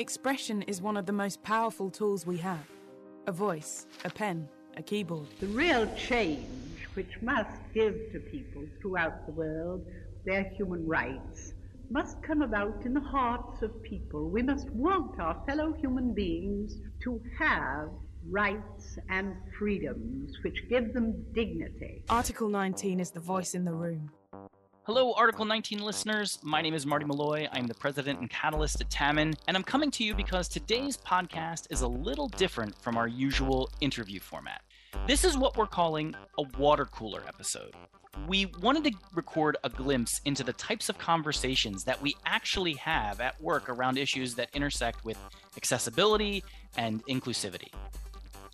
Expression 0.00 0.62
is 0.62 0.80
one 0.80 0.96
of 0.96 1.06
the 1.06 1.12
most 1.12 1.42
powerful 1.42 1.90
tools 1.90 2.24
we 2.24 2.36
have 2.36 2.64
a 3.26 3.32
voice, 3.32 3.88
a 4.04 4.10
pen, 4.10 4.48
a 4.76 4.82
keyboard. 4.82 5.26
The 5.40 5.48
real 5.48 5.92
change 5.96 6.86
which 6.94 7.20
must 7.20 7.58
give 7.74 7.94
to 8.12 8.20
people 8.20 8.62
throughout 8.80 9.26
the 9.26 9.32
world 9.32 9.84
their 10.24 10.44
human 10.50 10.86
rights 10.86 11.52
must 11.90 12.22
come 12.22 12.42
about 12.42 12.86
in 12.86 12.94
the 12.94 13.00
hearts 13.00 13.60
of 13.62 13.82
people. 13.82 14.30
We 14.30 14.40
must 14.40 14.70
want 14.70 15.18
our 15.18 15.42
fellow 15.46 15.72
human 15.72 16.14
beings 16.14 16.76
to 17.02 17.20
have 17.36 17.88
rights 18.30 18.98
and 19.08 19.34
freedoms 19.58 20.32
which 20.44 20.68
give 20.68 20.94
them 20.94 21.24
dignity. 21.34 22.04
Article 22.08 22.48
19 22.48 23.00
is 23.00 23.10
the 23.10 23.18
voice 23.18 23.56
in 23.56 23.64
the 23.64 23.74
room. 23.74 24.12
Hello, 24.88 25.12
Article 25.12 25.44
19 25.44 25.80
listeners. 25.80 26.38
My 26.42 26.62
name 26.62 26.72
is 26.72 26.86
Marty 26.86 27.04
Malloy. 27.04 27.46
I'm 27.52 27.66
the 27.66 27.74
president 27.74 28.20
and 28.20 28.30
catalyst 28.30 28.80
at 28.80 28.88
Tamman, 28.88 29.34
and 29.46 29.54
I'm 29.54 29.62
coming 29.62 29.90
to 29.90 30.02
you 30.02 30.14
because 30.14 30.48
today's 30.48 30.96
podcast 30.96 31.66
is 31.68 31.82
a 31.82 31.86
little 31.86 32.28
different 32.28 32.74
from 32.80 32.96
our 32.96 33.06
usual 33.06 33.68
interview 33.82 34.18
format. 34.18 34.62
This 35.06 35.24
is 35.24 35.36
what 35.36 35.58
we're 35.58 35.66
calling 35.66 36.14
a 36.38 36.44
water 36.58 36.86
cooler 36.86 37.20
episode. 37.28 37.74
We 38.26 38.46
wanted 38.62 38.84
to 38.84 38.92
record 39.14 39.58
a 39.62 39.68
glimpse 39.68 40.22
into 40.24 40.42
the 40.42 40.54
types 40.54 40.88
of 40.88 40.96
conversations 40.96 41.84
that 41.84 42.00
we 42.00 42.16
actually 42.24 42.72
have 42.76 43.20
at 43.20 43.38
work 43.42 43.68
around 43.68 43.98
issues 43.98 44.36
that 44.36 44.48
intersect 44.54 45.04
with 45.04 45.18
accessibility 45.58 46.42
and 46.78 47.04
inclusivity. 47.04 47.74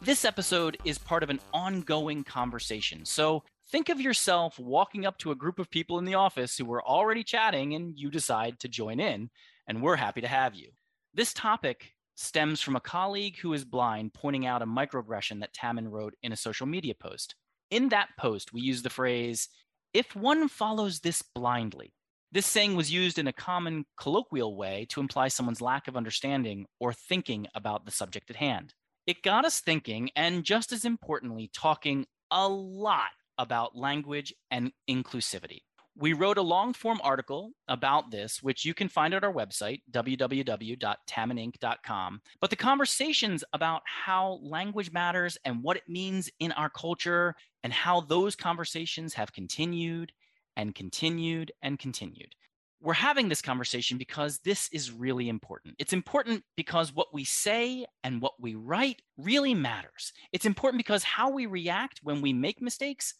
This 0.02 0.24
episode 0.24 0.78
is 0.84 0.98
part 0.98 1.22
of 1.22 1.30
an 1.30 1.38
ongoing 1.52 2.24
conversation, 2.24 3.04
so 3.04 3.44
Think 3.74 3.88
of 3.88 4.00
yourself 4.00 4.56
walking 4.56 5.04
up 5.04 5.18
to 5.18 5.32
a 5.32 5.34
group 5.34 5.58
of 5.58 5.68
people 5.68 5.98
in 5.98 6.04
the 6.04 6.14
office 6.14 6.56
who 6.56 6.64
were 6.64 6.86
already 6.86 7.24
chatting 7.24 7.74
and 7.74 7.98
you 7.98 8.08
decide 8.08 8.60
to 8.60 8.68
join 8.68 9.00
in, 9.00 9.30
and 9.66 9.82
we're 9.82 9.96
happy 9.96 10.20
to 10.20 10.28
have 10.28 10.54
you. 10.54 10.70
This 11.12 11.34
topic 11.34 11.90
stems 12.14 12.60
from 12.60 12.76
a 12.76 12.80
colleague 12.80 13.36
who 13.40 13.52
is 13.52 13.64
blind 13.64 14.14
pointing 14.14 14.46
out 14.46 14.62
a 14.62 14.64
microaggression 14.64 15.40
that 15.40 15.52
Tamman 15.52 15.90
wrote 15.90 16.14
in 16.22 16.30
a 16.30 16.36
social 16.36 16.68
media 16.68 16.94
post. 16.94 17.34
In 17.68 17.88
that 17.88 18.10
post, 18.16 18.52
we 18.52 18.60
use 18.60 18.82
the 18.82 18.90
phrase, 18.90 19.48
if 19.92 20.14
one 20.14 20.46
follows 20.46 21.00
this 21.00 21.22
blindly. 21.22 21.92
This 22.30 22.46
saying 22.46 22.76
was 22.76 22.92
used 22.92 23.18
in 23.18 23.26
a 23.26 23.32
common 23.32 23.86
colloquial 23.96 24.56
way 24.56 24.86
to 24.90 25.00
imply 25.00 25.26
someone's 25.26 25.60
lack 25.60 25.88
of 25.88 25.96
understanding 25.96 26.66
or 26.78 26.92
thinking 26.92 27.48
about 27.56 27.86
the 27.86 27.90
subject 27.90 28.30
at 28.30 28.36
hand. 28.36 28.72
It 29.08 29.24
got 29.24 29.44
us 29.44 29.58
thinking, 29.58 30.10
and 30.14 30.44
just 30.44 30.70
as 30.70 30.84
importantly, 30.84 31.50
talking 31.52 32.06
a 32.30 32.46
lot 32.46 33.10
about 33.38 33.76
language 33.76 34.34
and 34.50 34.72
inclusivity. 34.88 35.60
We 35.96 36.12
wrote 36.12 36.38
a 36.38 36.42
long 36.42 36.72
form 36.72 37.00
article 37.04 37.52
about 37.68 38.10
this, 38.10 38.42
which 38.42 38.64
you 38.64 38.74
can 38.74 38.88
find 38.88 39.14
at 39.14 39.22
our 39.22 39.32
website, 39.32 39.82
www.tammaninc.com. 39.92 42.20
But 42.40 42.50
the 42.50 42.56
conversations 42.56 43.44
about 43.52 43.82
how 43.84 44.40
language 44.42 44.90
matters 44.90 45.38
and 45.44 45.62
what 45.62 45.76
it 45.76 45.84
means 45.88 46.28
in 46.40 46.50
our 46.52 46.68
culture 46.68 47.36
and 47.62 47.72
how 47.72 48.00
those 48.00 48.34
conversations 48.34 49.14
have 49.14 49.32
continued 49.32 50.10
and 50.56 50.74
continued 50.74 51.52
and 51.62 51.78
continued. 51.78 52.34
We're 52.80 52.94
having 52.94 53.28
this 53.28 53.40
conversation 53.40 53.96
because 53.96 54.40
this 54.40 54.68
is 54.72 54.90
really 54.90 55.28
important. 55.28 55.76
It's 55.78 55.92
important 55.92 56.42
because 56.56 56.92
what 56.92 57.14
we 57.14 57.22
say 57.24 57.86
and 58.02 58.20
what 58.20 58.32
we 58.40 58.56
write 58.56 59.00
really 59.16 59.54
matters. 59.54 60.12
It's 60.32 60.44
important 60.44 60.80
because 60.80 61.04
how 61.04 61.30
we 61.30 61.46
react 61.46 62.00
when 62.02 62.20
we 62.20 62.32
make 62.32 62.60
mistakes 62.60 63.14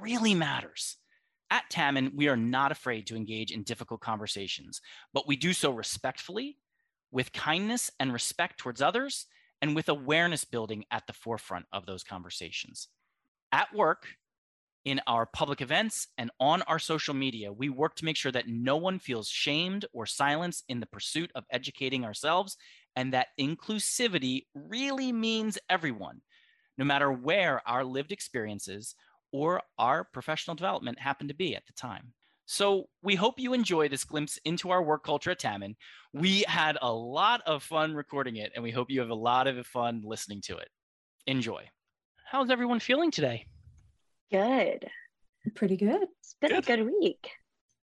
really 0.00 0.34
matters. 0.34 0.96
At 1.50 1.68
Tamman, 1.70 2.14
we 2.14 2.28
are 2.28 2.36
not 2.36 2.72
afraid 2.72 3.06
to 3.08 3.16
engage 3.16 3.50
in 3.50 3.64
difficult 3.64 4.00
conversations, 4.00 4.80
but 5.12 5.26
we 5.26 5.36
do 5.36 5.52
so 5.52 5.70
respectfully, 5.70 6.58
with 7.10 7.32
kindness 7.32 7.90
and 7.98 8.12
respect 8.12 8.58
towards 8.58 8.80
others, 8.80 9.26
and 9.60 9.74
with 9.74 9.88
awareness 9.88 10.44
building 10.44 10.84
at 10.90 11.06
the 11.06 11.12
forefront 11.12 11.66
of 11.72 11.86
those 11.86 12.04
conversations. 12.04 12.88
At 13.52 13.74
work, 13.74 14.06
in 14.84 15.00
our 15.06 15.26
public 15.26 15.60
events, 15.60 16.06
and 16.16 16.30
on 16.40 16.62
our 16.62 16.78
social 16.78 17.12
media, 17.14 17.52
we 17.52 17.68
work 17.68 17.96
to 17.96 18.04
make 18.04 18.16
sure 18.16 18.32
that 18.32 18.48
no 18.48 18.76
one 18.76 18.98
feels 18.98 19.28
shamed 19.28 19.84
or 19.92 20.06
silenced 20.06 20.64
in 20.68 20.80
the 20.80 20.86
pursuit 20.86 21.30
of 21.34 21.44
educating 21.50 22.04
ourselves, 22.04 22.56
and 22.96 23.12
that 23.12 23.28
inclusivity 23.38 24.44
really 24.54 25.12
means 25.12 25.58
everyone, 25.68 26.22
no 26.78 26.84
matter 26.84 27.12
where 27.12 27.60
our 27.68 27.84
lived 27.84 28.12
experiences 28.12 28.94
or 29.32 29.62
our 29.78 30.04
professional 30.04 30.54
development 30.54 30.98
happened 30.98 31.28
to 31.28 31.34
be 31.34 31.54
at 31.54 31.66
the 31.66 31.72
time. 31.72 32.12
So 32.46 32.88
we 33.02 33.14
hope 33.14 33.38
you 33.38 33.52
enjoy 33.52 33.88
this 33.88 34.02
glimpse 34.02 34.38
into 34.44 34.70
our 34.70 34.82
work 34.82 35.04
culture 35.04 35.30
at 35.30 35.40
Tamman. 35.40 35.76
We 36.12 36.44
had 36.48 36.76
a 36.82 36.92
lot 36.92 37.42
of 37.46 37.62
fun 37.62 37.94
recording 37.94 38.36
it, 38.36 38.50
and 38.54 38.64
we 38.64 38.72
hope 38.72 38.90
you 38.90 39.00
have 39.00 39.10
a 39.10 39.14
lot 39.14 39.46
of 39.46 39.64
fun 39.66 40.02
listening 40.04 40.40
to 40.42 40.56
it. 40.56 40.68
Enjoy. 41.26 41.68
How's 42.26 42.50
everyone 42.50 42.80
feeling 42.80 43.12
today? 43.12 43.46
Good. 44.32 44.88
Pretty 45.54 45.76
good. 45.76 46.02
It's 46.18 46.34
been 46.40 46.50
Good. 46.50 46.64
a 46.64 46.76
good 46.76 46.90
week. 47.00 47.30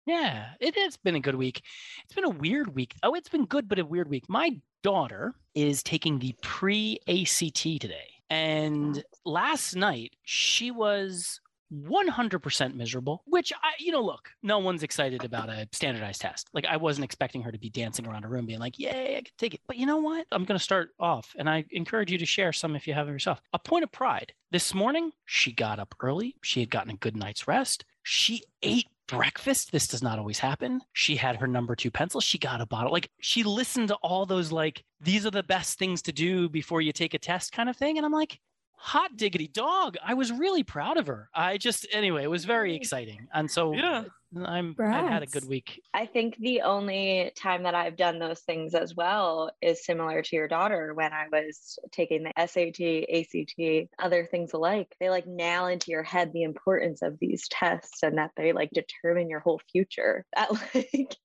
Yeah, 0.04 0.50
it 0.60 0.76
has 0.78 0.96
been 0.96 1.16
a 1.16 1.20
good 1.20 1.34
week. 1.34 1.62
It's 2.04 2.14
been 2.14 2.24
a 2.24 2.30
weird 2.30 2.74
week. 2.74 2.94
Oh, 3.02 3.14
it's 3.14 3.28
been 3.28 3.44
good, 3.44 3.68
but 3.68 3.78
a 3.78 3.84
weird 3.84 4.08
week. 4.08 4.28
My 4.28 4.60
daughter 4.82 5.34
is 5.54 5.82
taking 5.82 6.18
the 6.18 6.34
pre 6.42 7.00
ACT 7.08 7.62
today. 7.80 8.15
And 8.30 9.02
last 9.24 9.76
night 9.76 10.16
she 10.24 10.70
was 10.70 11.40
100% 11.72 12.74
miserable, 12.74 13.22
which 13.26 13.52
I, 13.52 13.72
you 13.78 13.92
know, 13.92 14.02
look, 14.02 14.30
no 14.42 14.58
one's 14.58 14.82
excited 14.82 15.24
about 15.24 15.48
a 15.48 15.68
standardized 15.72 16.20
test. 16.20 16.48
Like 16.52 16.66
I 16.66 16.76
wasn't 16.76 17.04
expecting 17.04 17.42
her 17.42 17.52
to 17.52 17.58
be 17.58 17.70
dancing 17.70 18.06
around 18.06 18.24
a 18.24 18.28
room 18.28 18.46
being 18.46 18.60
like, 18.60 18.78
yay, 18.78 19.16
I 19.16 19.22
can 19.22 19.32
take 19.38 19.54
it. 19.54 19.60
But 19.66 19.76
you 19.76 19.86
know 19.86 19.98
what? 19.98 20.26
I'm 20.30 20.44
going 20.44 20.58
to 20.58 20.64
start 20.64 20.90
off 20.98 21.34
and 21.36 21.48
I 21.48 21.64
encourage 21.70 22.10
you 22.10 22.18
to 22.18 22.26
share 22.26 22.52
some 22.52 22.76
if 22.76 22.86
you 22.86 22.94
have 22.94 23.08
it 23.08 23.12
yourself. 23.12 23.40
A 23.52 23.58
point 23.58 23.84
of 23.84 23.92
pride. 23.92 24.32
This 24.50 24.74
morning, 24.74 25.12
she 25.24 25.52
got 25.52 25.78
up 25.78 25.94
early. 26.00 26.36
She 26.42 26.60
had 26.60 26.70
gotten 26.70 26.92
a 26.92 26.96
good 26.96 27.16
night's 27.16 27.48
rest. 27.48 27.84
She 28.02 28.42
ate 28.62 28.86
breakfast. 29.08 29.72
This 29.72 29.86
does 29.86 30.02
not 30.02 30.18
always 30.18 30.38
happen. 30.38 30.80
She 30.92 31.16
had 31.16 31.36
her 31.36 31.46
number 31.46 31.74
two 31.76 31.90
pencil. 31.90 32.20
She 32.20 32.38
got 32.38 32.60
a 32.60 32.66
bottle. 32.66 32.92
Like 32.92 33.10
she 33.20 33.42
listened 33.42 33.88
to 33.88 33.94
all 33.96 34.26
those, 34.26 34.52
like, 34.52 34.82
these 35.00 35.26
are 35.26 35.30
the 35.30 35.42
best 35.42 35.78
things 35.78 36.02
to 36.02 36.12
do 36.12 36.48
before 36.48 36.80
you 36.80 36.92
take 36.92 37.14
a 37.14 37.18
test 37.18 37.52
kind 37.52 37.68
of 37.68 37.76
thing. 37.76 37.96
And 37.96 38.06
I'm 38.06 38.12
like, 38.12 38.40
hot 38.76 39.16
diggity 39.16 39.48
dog. 39.48 39.96
I 40.04 40.14
was 40.14 40.30
really 40.30 40.62
proud 40.62 40.96
of 40.96 41.06
her. 41.06 41.28
I 41.34 41.56
just, 41.58 41.86
anyway, 41.92 42.24
it 42.24 42.30
was 42.30 42.44
very 42.44 42.74
exciting. 42.74 43.26
And 43.32 43.50
so 43.50 43.72
Yeah. 43.72 44.04
I'm, 44.44 44.74
I 44.78 45.02
had 45.10 45.22
a 45.22 45.26
good 45.26 45.48
week. 45.48 45.80
I 45.94 46.06
think 46.06 46.36
the 46.38 46.62
only 46.62 47.32
time 47.36 47.62
that 47.62 47.74
I've 47.74 47.96
done 47.96 48.18
those 48.18 48.40
things 48.40 48.74
as 48.74 48.94
well 48.94 49.50
is 49.62 49.84
similar 49.84 50.22
to 50.22 50.36
your 50.36 50.48
daughter 50.48 50.92
when 50.94 51.12
I 51.12 51.26
was 51.30 51.78
taking 51.92 52.24
the 52.24 52.32
SAT, 52.36 53.06
ACT, 53.08 53.90
other 53.98 54.26
things 54.26 54.52
alike. 54.52 54.94
They 55.00 55.10
like 55.10 55.26
nail 55.26 55.66
into 55.66 55.90
your 55.90 56.02
head 56.02 56.32
the 56.32 56.42
importance 56.42 57.02
of 57.02 57.18
these 57.20 57.48
tests 57.48 58.02
and 58.02 58.18
that 58.18 58.32
they 58.36 58.52
like 58.52 58.70
determine 58.70 59.30
your 59.30 59.40
whole 59.40 59.60
future. 59.70 60.24
That 60.36 60.52
like 60.74 61.16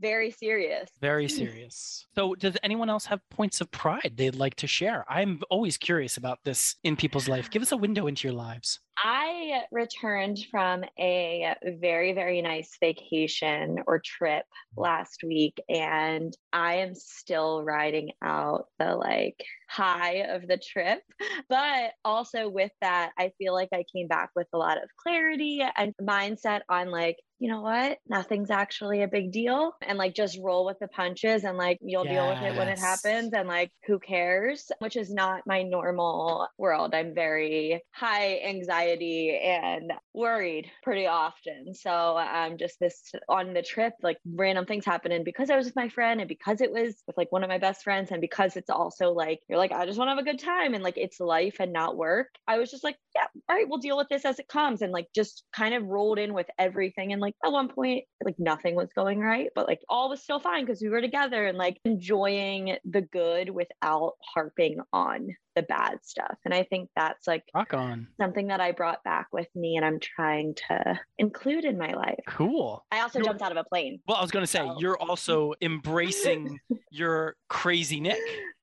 very 0.00 0.30
serious. 0.30 0.88
Very 1.00 1.26
hmm. 1.26 1.36
serious. 1.36 2.06
So, 2.14 2.34
does 2.34 2.56
anyone 2.62 2.90
else 2.90 3.06
have 3.06 3.20
points 3.30 3.60
of 3.60 3.70
pride 3.70 4.12
they'd 4.16 4.34
like 4.34 4.54
to 4.56 4.66
share? 4.66 5.04
I'm 5.08 5.40
always 5.50 5.76
curious 5.76 6.16
about 6.16 6.40
this 6.44 6.76
in 6.84 6.96
people's 6.96 7.28
life. 7.28 7.50
Give 7.50 7.62
us 7.62 7.72
a 7.72 7.76
window 7.76 8.06
into 8.06 8.28
your 8.28 8.36
lives. 8.36 8.80
I 8.98 9.62
returned 9.70 10.38
from 10.50 10.84
a 10.98 11.54
very, 11.80 12.14
very 12.14 12.40
nice 12.40 12.76
vacation 12.80 13.78
or 13.86 14.00
trip 14.02 14.46
last 14.74 15.22
week, 15.22 15.60
and 15.68 16.34
I 16.52 16.76
am 16.76 16.94
still 16.94 17.62
riding 17.62 18.12
out 18.22 18.66
the 18.78 18.96
like 18.96 19.44
high 19.68 20.24
of 20.28 20.48
the 20.48 20.56
trip. 20.56 21.02
But 21.48 21.92
also 22.04 22.48
with 22.48 22.72
that, 22.80 23.12
I 23.18 23.32
feel 23.38 23.52
like 23.52 23.68
I 23.72 23.84
came 23.94 24.08
back 24.08 24.30
with 24.34 24.48
a 24.52 24.58
lot 24.58 24.82
of 24.82 24.88
clarity 24.96 25.62
and 25.76 25.94
mindset 26.00 26.60
on 26.68 26.90
like, 26.90 27.16
you 27.38 27.50
know 27.50 27.60
what? 27.60 27.98
Nothing's 28.08 28.50
actually 28.50 29.02
a 29.02 29.08
big 29.08 29.30
deal. 29.30 29.72
And 29.82 29.98
like 29.98 30.14
just 30.14 30.38
roll 30.42 30.64
with 30.64 30.78
the 30.78 30.88
punches 30.88 31.44
and 31.44 31.58
like 31.58 31.78
you'll 31.82 32.04
deal 32.04 32.28
with 32.28 32.42
it 32.42 32.56
when 32.56 32.68
it 32.68 32.78
happens 32.78 33.32
and 33.32 33.46
like 33.48 33.70
who 33.86 33.98
cares? 33.98 34.70
Which 34.78 34.96
is 34.96 35.12
not 35.12 35.42
my 35.46 35.62
normal 35.62 36.48
world. 36.56 36.94
I'm 36.94 37.14
very 37.14 37.82
high 37.92 38.40
anxiety 38.40 39.38
and 39.42 39.92
worried 40.14 40.70
pretty 40.82 41.06
often. 41.06 41.74
So 41.74 42.16
I'm 42.16 42.56
just 42.56 42.80
this 42.80 43.12
on 43.28 43.52
the 43.52 43.62
trip, 43.62 43.92
like 44.02 44.18
random 44.24 44.64
things 44.64 44.86
happening 44.86 45.22
because 45.24 45.50
I 45.50 45.56
was 45.56 45.66
with 45.66 45.76
my 45.76 45.88
friend 45.88 46.20
and 46.20 46.28
because 46.28 46.60
it 46.60 46.72
was 46.72 47.02
with 47.06 47.16
like 47.18 47.32
one 47.32 47.44
of 47.44 47.48
my 47.50 47.58
best 47.58 47.82
friends 47.82 48.10
and 48.10 48.20
because 48.20 48.56
it's 48.56 48.70
also 48.70 49.12
like 49.12 49.40
you're 49.48 49.58
like, 49.58 49.72
I 49.72 49.84
just 49.84 49.98
want 49.98 50.08
to 50.08 50.12
have 50.12 50.18
a 50.18 50.30
good 50.30 50.42
time 50.42 50.74
and 50.74 50.82
like 50.82 50.96
it's 50.96 51.20
life 51.20 51.56
and 51.60 51.72
not 51.72 51.96
work. 51.96 52.28
I 52.48 52.58
was 52.58 52.70
just 52.70 52.84
like, 52.84 52.96
yeah, 53.16 53.26
all 53.48 53.56
right, 53.56 53.66
we'll 53.68 53.78
deal 53.78 53.96
with 53.96 54.08
this 54.10 54.24
as 54.26 54.38
it 54.38 54.46
comes. 54.48 54.82
And 54.82 54.92
like 54.92 55.06
just 55.14 55.44
kind 55.54 55.74
of 55.74 55.84
rolled 55.86 56.18
in 56.18 56.34
with 56.34 56.46
everything. 56.58 57.12
And 57.12 57.20
like 57.22 57.34
at 57.44 57.50
one 57.50 57.68
point, 57.68 58.04
like 58.24 58.34
nothing 58.38 58.74
was 58.74 58.88
going 58.94 59.20
right, 59.20 59.48
but 59.54 59.66
like 59.66 59.80
all 59.88 60.10
was 60.10 60.22
still 60.22 60.38
fine 60.40 60.66
because 60.66 60.82
we 60.82 60.88
were 60.90 61.00
together 61.00 61.46
and 61.46 61.56
like 61.56 61.80
enjoying 61.84 62.76
the 62.84 63.00
good 63.00 63.48
without 63.50 64.12
harping 64.34 64.78
on 64.92 65.28
the 65.54 65.62
bad 65.62 65.98
stuff. 66.02 66.36
And 66.44 66.52
I 66.52 66.64
think 66.64 66.90
that's 66.94 67.26
like 67.26 67.42
rock 67.54 67.72
on 67.72 68.08
something 68.20 68.48
that 68.48 68.60
I 68.60 68.72
brought 68.72 69.02
back 69.04 69.28
with 69.32 69.48
me 69.54 69.76
and 69.76 69.84
I'm 69.86 69.98
trying 70.00 70.54
to 70.68 71.00
include 71.18 71.64
in 71.64 71.78
my 71.78 71.94
life. 71.94 72.20
Cool. 72.28 72.84
I 72.92 73.00
also 73.00 73.18
You're- 73.20 73.28
jumped 73.28 73.42
out 73.42 73.52
of 73.52 73.56
a 73.58 73.64
plane. 73.64 74.00
Well, 74.06 74.18
I 74.18 74.22
was 74.22 74.30
going 74.30 74.42
to 74.42 74.46
say, 74.46 74.58
So- 74.58 74.76
you're 74.78 74.98
also 74.98 75.54
embracing 75.62 76.60
your 76.90 77.36
crazy 77.48 78.00
Nick 78.00 78.18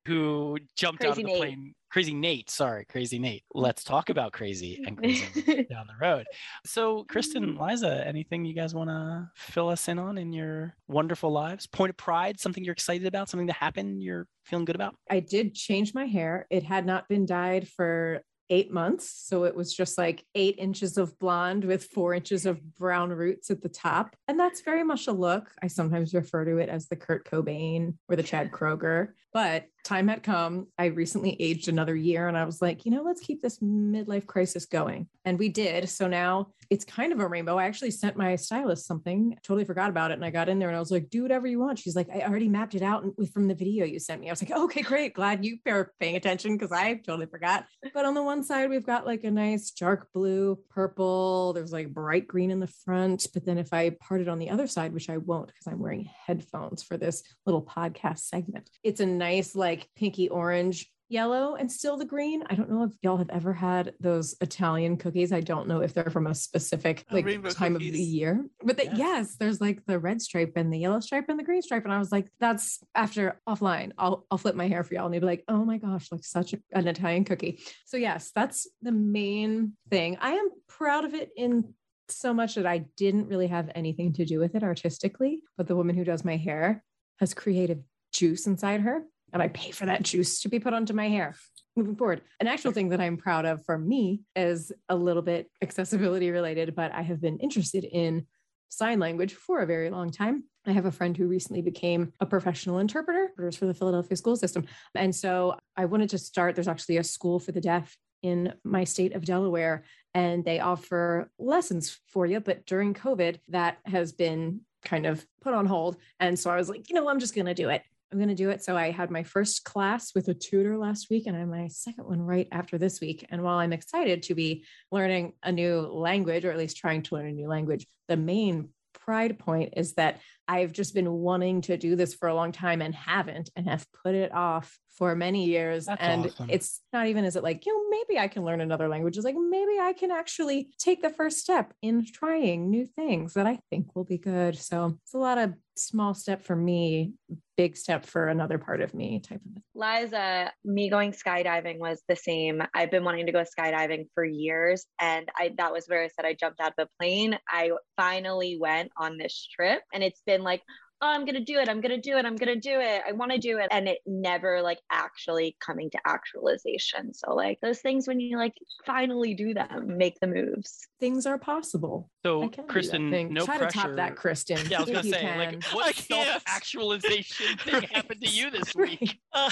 who 0.06 0.58
jumped 0.76 1.04
out 1.04 1.12
of 1.12 1.16
the 1.18 1.24
Nate. 1.24 1.38
plane. 1.38 1.74
Crazy 1.94 2.16
Nate. 2.16 2.50
Sorry, 2.50 2.86
crazy 2.86 3.20
Nate. 3.20 3.44
Mm. 3.56 3.62
Let's 3.62 3.84
talk 3.84 4.10
about 4.10 4.34
crazy 4.34 4.84
and 4.84 4.98
crazy 4.98 5.64
down 5.70 5.86
the 5.86 5.94
road. 6.02 6.26
So, 6.66 7.04
Kristen, 7.04 7.56
mm. 7.56 7.70
Liza, 7.70 8.04
anything 8.08 8.46
you 8.46 8.56
guys 8.56 8.74
want 8.74 8.90
to 8.90 9.30
fill 9.36 9.70
us 9.70 9.88
in 9.88 10.00
on 10.00 10.18
in 10.18 10.34
your 10.34 10.76
wonderful 10.88 11.32
lives? 11.32 11.68
Point 11.68 11.92
of 11.92 11.98
pride, 11.98 12.40
something 12.40 12.64
you're 12.64 12.74
excited 12.74 13.06
about, 13.06 13.30
something 13.30 13.46
that 13.46 13.58
happened 13.58 14.02
you're 14.02 14.28
feeling 14.44 14.66
good 14.66 14.74
about? 14.74 14.96
I 15.08 15.20
did 15.20 15.54
change 15.54 15.94
my 15.94 16.06
hair. 16.06 16.48
It 16.50 16.64
had 16.64 16.88
not 16.88 17.08
been 17.08 17.28
dyed 17.28 17.68
for 17.68 18.24
eight 18.50 18.72
months. 18.72 19.14
So 19.28 19.44
it 19.44 19.56
was 19.56 19.72
just 19.72 19.96
like 19.96 20.26
eight 20.34 20.56
inches 20.58 20.98
of 20.98 21.18
blonde 21.20 21.64
with 21.64 21.86
four 21.86 22.16
inches 22.16 22.48
of 22.48 22.60
brown 22.76 23.12
roots 23.12 23.52
at 23.52 23.62
the 23.62 23.70
top. 23.70 24.16
And 24.28 24.40
that's 24.40 24.62
very 24.62 24.84
much 24.84 25.06
a 25.06 25.12
look. 25.12 25.52
I 25.62 25.68
sometimes 25.68 26.14
refer 26.14 26.44
to 26.46 26.58
it 26.58 26.70
as 26.70 26.88
the 26.88 26.96
Kurt 26.96 27.30
Cobain 27.30 27.96
or 28.10 28.16
the 28.16 28.24
Chad 28.24 28.52
Kroeger. 28.52 29.10
But 29.32 29.68
time 29.84 30.08
had 30.08 30.24
come. 30.24 30.68
I 30.78 30.86
recently 30.86 31.36
aged 31.40 31.68
another 31.68 31.96
year 31.96 32.28
and 32.28 32.38
I 32.38 32.46
was 32.46 32.62
like, 32.62 32.86
you 32.86 32.92
know, 32.92 33.04
let's 33.04 33.22
keep 33.22 33.42
this 33.42 33.60
midlife 33.60 34.26
crisis 34.26 34.66
going. 34.66 35.08
And 35.26 35.38
we 35.40 35.50
did. 35.50 35.90
So 35.90 36.08
now 36.08 36.48
it's 36.70 36.86
kind 36.86 37.14
of 37.14 37.20
a 37.20 37.28
rainbow. 37.28 37.58
I 37.58 37.66
actually 37.66 37.92
sent 37.92 38.18
my 38.18 38.36
stylist 38.36 38.88
something, 38.88 39.38
totally 39.44 39.66
forgot 39.66 39.90
about 39.90 40.12
it. 40.12 40.16
And 40.16 40.26
I 40.26 40.30
got 40.30 40.50
in 40.50 40.60
there 40.60 40.70
and 40.70 40.76
I 40.76 40.80
was 40.80 40.92
like, 40.92 41.10
do 41.10 41.22
whatever 41.22 41.48
you 41.48 41.60
want. 41.60 41.80
She's 41.80 41.96
like, 41.96 42.10
I 42.10 42.22
already 42.22 42.50
mapped 42.50 42.76
it 42.76 42.82
out 42.82 43.06
from 43.34 43.48
the 43.48 43.56
video 43.56 43.86
you 43.86 44.00
sent 44.00 44.22
me. 44.22 44.28
I 44.28 44.32
was 44.32 44.42
like, 44.42 44.52
okay, 44.52 44.82
great. 44.82 45.14
Glad 45.14 45.46
you 45.46 45.58
are 45.68 45.92
paying 46.00 46.16
attention 46.16 46.58
because 46.58 46.72
I 46.72 46.96
totally 46.96 47.28
forgot. 47.28 47.66
But 47.94 48.06
on 48.06 48.14
the 48.14 48.24
one 48.24 48.44
side, 48.44 48.70
we've 48.70 48.86
got 48.86 49.06
like 49.06 49.24
a 49.24 49.32
nice 49.32 49.72
dark 49.72 50.08
blue, 50.14 50.58
purple. 50.70 51.54
There's 51.54 51.74
like 51.74 51.94
bright 51.94 52.28
green 52.28 52.52
in 52.52 52.60
the 52.60 52.68
front. 52.86 53.28
But 53.34 53.46
then 53.46 53.58
if 53.58 53.74
I 53.74 53.92
part 53.92 54.22
it 54.22 54.28
on 54.30 54.40
the 54.40 54.50
other 54.50 54.68
side, 54.68 54.94
which 54.94 55.10
I 55.10 55.18
won't 55.18 55.48
because 55.48 55.68
I'm 55.68 55.80
wearing 55.80 56.10
headphones 56.26 56.84
for 56.84 56.98
this 56.98 57.24
little 57.46 57.64
podcast 57.64 58.20
segment, 58.20 58.70
it's 58.84 59.00
a 59.00 59.06
nice, 59.06 59.56
like 59.56 59.73
pinky 59.96 60.30
orange 60.30 60.90
yellow 61.14 61.56
and 61.56 61.72
still 61.72 61.96
the 61.96 62.06
green. 62.06 62.44
I 62.50 62.56
don't 62.56 62.70
know 62.70 62.84
if 62.84 62.92
y'all 63.02 63.18
have 63.18 63.30
ever 63.30 63.54
had 63.54 63.94
those 64.00 64.36
Italian 64.42 64.98
cookies. 64.98 65.32
I 65.32 65.42
don't 65.42 65.68
know 65.68 65.82
if 65.82 65.94
they're 65.94 66.10
from 66.10 66.26
a 66.28 66.34
specific 66.34 67.06
like 67.12 67.26
time 67.54 67.76
of 67.76 67.82
the 67.82 68.00
year, 68.00 68.46
but 68.64 68.78
the, 68.78 68.86
Yes. 68.86 68.98
yes, 68.98 69.36
there's 69.36 69.62
like 69.62 69.86
the 69.86 70.00
red 70.00 70.22
stripe 70.22 70.54
and 70.56 70.74
the 70.74 70.80
yellow 70.80 71.00
stripe 71.00 71.26
and 71.30 71.38
the 71.38 71.44
green 71.44 71.62
stripe. 71.62 71.84
And 71.84 71.94
I 71.94 72.00
was 72.00 72.12
like, 72.12 72.30
that's 72.40 72.80
after 72.96 73.40
offline. 73.48 73.92
I'll 73.98 74.26
I'll 74.32 74.40
flip 74.40 74.56
my 74.56 74.68
hair 74.68 74.84
for 74.84 74.96
y'all 74.96 75.06
and 75.06 75.14
they'll 75.14 75.22
be 75.22 75.28
like, 75.28 75.44
oh 75.48 75.64
my 75.64 75.78
gosh, 75.78 76.12
like 76.12 76.26
such 76.26 76.54
a, 76.54 76.60
an 76.72 76.88
Italian 76.88 77.26
cookie. 77.26 77.60
So 77.86 77.98
yes, 77.98 78.32
that's 78.34 78.68
the 78.82 78.92
main 78.92 79.74
thing. 79.90 80.18
I 80.20 80.32
am 80.32 80.50
proud 80.68 81.06
of 81.06 81.14
it 81.14 81.30
in 81.38 81.74
so 82.10 82.34
much 82.34 82.56
that 82.56 82.66
I 82.66 82.86
didn't 82.98 83.28
really 83.28 83.48
have 83.48 83.70
anything 83.76 84.14
to 84.14 84.26
do 84.26 84.40
with 84.40 84.56
it 84.56 84.64
artistically, 84.64 85.42
but 85.58 85.68
the 85.68 85.76
woman 85.76 85.96
who 85.96 86.04
does 86.04 86.26
my 86.26 86.38
hair 86.38 86.84
has 87.20 87.34
creative 87.34 87.80
juice 88.12 88.48
inside 88.48 88.82
her 88.82 89.04
and 89.34 89.42
I 89.42 89.50
pay 89.50 89.72
for 89.72 89.86
that 89.88 90.04
juice 90.04 90.42
to 90.42 90.50
be 90.50 90.60
put 90.60 90.74
onto 90.74 90.94
my 90.94 91.10
hair 91.10 91.36
moving 91.76 91.96
forward. 91.96 92.22
An 92.40 92.48
actual 92.48 92.72
thing 92.72 92.90
that 92.90 93.02
I'm 93.02 93.18
proud 93.18 93.46
of 93.46 93.66
for 93.66 93.78
me 93.78 94.22
is 94.36 94.72
a 94.90 94.96
little 94.96 95.24
bit 95.24 95.50
accessibility 95.62 96.30
related, 96.30 96.76
but 96.76 96.94
I 96.94 97.02
have 97.02 97.20
been 97.20 97.40
interested 97.40 97.84
in 97.84 98.28
sign 98.70 99.00
language 99.00 99.34
for 99.34 99.62
a 99.62 99.66
very 99.66 99.90
long 99.90 100.12
time. 100.12 100.44
I 100.66 100.72
have 100.72 100.86
a 100.86 100.92
friend 100.92 101.18
who 101.18 101.28
recently 101.28 101.62
became 101.62 102.14
a 102.20 102.26
professional 102.26 102.80
interpreter 102.80 103.32
for 103.36 103.66
the 103.66 103.74
Philadelphia 103.74 104.16
school 104.16 104.36
system. 104.36 104.66
And 104.96 105.16
so 105.16 105.58
I 105.76 105.86
wanted 105.86 106.10
to 106.12 106.18
start, 106.18 106.56
there's 106.56 106.68
actually 106.68 106.98
a 106.98 107.04
school 107.04 107.40
for 107.40 107.52
the 107.52 107.62
deaf 107.62 107.98
in 108.22 108.54
my 108.64 108.84
state 108.84 109.14
of 109.14 109.26
Delaware, 109.26 109.84
and 110.14 110.46
they 110.46 110.60
offer 110.60 111.30
lessons 111.38 112.00
for 112.08 112.26
you. 112.26 112.40
But 112.40 112.66
during 112.66 112.94
COVID, 112.94 113.40
that 113.50 113.78
has 113.86 114.14
been 114.14 114.62
kind 114.84 115.06
of 115.06 115.26
put 115.42 115.54
on 115.54 115.66
hold. 115.66 115.98
And 116.20 116.40
so 116.40 116.50
I 116.50 116.56
was 116.56 116.70
like, 116.70 116.90
you 116.90 116.96
know, 116.96 117.10
I'm 117.10 117.20
just 117.20 117.36
going 117.36 117.48
to 117.48 117.54
do 117.54 117.70
it. 117.70 117.82
I'm 118.14 118.20
going 118.20 118.30
to 118.30 118.36
do 118.36 118.52
it. 118.52 118.64
So 118.64 118.78
I 118.78 118.92
had 118.92 119.10
my 119.10 119.24
first 119.24 119.64
class 119.64 120.14
with 120.14 120.28
a 120.28 120.36
tutor 120.36 120.78
last 120.78 121.10
week, 121.10 121.26
and 121.26 121.36
I 121.36 121.40
have 121.40 121.48
my 121.48 121.68
second 121.68 122.06
one 122.06 122.22
right 122.22 122.48
after 122.52 122.78
this 122.78 123.02
week. 123.02 123.26
And 123.32 123.42
while 123.42 123.58
I'm 123.58 123.74
excited 123.74 124.22
to 124.24 124.36
be 124.36 124.66
learning 124.92 125.34
a 125.42 125.52
new 125.52 125.80
language, 125.80 126.46
or 126.46 126.52
at 126.52 126.58
least 126.60 126.78
trying 126.78 127.02
to 127.04 127.16
learn 127.16 127.26
a 127.26 127.32
new 127.32 127.48
language, 127.48 127.88
the 128.08 128.16
main 128.16 128.70
pride 128.94 129.40
point 129.40 129.74
is 129.76 129.96
that 129.96 130.22
I've 130.48 130.74
just 130.74 130.94
been 130.94 131.12
wanting 131.12 131.62
to 131.62 131.76
do 131.76 131.96
this 131.96 132.14
for 132.14 132.30
a 132.30 132.36
long 132.36 132.52
time 132.52 132.84
and 132.84 132.94
haven't, 132.94 133.50
and 133.56 133.68
have 133.68 133.88
put 134.04 134.14
it 134.14 134.32
off 134.32 134.78
for 134.96 135.16
many 135.16 135.46
years. 135.46 135.86
That's 135.86 136.02
and 136.02 136.26
awesome. 136.26 136.50
it's 136.50 136.82
not 136.92 137.08
even, 137.08 137.26
is 137.26 137.36
it 137.36 137.44
like, 137.44 137.66
you 137.66 137.74
know, 137.74 137.90
maybe 137.90 138.20
I 138.20 138.28
can 138.28 138.44
learn 138.44 138.62
another 138.62 138.88
language? 138.88 139.18
It's 139.18 139.26
like, 139.26 139.36
maybe 139.36 139.80
I 139.80 139.94
can 139.94 140.12
actually 140.12 140.70
take 140.78 141.02
the 141.02 141.10
first 141.10 141.40
step 141.40 141.74
in 141.82 142.06
trying 142.06 142.70
new 142.70 142.86
things 142.86 143.34
that 143.34 143.48
I 143.48 143.60
think 143.70 143.96
will 143.96 144.04
be 144.04 144.18
good. 144.18 144.58
So 144.58 144.98
it's 145.04 145.14
a 145.14 145.18
lot 145.18 145.38
of 145.38 145.54
small 145.76 146.14
step 146.14 146.44
for 146.44 146.56
me, 146.56 147.14
big 147.58 147.76
step 147.76 148.06
for 148.06 148.28
another 148.28 148.60
part 148.60 148.82
of 148.82 148.94
me 148.94 149.20
type 149.20 149.42
of 149.44 149.54
thing. 149.54 149.64
Liza, 149.74 150.52
me 150.64 150.90
going 150.90 151.12
skydiving 151.12 151.80
was 151.80 152.02
the 152.08 152.16
same. 152.16 152.62
I've 152.76 152.92
been 152.92 153.04
wanting 153.04 153.26
to 153.26 153.32
go 153.32 153.44
skydiving 153.44 154.06
for 154.14 154.24
years. 154.24 154.86
And 155.00 155.30
I 155.36 155.54
that 155.58 155.74
was 155.74 155.86
where 155.88 156.04
I 156.04 156.10
said 156.10 156.26
I 156.26 156.36
jumped 156.36 156.60
out 156.60 156.74
of 156.78 156.88
a 156.88 156.90
plane. 157.00 157.38
I 157.50 157.72
finally 157.98 158.58
went 158.60 158.92
on 158.98 159.18
this 159.18 159.48
trip 159.56 159.82
and 159.92 160.04
it's 160.04 160.22
been 160.26 160.44
like, 160.44 160.62
oh, 161.04 161.08
I'm 161.10 161.26
gonna 161.26 161.42
do 161.42 161.60
it, 161.60 161.68
I'm 161.68 161.82
gonna 161.82 162.00
do 162.02 162.16
it, 162.18 162.26
I'm 162.26 162.38
gonna 162.38 162.56
do 162.56 162.80
it, 162.80 163.04
I 163.06 163.12
wanna 163.12 163.38
do 163.38 163.58
it. 163.60 163.68
And 163.72 163.90
it 163.90 164.00
never 164.06 164.62
like 164.62 164.80
actually 164.90 165.58
coming 165.60 165.90
to 165.92 166.00
actualization. 166.06 167.14
So 167.14 167.34
like 167.34 167.60
those 167.62 167.80
things 167.82 168.08
when 168.08 168.22
you 168.22 168.38
like 168.38 168.54
finally 168.86 169.34
do 169.34 169.54
them, 169.54 169.98
make 169.98 170.18
the 170.22 170.28
moves. 170.28 170.88
Things 171.02 171.26
are 171.26 171.38
possible. 171.38 172.10
So, 172.26 172.40
can 172.48 172.50
do 172.50 172.56
that 172.62 172.68
Kristen, 172.70 173.12
thing. 173.12 173.34
no 173.34 173.46
Try 173.46 173.58
pressure. 173.58 173.72
to 173.72 173.78
top 173.90 173.96
that, 173.98 174.16
Kristen. 174.16 174.60
Yeah, 174.70 174.78
I 174.78 174.80
was 174.82 174.90
if 174.90 174.96
gonna 174.96 175.10
say, 175.10 175.22
can. 175.22 175.38
like, 175.38 175.64
what 175.74 175.94
self-actualization 175.96 177.58
thing 177.66 177.82
happened 177.92 178.22
to 178.22 178.30
you 178.30 178.50
this 178.50 178.74
Right. 178.76 179.00
week? 179.02 179.20
Uh, 179.34 179.50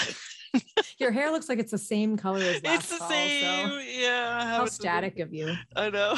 Your 0.99 1.11
hair 1.11 1.31
looks 1.31 1.47
like 1.49 1.59
it's 1.59 1.71
the 1.71 1.77
same 1.77 2.17
color 2.17 2.39
as 2.41 2.61
last 2.63 2.79
it's 2.81 2.89
the 2.89 2.97
fall, 2.97 3.09
same. 3.09 3.69
So 3.69 3.77
Yeah. 3.79 4.39
How 4.43 4.53
haven't 4.55 4.71
static 4.71 5.19
of 5.19 5.33
you. 5.33 5.53
I 5.75 5.89
know. 5.89 6.15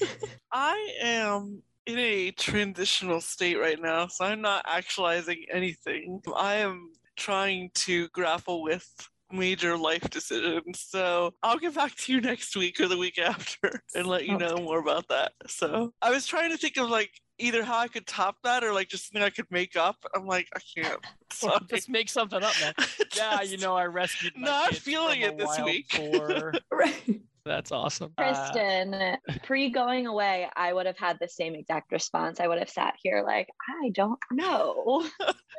I 0.52 0.88
am 1.02 1.62
in 1.86 1.98
a 1.98 2.30
transitional 2.32 3.20
state 3.20 3.56
right 3.56 3.80
now, 3.80 4.06
so 4.06 4.24
I'm 4.24 4.40
not 4.40 4.64
actualizing 4.66 5.44
anything. 5.52 6.20
I 6.34 6.56
am 6.56 6.90
trying 7.16 7.70
to 7.74 8.08
grapple 8.08 8.62
with 8.62 8.88
major 9.32 9.76
life 9.76 10.08
decisions. 10.10 10.80
So 10.80 11.34
I'll 11.42 11.58
get 11.58 11.74
back 11.74 11.94
to 11.96 12.12
you 12.12 12.20
next 12.20 12.56
week 12.56 12.80
or 12.80 12.88
the 12.88 12.96
week 12.98 13.18
after 13.18 13.82
and 13.94 14.06
let 14.06 14.26
you 14.26 14.38
know 14.38 14.56
more 14.56 14.78
about 14.78 15.08
that. 15.08 15.32
So 15.46 15.92
I 16.00 16.10
was 16.10 16.26
trying 16.26 16.50
to 16.50 16.56
think 16.56 16.76
of 16.76 16.88
like 16.88 17.10
either 17.38 17.64
how 17.64 17.78
I 17.78 17.88
could 17.88 18.06
top 18.06 18.36
that 18.44 18.62
or 18.62 18.72
like 18.72 18.88
just 18.88 19.08
something 19.08 19.22
I 19.22 19.30
could 19.30 19.50
make 19.50 19.76
up. 19.76 19.96
I'm 20.14 20.26
like, 20.26 20.48
I 20.54 20.60
can't. 20.60 21.04
Sorry. 21.32 21.58
Just 21.68 21.88
make 21.88 22.08
something 22.08 22.42
up, 22.42 22.54
man. 22.60 22.74
Yeah, 23.16 23.42
you 23.42 23.58
know, 23.58 23.76
I 23.76 23.86
rescued 23.86 24.32
my 24.36 24.46
Not 24.46 24.70
kids 24.70 24.82
feeling 24.82 25.20
from 25.20 25.30
a 25.30 25.32
it 25.32 25.38
this 25.38 25.60
week. 25.64 26.54
Right. 26.72 27.20
That's 27.44 27.72
awesome. 27.72 28.12
Uh, 28.16 28.34
Kristen, 28.34 29.16
pre 29.44 29.70
going 29.70 30.06
away, 30.06 30.48
I 30.56 30.72
would 30.72 30.86
have 30.86 30.98
had 30.98 31.18
the 31.20 31.28
same 31.28 31.54
exact 31.54 31.92
response. 31.92 32.40
I 32.40 32.48
would 32.48 32.58
have 32.58 32.70
sat 32.70 32.94
here 33.02 33.22
like, 33.26 33.48
I 33.82 33.90
don't 33.90 34.18
know. 34.32 35.06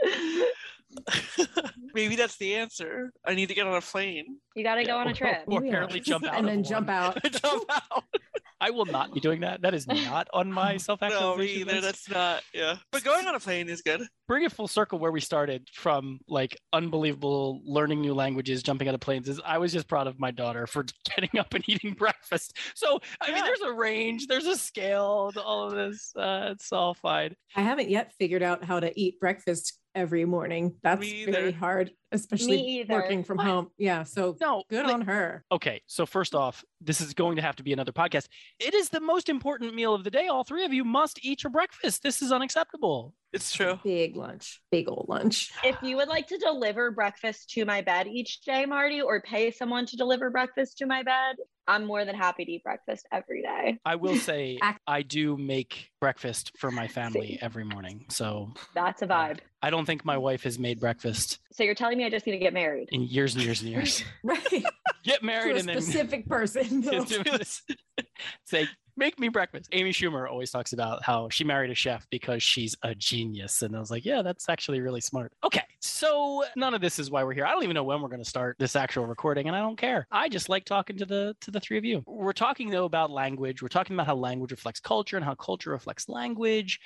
Maybe 1.93 2.15
that's 2.15 2.37
the 2.37 2.55
answer. 2.55 3.11
I 3.25 3.35
need 3.35 3.47
to 3.49 3.55
get 3.55 3.67
on 3.67 3.75
a 3.75 3.81
plane. 3.81 4.37
you 4.55 4.63
got 4.63 4.75
to 4.75 4.81
Yeah, 4.81 4.87
go 4.87 4.97
on 4.97 5.07
a 5.07 5.13
trip. 5.13 5.43
Or 5.47 5.61
Yeah. 5.63 5.69
apparently 5.69 5.99
jump 6.01 6.25
out 6.27 6.35
and 6.35 6.45
of 6.45 6.45
then 6.51 6.57
one. 6.57 6.63
jump 6.63 6.89
out. 6.89 7.21
Jump 7.41 7.63
out. 7.69 8.03
I 8.61 8.69
will 8.71 8.85
not 8.85 9.13
be 9.13 9.19
doing 9.19 9.41
that. 9.41 9.61
That 9.61 9.73
is 9.73 9.85
not 9.85 10.27
on 10.33 10.51
my 10.51 10.63
No, 10.71 10.73
me 10.73 10.79
self-actualization 10.79 11.61
either. 11.69 11.73
list. 11.73 11.83
That's 11.83 12.09
not. 12.09 12.43
Yeah, 12.53 12.77
but 12.91 13.03
going 13.03 13.27
on 13.27 13.35
a 13.35 13.39
plane 13.39 13.67
is 13.69 13.81
good. 13.81 14.01
bring 14.27 14.43
it 14.43 14.51
full 14.51 14.67
circle 14.67 14.97
where 14.97 15.11
we 15.11 15.19
started 15.19 15.67
from 15.73 16.19
like 16.27 16.57
unbelievable 16.73 17.61
learning 17.65 18.01
new 18.01 18.13
languages 18.13 18.63
jumping 18.63 18.87
out 18.87 18.93
of 18.95 18.99
planes 19.01 19.29
is 19.29 19.39
i 19.45 19.57
was 19.57 19.71
just 19.71 19.87
proud 19.87 20.07
of 20.07 20.19
my 20.19 20.31
daughter 20.31 20.65
for 20.65 20.83
getting 21.15 21.39
up 21.39 21.53
and 21.53 21.63
eating 21.69 21.93
breakfast 21.93 22.57
so 22.73 22.99
i 23.21 23.31
mean 23.31 23.43
there's 23.43 23.61
a 23.61 23.71
range 23.71 24.25
there's 24.27 24.47
a 24.47 24.57
scale 24.57 25.31
to 25.31 25.41
all 25.41 25.67
of 25.67 25.73
this 25.73 26.11
uh, 26.15 26.49
it's 26.53 26.71
all 26.73 26.93
fine 26.95 27.35
I 27.55 27.61
haven't 27.61 27.89
yet 27.89 28.13
figured 28.19 28.41
out 28.41 28.63
how 28.63 28.79
to 28.79 28.91
eat 28.99 29.19
breakfast 29.19 29.77
every 29.95 30.25
morning. 30.25 30.75
That's 30.83 31.09
very 31.23 31.51
hard, 31.51 31.91
especially 32.15 32.85
working 32.89 33.23
from 33.23 33.37
What? 33.37 33.45
home. 33.47 33.71
Yeah. 33.77 34.03
So 34.03 34.35
no 34.41 34.63
good 34.69 34.85
like- 34.85 34.93
on 34.95 35.01
her. 35.01 35.43
okay 35.51 35.81
so 35.87 36.05
first 36.05 36.33
off 36.35 36.63
this 36.81 37.01
is 37.01 37.13
going 37.13 37.35
to 37.37 37.41
have 37.41 37.55
to 37.55 37.63
be 37.63 37.73
another 37.73 37.91
podcast 37.91 38.27
it 38.59 38.73
is 38.73 38.89
the 38.89 38.99
most 38.99 39.29
important 39.29 39.73
meal 39.75 39.93
of 39.93 40.03
the 40.03 40.11
day 40.11 40.27
all 40.27 40.43
three 40.43 40.65
of 40.65 40.73
you 40.73 40.83
must 40.83 41.19
eat 41.23 41.43
your 41.43 41.51
breakfast 41.51 42.03
this 42.03 42.21
is 42.21 42.31
unacceptable 42.31 43.13
It's 43.33 43.51
true. 43.53 43.79
Big 43.83 44.15
lunch, 44.15 44.61
big 44.71 44.87
old 44.87 45.07
lunch. 45.09 45.51
If 45.63 45.75
you 45.83 45.97
would 45.97 46.07
like 46.07 46.27
to 46.27 46.37
deliver 46.37 46.91
breakfast 46.91 47.49
to 47.51 47.65
my 47.65 47.81
bed 47.81 48.07
each 48.07 48.39
day, 48.41 48.65
Marty, 48.65 49.01
or 49.01 49.19
pay 49.21 49.51
someone 49.51 49.85
to 49.87 49.97
deliver 49.97 50.29
breakfast 50.29 50.77
to 50.77 50.85
my 50.85 51.03
bed, 51.03 51.35
I'm 51.67 51.83
more 51.85 52.05
than 52.05 52.15
happy 52.15 52.45
to 52.45 52.51
eat 52.53 52.63
breakfast 52.63 53.05
every 53.11 53.41
day. 53.41 53.77
I 53.83 53.95
will 53.95 54.15
say 54.15 54.57
I 54.87 55.01
do 55.01 55.35
make 55.35 55.91
breakfast 55.99 56.53
for 56.57 56.71
my 56.71 56.87
family 56.87 57.37
every 57.41 57.65
morning. 57.65 58.05
So 58.09 58.53
That's 58.73 59.01
a 59.01 59.07
vibe. 59.07 59.39
I 59.61 59.69
don't 59.69 59.85
think 59.85 60.05
my 60.05 60.17
wife 60.17 60.43
has 60.43 60.57
made 60.57 60.79
breakfast 60.79 61.39
So 61.51 61.63
you're 61.65 61.75
telling 61.75 61.97
me 61.97 62.04
I 62.05 62.09
just 62.09 62.25
need 62.25 62.33
to 62.33 62.39
get 62.39 62.53
married? 62.53 62.89
in 62.91 63.03
years 63.03 63.35
and 63.35 63.43
years 63.43 63.61
and 63.61 63.71
years. 63.71 64.03
Right. 64.23 64.65
Get 65.03 65.21
married 65.21 65.51
to 65.51 65.57
a 65.57 65.59
and 65.59 65.69
then 65.69 65.81
specific 65.81 66.27
person. 66.27 66.83
say, 68.45 68.67
make 68.97 69.19
me 69.19 69.29
breakfast. 69.29 69.69
Amy 69.71 69.91
Schumer 69.91 70.27
always 70.27 70.49
talks 70.49 70.73
about 70.73 71.03
how 71.03 71.29
she 71.29 71.43
married 71.43 71.69
a 71.69 71.75
chef 71.75 72.07
because 72.09 72.41
she's 72.41 72.75
a 72.81 72.95
genius. 72.95 73.61
And 73.61 73.75
I 73.75 73.79
was 73.79 73.91
like, 73.91 74.03
yeah, 74.03 74.23
that's 74.23 74.49
actually 74.49 74.81
really 74.81 75.01
smart. 75.01 75.31
Okay. 75.43 75.61
So 75.79 76.43
none 76.55 76.73
of 76.73 76.81
this 76.81 76.97
is 76.97 77.11
why 77.11 77.23
we're 77.23 77.33
here. 77.33 77.45
I 77.45 77.51
don't 77.51 77.63
even 77.63 77.75
know 77.75 77.83
when 77.83 78.01
we're 78.01 78.09
going 78.09 78.23
to 78.23 78.29
start 78.29 78.55
this 78.57 78.75
actual 78.75 79.05
recording, 79.05 79.47
and 79.47 79.55
I 79.55 79.59
don't 79.59 79.77
care. 79.77 80.07
I 80.11 80.27
just 80.27 80.49
like 80.49 80.65
talking 80.65 80.97
to 80.97 81.05
the 81.05 81.35
to 81.41 81.51
the 81.51 81.59
three 81.59 81.77
of 81.77 81.85
you. 81.85 82.03
We're 82.07 82.33
talking 82.33 82.71
though 82.71 82.85
about 82.85 83.11
language. 83.11 83.61
We're 83.61 83.67
talking 83.67 83.95
about 83.95 84.07
how 84.07 84.15
language 84.15 84.51
reflects 84.51 84.79
culture 84.79 85.17
and 85.17 85.25
how 85.25 85.35
culture 85.35 85.69
reflects 85.69 86.09
language. 86.09 86.79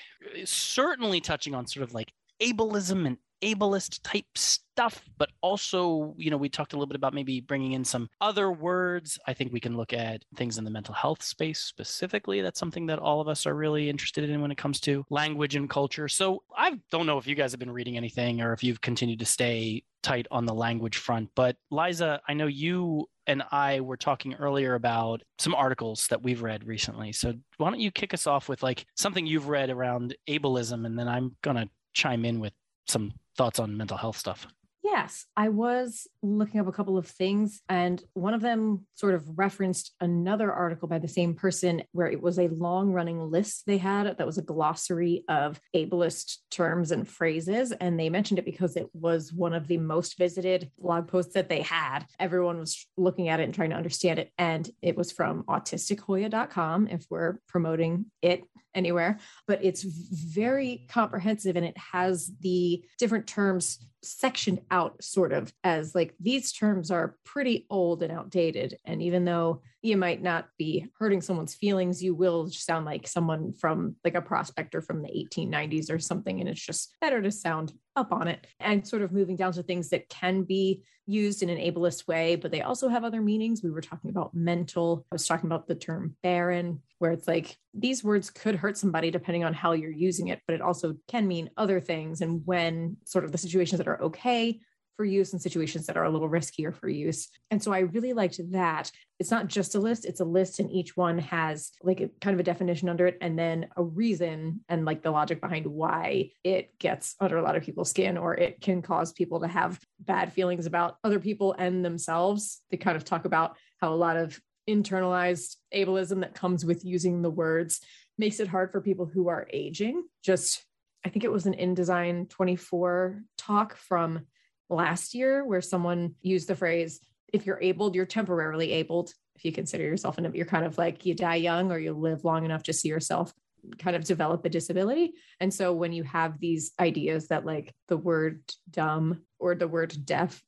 Certainly 0.43 1.21
touching 1.21 1.55
on 1.55 1.65
sort 1.67 1.83
of 1.83 1.93
like 1.93 2.11
ableism 2.41 3.05
and 3.05 3.17
ableist 3.41 3.99
type 4.03 4.25
stuff, 4.35 5.03
but 5.17 5.29
also, 5.41 6.13
you 6.17 6.29
know, 6.29 6.37
we 6.37 6.49
talked 6.49 6.73
a 6.73 6.75
little 6.75 6.87
bit 6.87 6.95
about 6.95 7.13
maybe 7.13 7.41
bringing 7.41 7.73
in 7.73 7.83
some 7.83 8.09
other 8.21 8.51
words. 8.51 9.19
I 9.27 9.33
think 9.33 9.51
we 9.51 9.59
can 9.59 9.77
look 9.77 9.93
at 9.93 10.23
things 10.35 10.57
in 10.57 10.63
the 10.63 10.71
mental 10.71 10.93
health 10.93 11.23
space 11.23 11.59
specifically. 11.59 12.41
That's 12.41 12.59
something 12.59 12.85
that 12.87 12.99
all 12.99 13.21
of 13.21 13.27
us 13.27 13.45
are 13.45 13.55
really 13.55 13.89
interested 13.89 14.29
in 14.29 14.41
when 14.41 14.51
it 14.51 14.57
comes 14.57 14.79
to 14.81 15.05
language 15.09 15.55
and 15.55 15.69
culture. 15.69 16.07
So 16.07 16.43
I 16.55 16.79
don't 16.91 17.05
know 17.05 17.17
if 17.17 17.27
you 17.27 17.35
guys 17.35 17.51
have 17.51 17.59
been 17.59 17.71
reading 17.71 17.97
anything 17.97 18.41
or 18.41 18.53
if 18.53 18.63
you've 18.63 18.81
continued 18.81 19.19
to 19.19 19.25
stay 19.25 19.83
tight 20.01 20.27
on 20.31 20.45
the 20.45 20.53
language 20.53 20.97
front, 20.97 21.29
but 21.35 21.57
Liza, 21.71 22.21
I 22.27 22.33
know 22.33 22.47
you 22.47 23.09
and 23.27 23.43
I 23.51 23.81
were 23.81 23.97
talking 23.97 24.33
earlier 24.35 24.73
about 24.73 25.21
some 25.37 25.53
articles 25.53 26.07
that 26.07 26.23
we've 26.23 26.41
read 26.41 26.63
recently. 26.63 27.11
So 27.11 27.33
why 27.57 27.69
don't 27.69 27.79
you 27.79 27.91
kick 27.91 28.13
us 28.13 28.25
off 28.25 28.49
with 28.49 28.63
like 28.63 28.85
something 28.95 29.27
you've 29.27 29.49
read 29.49 29.69
around 29.69 30.15
ableism, 30.27 30.85
and 30.85 30.97
then 30.97 31.07
I'm 31.07 31.35
gonna 31.43 31.69
chime 31.93 32.25
in 32.25 32.39
with 32.39 32.53
some 32.87 33.13
thoughts 33.39 33.57
on 33.57 33.77
mental 33.77 33.95
health 33.95 34.17
stuff. 34.17 34.45
Yes, 34.83 35.25
I 35.37 35.47
was 35.47 36.07
looking 36.21 36.59
up 36.59 36.67
a 36.67 36.71
couple 36.71 36.97
of 36.97 37.07
things, 37.07 37.61
and 37.69 38.01
one 38.13 38.33
of 38.33 38.41
them 38.41 38.85
sort 38.95 39.13
of 39.13 39.37
referenced 39.37 39.93
another 40.01 40.51
article 40.51 40.87
by 40.87 40.99
the 40.99 41.07
same 41.07 41.33
person 41.33 41.83
where 41.91 42.07
it 42.07 42.21
was 42.21 42.37
a 42.37 42.47
long 42.49 42.91
running 42.91 43.19
list 43.19 43.63
they 43.65 43.77
had 43.77 44.17
that 44.17 44.25
was 44.25 44.37
a 44.37 44.43
glossary 44.43 45.23
of 45.29 45.59
ableist 45.75 46.37
terms 46.51 46.91
and 46.91 47.07
phrases. 47.07 47.71
And 47.71 47.99
they 47.99 48.09
mentioned 48.09 48.39
it 48.39 48.45
because 48.45 48.75
it 48.75 48.87
was 48.93 49.33
one 49.33 49.53
of 49.53 49.67
the 49.67 49.77
most 49.77 50.17
visited 50.17 50.71
blog 50.77 51.07
posts 51.07 51.33
that 51.33 51.49
they 51.49 51.61
had. 51.61 52.05
Everyone 52.19 52.59
was 52.59 52.87
looking 52.97 53.29
at 53.29 53.39
it 53.39 53.43
and 53.43 53.53
trying 53.53 53.69
to 53.71 53.75
understand 53.75 54.19
it. 54.19 54.31
And 54.37 54.69
it 54.81 54.97
was 54.97 55.11
from 55.11 55.43
autistichoya.com, 55.43 56.87
if 56.87 57.05
we're 57.09 57.39
promoting 57.47 58.05
it 58.21 58.43
anywhere, 58.75 59.19
but 59.47 59.63
it's 59.63 59.83
very 59.83 60.85
comprehensive 60.89 61.55
and 61.55 61.65
it 61.65 61.77
has 61.77 62.31
the 62.41 62.83
different 62.97 63.27
terms 63.27 63.79
sectioned 64.01 64.61
out 64.71 65.03
sort 65.03 65.33
of 65.33 65.51
as 65.63 65.93
like 65.93 66.08
these 66.19 66.51
terms 66.51 66.91
are 66.91 67.15
pretty 67.25 67.65
old 67.69 68.03
and 68.03 68.11
outdated 68.11 68.77
and 68.85 69.01
even 69.01 69.25
though 69.25 69.61
you 69.81 69.97
might 69.97 70.21
not 70.21 70.47
be 70.57 70.85
hurting 70.97 71.21
someone's 71.21 71.55
feelings 71.55 72.03
you 72.03 72.13
will 72.13 72.49
sound 72.49 72.85
like 72.85 73.07
someone 73.07 73.53
from 73.53 73.95
like 74.03 74.15
a 74.15 74.21
prospector 74.21 74.81
from 74.81 75.01
the 75.01 75.09
1890s 75.09 75.91
or 75.91 75.99
something 75.99 76.39
and 76.39 76.49
it's 76.49 76.65
just 76.65 76.95
better 77.01 77.21
to 77.21 77.31
sound 77.31 77.73
up 77.99 78.11
on 78.13 78.27
it. 78.27 78.47
And 78.59 78.87
sort 78.87 79.01
of 79.01 79.11
moving 79.11 79.35
down 79.35 79.51
to 79.53 79.63
things 79.63 79.89
that 79.89 80.09
can 80.09 80.43
be 80.43 80.83
used 81.05 81.43
in 81.43 81.49
an 81.49 81.57
ableist 81.57 82.07
way 82.07 82.35
but 82.35 82.51
they 82.51 82.61
also 82.61 82.87
have 82.87 83.03
other 83.03 83.21
meanings. 83.21 83.61
We 83.63 83.71
were 83.71 83.81
talking 83.81 84.09
about 84.09 84.33
mental. 84.33 85.05
I 85.11 85.15
was 85.15 85.27
talking 85.27 85.47
about 85.47 85.67
the 85.67 85.75
term 85.75 86.15
barren 86.23 86.81
where 86.99 87.11
it's 87.11 87.27
like 87.27 87.57
these 87.73 88.03
words 88.03 88.29
could 88.29 88.55
hurt 88.55 88.77
somebody 88.77 89.11
depending 89.11 89.43
on 89.43 89.53
how 89.53 89.73
you're 89.73 89.91
using 89.91 90.27
it 90.27 90.41
but 90.47 90.53
it 90.53 90.61
also 90.61 90.95
can 91.07 91.27
mean 91.27 91.49
other 91.57 91.79
things 91.79 92.21
and 92.21 92.41
when 92.45 92.97
sort 93.05 93.25
of 93.25 93.31
the 93.31 93.37
situations 93.37 93.77
that 93.79 93.87
are 93.87 94.01
okay 94.03 94.59
for 94.99 95.05
use 95.05 95.31
and 95.31 95.41
situations 95.41 95.85
that 95.85 95.95
are 95.95 96.03
a 96.03 96.09
little 96.09 96.27
riskier 96.27 96.75
for 96.75 96.89
use. 96.89 97.29
And 97.51 97.63
so 97.63 97.71
I 97.71 97.79
really 97.79 98.11
liked 98.11 98.37
that. 98.51 98.91
It's 99.17 99.31
not 99.31 99.47
just 99.47 99.75
a 99.75 99.79
list, 99.79 100.03
it's 100.03 100.19
a 100.19 100.25
list, 100.25 100.59
and 100.59 100.69
each 100.69 100.97
one 100.97 101.19
has 101.19 101.71
like 101.81 102.01
a 102.01 102.09
kind 102.19 102.33
of 102.33 102.41
a 102.41 102.43
definition 102.43 102.89
under 102.89 103.07
it 103.07 103.17
and 103.21 103.39
then 103.39 103.67
a 103.77 103.81
reason 103.81 104.59
and 104.67 104.83
like 104.83 105.01
the 105.01 105.11
logic 105.11 105.39
behind 105.39 105.65
why 105.67 106.31
it 106.43 106.77
gets 106.79 107.15
under 107.21 107.37
a 107.37 107.41
lot 107.41 107.55
of 107.55 107.63
people's 107.63 107.89
skin 107.89 108.17
or 108.17 108.35
it 108.35 108.59
can 108.59 108.81
cause 108.81 109.13
people 109.13 109.39
to 109.39 109.47
have 109.47 109.79
bad 110.01 110.33
feelings 110.33 110.65
about 110.65 110.97
other 111.05 111.17
people 111.17 111.55
and 111.57 111.85
themselves. 111.85 112.59
They 112.69 112.75
kind 112.75 112.97
of 112.97 113.05
talk 113.05 113.23
about 113.23 113.55
how 113.79 113.93
a 113.93 113.95
lot 113.95 114.17
of 114.17 114.37
internalized 114.69 115.55
ableism 115.73 116.19
that 116.19 116.35
comes 116.35 116.65
with 116.65 116.83
using 116.83 117.21
the 117.21 117.31
words 117.31 117.79
makes 118.17 118.41
it 118.41 118.49
hard 118.49 118.73
for 118.73 118.81
people 118.81 119.05
who 119.05 119.29
are 119.29 119.47
aging. 119.53 120.03
Just, 120.25 120.65
I 121.05 121.09
think 121.09 121.23
it 121.23 121.31
was 121.31 121.45
an 121.45 121.53
InDesign 121.53 122.29
24 122.29 123.23
talk 123.37 123.77
from 123.77 124.25
last 124.69 125.13
year 125.13 125.45
where 125.45 125.61
someone 125.61 126.15
used 126.21 126.47
the 126.47 126.55
phrase 126.55 126.99
if 127.31 127.45
you're 127.45 127.59
abled 127.61 127.95
you're 127.95 128.05
temporarily 128.05 128.71
abled. 128.71 129.13
If 129.35 129.45
you 129.45 129.51
consider 129.51 129.83
yourself 129.83 130.17
an 130.17 130.31
you're 130.33 130.45
kind 130.45 130.65
of 130.65 130.77
like 130.77 131.05
you 131.05 131.13
die 131.15 131.35
young 131.35 131.71
or 131.71 131.79
you 131.79 131.93
live 131.93 132.25
long 132.25 132.45
enough 132.45 132.63
to 132.63 132.73
see 132.73 132.89
yourself 132.89 133.33
kind 133.77 133.95
of 133.95 134.05
develop 134.05 134.45
a 134.45 134.49
disability. 134.49 135.13
And 135.39 135.53
so 135.53 135.73
when 135.73 135.91
you 135.91 136.03
have 136.03 136.39
these 136.39 136.71
ideas 136.79 137.27
that 137.27 137.45
like 137.45 137.73
the 137.87 137.97
word 137.97 138.41
dumb 138.69 139.21
or 139.37 139.55
the 139.55 139.67
word 139.67 139.95
deaf 140.05 140.41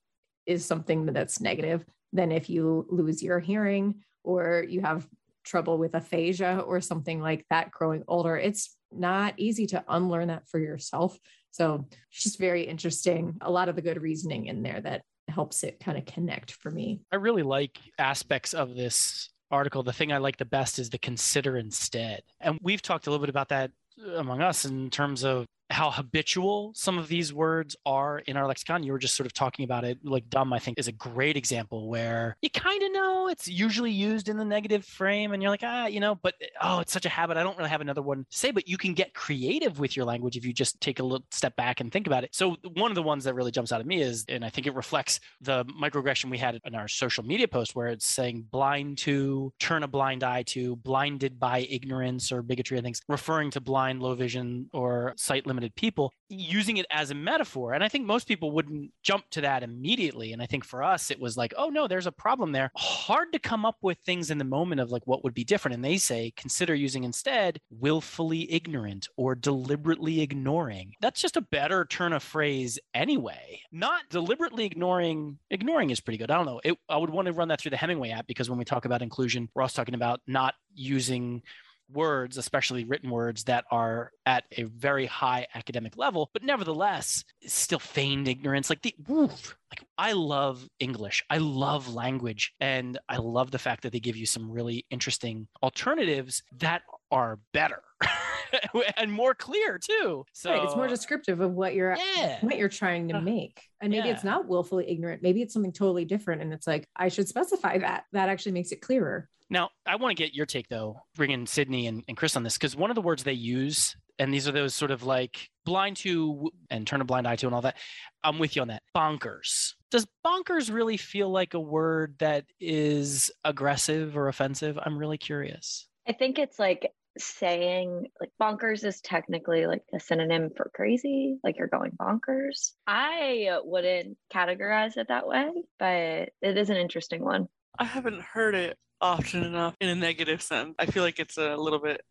is 0.46 0.66
something 0.66 1.06
that's 1.08 1.42
negative 1.42 1.86
then 2.13 2.32
if 2.32 2.50
you 2.50 2.86
lose 2.90 3.24
your 3.24 3.40
hearing 3.40 4.04
or 4.24 4.66
you 4.68 4.82
have 4.82 5.08
trouble 5.44 5.78
with 5.78 5.96
aphasia 5.96 6.60
or 6.60 6.82
something 6.82 7.20
like 7.20 7.46
that 7.50 7.72
growing 7.72 8.04
older 8.08 8.38
it's 8.38 8.75
not 8.92 9.34
easy 9.38 9.66
to 9.66 9.84
unlearn 9.88 10.28
that 10.28 10.48
for 10.48 10.60
yourself 10.60 11.18
so 11.51 11.86
it's 12.12 12.24
just 12.24 12.39
very 12.39 12.63
interesting. 12.63 13.38
A 13.41 13.51
lot 13.51 13.70
of 13.70 13.75
the 13.75 13.81
good 13.81 14.01
reasoning 14.01 14.48
in 14.48 14.63
there 14.63 14.81
that 14.81 15.03
helps 15.27 15.63
it 15.63 15.79
kind 15.79 15.98
of 15.98 16.05
connect 16.05 16.51
for 16.51 16.72
me. 16.72 17.01
I 17.12 17.17
really 17.17 17.43
like 17.43 17.79
aspects 17.98 18.53
of 18.53 18.75
this 18.75 19.29
article. 19.50 19.84
The 19.84 19.93
thing 19.93 20.12
I 20.12 20.17
like 20.17 20.38
the 20.38 20.46
best 20.46 20.79
is 20.79 20.89
the 20.89 20.98
consider 20.98 21.58
instead. 21.58 22.22
And 22.39 22.58
we've 22.62 22.81
talked 22.81 23.08
a 23.08 23.10
little 23.10 23.24
bit 23.24 23.29
about 23.29 23.50
that 23.50 23.72
uh, 24.03 24.13
among 24.13 24.41
us 24.41 24.65
in 24.65 24.89
terms 24.89 25.24
of 25.24 25.46
how 25.72 25.92
habitual 25.92 26.72
some 26.75 26.98
of 26.98 27.08
these 27.08 27.34
words 27.34 27.75
are 27.86 28.20
in 28.20 28.38
our 28.38 28.48
lexicon. 28.48 28.84
You 28.84 28.92
were 28.92 29.00
just 29.00 29.16
sort 29.16 29.25
of 29.25 29.34
talking 29.34 29.63
about 29.63 29.84
it. 29.84 30.00
Like 30.04 30.30
dumb, 30.30 30.54
I 30.54 30.60
think, 30.60 30.78
is 30.78 30.88
a 30.88 30.92
great 30.92 31.38
example 31.38 31.88
where 31.88 32.38
you 32.42 32.50
kind 32.50 32.84
of 32.84 32.92
know 32.92 33.28
it's 33.28 33.48
usually 33.48 33.92
used 33.92 34.30
in 34.30 34.38
the 34.38 34.46
negative 34.46 34.86
frame 34.86 35.34
and 35.34 35.42
you're 35.42 35.51
like, 35.51 35.63
ah, 35.63 35.88
you 35.88 36.00
know, 36.00 36.16
but 36.16 36.36
oh, 36.62 36.80
it's 36.80 36.92
such 36.92 37.06
a 37.06 37.10
habit. 37.10 37.38
I 37.38 37.44
don't 37.44 37.58
really 37.58 37.70
have 37.70 37.82
another 37.82 38.01
one 38.01 38.25
to 38.30 38.38
say, 38.38 38.51
but 38.51 38.68
you 38.68 38.78
can 38.78 38.94
get 38.94 39.13
creative 39.13 39.80
with 39.80 39.96
your 39.96 40.06
language 40.06 40.38
if 40.38 40.46
you 40.46 40.54
just 40.54 40.80
take 40.82 41.00
a 41.00 41.04
little 41.04 41.25
step 41.32 41.56
back 41.56 41.80
and 41.80 41.92
think 41.92 42.08
about 42.08 42.24
it. 42.24 42.34
So 42.34 42.58
one 42.74 42.92
of 42.92 42.96
the 42.96 43.04
ones 43.04 43.24
that 43.24 43.34
really 43.34 43.51
jumps 43.51 43.72
out 43.72 43.80
at 43.80 43.86
me 43.86 44.01
is, 44.01 44.25
and 44.28 44.44
I 44.44 44.50
think 44.50 44.68
it 44.68 44.75
reflects 44.75 45.20
the 45.40 45.66
microaggression 45.66 46.30
we 46.30 46.38
had 46.38 46.60
in 46.66 46.75
our 46.75 46.88
social 46.88 47.24
media 47.24 47.48
post 47.48 47.75
where 47.75 47.88
it's 47.88 48.06
saying 48.06 48.48
blind 48.51 48.98
to, 49.00 49.54
turn 49.60 49.84
a 49.84 49.88
blind 49.88 50.24
eye 50.24 50.44
to, 50.44 50.75
blinded 50.78 51.40
by 51.40 51.60
ignorance 51.70 52.32
or 52.32 52.42
bigotry 52.42 52.78
and 52.78 52.86
things, 52.86 53.01
referring 53.08 53.51
to 53.51 53.62
blind, 53.62 54.01
low 54.01 54.16
vision, 54.16 54.70
or 54.74 55.13
sight 55.18 55.48
limited 55.48 55.61
people, 55.70 56.13
using 56.30 56.77
it 56.77 56.86
as 56.91 57.12
a 57.12 57.15
metaphor. 57.15 57.74
And 57.74 57.84
I 57.84 57.89
think 57.89 58.06
most 58.06 58.27
people 58.27 58.51
wouldn't 58.51 58.91
jump 59.03 59.25
to 59.32 59.41
that 59.41 59.63
immediately. 59.63 60.34
And 60.34 60.41
I 60.41 60.46
think 60.46 60.63
for 60.63 60.84
us, 60.84 61.12
it 61.12 61.20
was 61.20 61.38
like, 61.38 61.53
oh 61.58 61.70
no, 61.70 61.88
there's 61.88 62.08
a 62.08 62.12
problem 62.12 62.51
there. 62.51 62.72
Hard 62.75 63.34
to 63.34 63.39
come 63.39 63.65
up 63.65 63.77
with 63.82 63.98
things 64.00 64.32
in 64.32 64.38
the 64.38 64.44
moment 64.44 64.82
of 64.82 64.91
like 64.91 65.06
what 65.06 65.24
would 65.24 65.34
be 65.34 65.44
different. 65.44 65.75
And 65.75 65.86
they 65.86 65.98
say, 65.98 66.34
consider 66.36 66.74
using 66.74 67.03
instead 67.03 67.60
willfully 67.70 68.51
ignorant 68.51 69.08
or 69.18 69.36
deliberately 69.36 70.22
ignoring. 70.22 70.94
That's 71.01 71.22
just 71.22 71.38
a 71.38 71.41
better 71.41 71.86
turn 71.86 72.13
of 72.13 72.24
phrase 72.24 72.80
anyway. 72.94 73.62
Not 73.72 74.03
deliberately 74.10 74.65
ignoring. 74.65 75.38
Ignoring 75.50 75.89
is 75.89 76.00
pretty 76.00 76.18
good. 76.18 76.32
I 76.32 76.38
don't 76.38 76.46
know. 76.46 76.62
It, 76.63 76.77
I 76.89 76.98
would 76.98 77.10
want 77.10 77.27
to 77.27 77.34
run 77.34 77.50
that 77.50 77.62
through 77.62 77.72
the 77.72 77.77
Hemingway 77.77 78.12
app 78.12 78.27
because 78.27 78.50
when 78.50 78.60
we 78.60 78.65
talk 78.65 78.86
about 78.86 79.01
inclusion, 79.01 79.50
we're 79.53 79.62
also 79.62 79.82
talking 79.82 79.96
about 79.96 80.22
not 80.27 80.56
using 80.74 81.44
words, 81.93 82.38
especially 82.38 82.86
written 82.86 83.10
words 83.10 83.43
that 83.45 83.65
are 83.71 84.12
at 84.25 84.45
a 84.57 84.63
very 84.63 85.05
high 85.05 85.48
academic 85.55 85.98
level, 85.98 86.29
but 86.33 86.43
nevertheless, 86.43 87.24
still 87.45 87.79
feigned 87.79 88.27
ignorance. 88.27 88.69
Like 88.69 88.81
the 88.81 88.95
oof, 89.10 89.55
like 89.71 89.88
I 89.98 90.13
love 90.13 90.67
English. 90.79 91.24
I 91.29 91.38
love 91.38 91.93
language. 91.93 92.53
And 92.60 92.98
I 93.07 93.17
love 93.17 93.51
the 93.51 93.60
fact 93.60 93.83
that 93.83 93.91
they 93.91 94.00
give 94.00 94.17
you 94.17 94.25
some 94.25 94.51
really 94.51 94.86
interesting 94.89 95.48
alternatives 95.63 96.43
that 96.60 96.83
are 97.12 97.39
better. 97.53 97.81
and 98.98 99.12
more 99.12 99.34
clear 99.34 99.77
too. 99.77 100.25
So 100.34 100.51
right, 100.51 100.63
it's 100.63 100.75
more 100.75 100.88
descriptive 100.88 101.41
of 101.41 101.53
what 101.53 101.74
you're 101.74 101.96
yeah. 102.15 102.38
what 102.41 102.58
you're 102.58 102.70
trying 102.70 103.08
to 103.10 103.17
uh, 103.17 103.22
make. 103.22 103.62
And 103.81 103.91
maybe 103.91 104.08
Yeah. 104.08 104.13
it's 104.13 104.24
not 104.24 104.48
willfully 104.48 104.89
ignorant. 104.89 105.22
Maybe 105.22 105.41
it's 105.41 105.53
something 105.53 105.72
totally 105.74 106.05
different. 106.05 106.41
And 106.41 106.53
it's 106.53 106.67
like, 106.67 106.88
I 106.96 107.10
should 107.10 107.27
specify 107.27 107.77
that. 107.79 108.03
That 108.13 108.29
actually 108.29 108.53
makes 108.53 108.72
it 108.72 108.81
clearer. 108.81 109.29
Now, 109.50 109.70
I 109.86 109.98
want 109.98 110.15
to 110.15 110.24
get 110.24 110.34
your 110.34 110.46
take 110.46 110.70
though, 110.70 111.01
bringing 111.15 111.46
Sydney 111.46 111.88
and, 111.88 112.03
and 112.08 112.15
Chris 112.15 112.36
on 112.38 112.43
this, 112.43 112.58
because 112.58 112.75
one 112.75 112.89
of 112.89 112.96
the 112.96 113.01
words 113.01 113.24
they 113.24 113.34
use 113.34 113.96
and 114.22 114.31
these 114.31 114.48
are 114.48 114.51
those 114.51 114.75
sort 114.75 114.91
of 114.91 115.03
like 115.03 115.50
blind 115.65 115.98
to 115.98 116.51
and 116.70 116.86
turn 116.86 117.01
a 117.01 117.05
blind 117.05 117.27
eye 117.27 117.36
to 117.36 117.48
and 117.48 117.55
all 117.55 117.62
that. 117.62 117.77
I'm 118.24 118.38
with 118.38 118.55
you 118.55 118.62
on 118.62 118.67
that. 118.67 118.84
Bonkers. 118.96 119.74
Does 119.89 120.05
bonkers 120.25 120.72
really 120.72 120.98
feel 120.98 121.29
like 121.29 121.55
a 121.55 121.60
word 121.60 122.15
that 122.20 122.46
is 122.60 123.31
aggressive 123.43 124.15
or 124.15 124.27
offensive? 124.27 124.77
I'm 124.81 124.98
really 124.98 125.17
curious. 125.17 125.88
I 126.08 126.13
think 126.13 126.38
it's 126.38 126.60
like 126.60 126.91
saying 127.18 128.08
like 128.20 128.30
bonkers 128.41 128.84
is 128.84 129.01
technically 129.01 129.65
like 129.68 129.84
a 129.94 130.00
synonym 130.00 130.50
for 130.56 130.72
crazy, 130.74 131.38
like 131.44 131.58
you're 131.58 131.68
going 131.68 131.91
bonkers. 131.91 132.72
I 132.88 133.60
wouldn't 133.63 134.18
categorize 134.34 134.98
it 134.98 135.08
that 135.10 135.27
way, 135.27 135.50
but 135.80 136.30
it 136.41 136.58
is 136.58 136.70
an 136.70 136.77
interesting 136.77 137.24
one. 137.24 137.48
I 137.80 137.86
haven't 137.86 138.22
heard 138.22 138.56
it 138.56 138.77
often 139.00 139.44
enough 139.44 139.75
in 139.82 139.89
a 139.89 139.96
negative 139.96 140.41
sense. 140.41 140.75
I 140.80 140.86
feel 140.86 141.03
like 141.03 141.20
it's 141.20 141.38
a 141.38 141.56
little 141.56 141.80
bit 141.80 142.01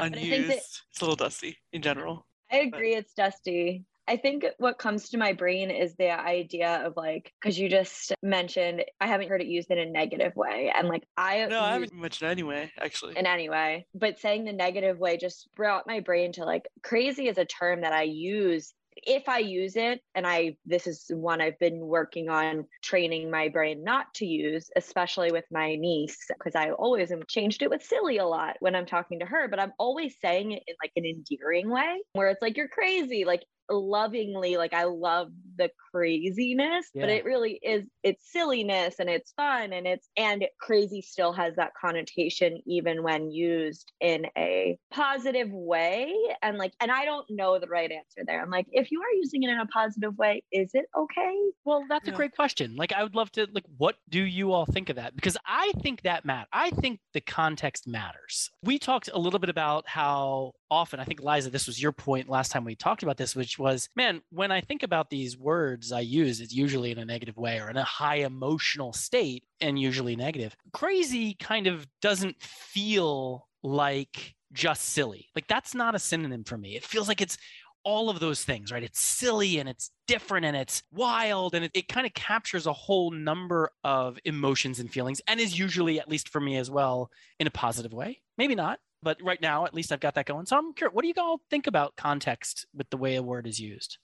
unused. 0.00 0.48
that- 0.50 0.56
It's 0.56 1.00
a 1.00 1.04
little 1.04 1.16
dusty 1.16 1.56
in 1.72 1.82
general. 1.82 2.26
I 2.50 2.58
agree, 2.58 2.94
it's 2.94 3.14
dusty. 3.14 3.84
I 4.10 4.16
think 4.16 4.44
what 4.58 4.76
comes 4.76 5.10
to 5.10 5.18
my 5.18 5.34
brain 5.34 5.70
is 5.70 5.94
the 5.94 6.10
idea 6.10 6.84
of 6.84 6.96
like, 6.96 7.32
because 7.40 7.56
you 7.56 7.68
just 7.68 8.12
mentioned, 8.24 8.84
I 9.00 9.06
haven't 9.06 9.28
heard 9.28 9.40
it 9.40 9.46
used 9.46 9.70
in 9.70 9.78
a 9.78 9.86
negative 9.86 10.34
way. 10.34 10.72
And 10.76 10.88
like, 10.88 11.04
I 11.16 11.46
No, 11.46 11.60
I 11.60 11.74
haven't 11.74 11.94
mentioned 11.94 12.28
anyway, 12.28 12.72
actually. 12.76 13.16
in 13.16 13.24
any 13.24 13.48
way, 13.48 13.86
but 13.94 14.18
saying 14.18 14.46
the 14.46 14.52
negative 14.52 14.98
way 14.98 15.16
just 15.16 15.48
brought 15.54 15.86
my 15.86 16.00
brain 16.00 16.32
to 16.32 16.44
like, 16.44 16.66
crazy 16.82 17.28
is 17.28 17.38
a 17.38 17.44
term 17.44 17.82
that 17.82 17.92
I 17.92 18.02
use. 18.02 18.74
If 18.96 19.28
I 19.28 19.38
use 19.38 19.76
it, 19.76 20.00
and 20.16 20.26
I, 20.26 20.56
this 20.66 20.88
is 20.88 21.06
one 21.14 21.40
I've 21.40 21.60
been 21.60 21.78
working 21.78 22.28
on 22.28 22.66
training 22.82 23.30
my 23.30 23.48
brain 23.48 23.84
not 23.84 24.12
to 24.14 24.26
use, 24.26 24.68
especially 24.74 25.30
with 25.30 25.44
my 25.52 25.76
niece, 25.76 26.18
because 26.28 26.56
I 26.56 26.72
always 26.72 27.12
am 27.12 27.22
changed 27.28 27.62
it 27.62 27.70
with 27.70 27.84
silly 27.84 28.18
a 28.18 28.26
lot 28.26 28.56
when 28.58 28.74
I'm 28.74 28.86
talking 28.86 29.20
to 29.20 29.26
her, 29.26 29.46
but 29.46 29.60
I'm 29.60 29.72
always 29.78 30.16
saying 30.20 30.50
it 30.50 30.64
in 30.66 30.74
like 30.82 30.90
an 30.96 31.04
endearing 31.04 31.70
way 31.70 32.00
where 32.14 32.28
it's 32.28 32.42
like, 32.42 32.56
you're 32.56 32.66
crazy. 32.66 33.24
Like, 33.24 33.44
lovingly 33.70 34.56
like 34.56 34.72
i 34.74 34.84
love 34.84 35.28
the 35.56 35.70
craziness 35.90 36.86
but 36.94 37.10
it 37.10 37.24
really 37.24 37.58
is 37.62 37.84
it's 38.02 38.30
silliness 38.32 38.96
and 38.98 39.08
it's 39.08 39.32
fun 39.32 39.72
and 39.72 39.86
it's 39.86 40.08
and 40.16 40.44
crazy 40.60 41.02
still 41.02 41.32
has 41.32 41.54
that 41.56 41.72
connotation 41.80 42.58
even 42.66 43.02
when 43.02 43.30
used 43.30 43.92
in 44.00 44.26
a 44.36 44.78
positive 44.90 45.50
way 45.50 46.14
and 46.42 46.58
like 46.58 46.72
and 46.80 46.90
i 46.90 47.04
don't 47.04 47.26
know 47.30 47.58
the 47.58 47.66
right 47.66 47.90
answer 47.90 48.24
there 48.26 48.42
i'm 48.42 48.50
like 48.50 48.66
if 48.72 48.90
you 48.90 49.00
are 49.00 49.14
using 49.14 49.42
it 49.42 49.50
in 49.50 49.58
a 49.58 49.66
positive 49.66 50.16
way 50.16 50.42
is 50.52 50.70
it 50.74 50.86
okay 50.96 51.36
Well, 51.64 51.84
that's 51.88 52.08
a 52.08 52.12
great 52.12 52.34
question. 52.34 52.76
Like, 52.76 52.92
I 52.92 53.02
would 53.02 53.14
love 53.14 53.30
to, 53.32 53.46
like, 53.52 53.64
what 53.76 53.96
do 54.08 54.22
you 54.22 54.52
all 54.52 54.66
think 54.66 54.88
of 54.88 54.96
that? 54.96 55.14
Because 55.14 55.36
I 55.46 55.72
think 55.82 56.02
that 56.02 56.24
matters. 56.24 56.48
I 56.52 56.70
think 56.70 57.00
the 57.12 57.20
context 57.20 57.86
matters. 57.86 58.50
We 58.62 58.78
talked 58.78 59.10
a 59.12 59.18
little 59.18 59.38
bit 59.38 59.50
about 59.50 59.88
how 59.88 60.52
often, 60.70 61.00
I 61.00 61.04
think, 61.04 61.22
Liza, 61.22 61.50
this 61.50 61.66
was 61.66 61.82
your 61.82 61.92
point 61.92 62.28
last 62.28 62.52
time 62.52 62.64
we 62.64 62.74
talked 62.74 63.02
about 63.02 63.16
this, 63.16 63.34
which 63.34 63.58
was, 63.58 63.88
man, 63.96 64.22
when 64.30 64.52
I 64.52 64.60
think 64.60 64.82
about 64.82 65.10
these 65.10 65.36
words 65.36 65.92
I 65.92 66.00
use, 66.00 66.40
it's 66.40 66.54
usually 66.54 66.90
in 66.90 66.98
a 66.98 67.04
negative 67.04 67.36
way 67.36 67.60
or 67.60 67.70
in 67.70 67.76
a 67.76 67.84
high 67.84 68.16
emotional 68.16 68.92
state 68.92 69.44
and 69.60 69.78
usually 69.78 70.16
negative. 70.16 70.56
Crazy 70.72 71.34
kind 71.34 71.66
of 71.66 71.86
doesn't 72.00 72.40
feel 72.42 73.48
like 73.62 74.34
just 74.52 74.90
silly. 74.90 75.28
Like, 75.34 75.48
that's 75.48 75.74
not 75.74 75.94
a 75.94 75.98
synonym 75.98 76.44
for 76.44 76.56
me. 76.56 76.76
It 76.76 76.84
feels 76.84 77.08
like 77.08 77.20
it's 77.20 77.38
all 77.84 78.10
of 78.10 78.20
those 78.20 78.44
things, 78.44 78.70
right? 78.70 78.82
It's 78.82 79.00
silly 79.00 79.58
and 79.58 79.68
it's 79.68 79.90
different 80.06 80.44
and 80.44 80.56
it's 80.56 80.82
wild 80.92 81.54
and 81.54 81.64
it, 81.64 81.70
it 81.74 81.88
kind 81.88 82.06
of 82.06 82.12
captures 82.14 82.66
a 82.66 82.72
whole 82.72 83.10
number 83.10 83.70
of 83.84 84.18
emotions 84.24 84.80
and 84.80 84.92
feelings 84.92 85.22
and 85.26 85.40
is 85.40 85.58
usually, 85.58 85.98
at 85.98 86.08
least 86.08 86.28
for 86.28 86.40
me 86.40 86.56
as 86.56 86.70
well, 86.70 87.10
in 87.38 87.46
a 87.46 87.50
positive 87.50 87.92
way. 87.92 88.20
Maybe 88.36 88.54
not, 88.54 88.80
but 89.02 89.22
right 89.22 89.40
now, 89.40 89.64
at 89.64 89.74
least 89.74 89.92
I've 89.92 90.00
got 90.00 90.14
that 90.14 90.26
going. 90.26 90.46
So 90.46 90.56
I'm 90.56 90.72
curious, 90.72 90.94
what 90.94 91.02
do 91.02 91.08
you 91.08 91.14
all 91.18 91.40
think 91.50 91.66
about 91.66 91.96
context 91.96 92.66
with 92.74 92.90
the 92.90 92.96
way 92.96 93.16
a 93.16 93.22
word 93.22 93.46
is 93.46 93.58
used? 93.58 93.98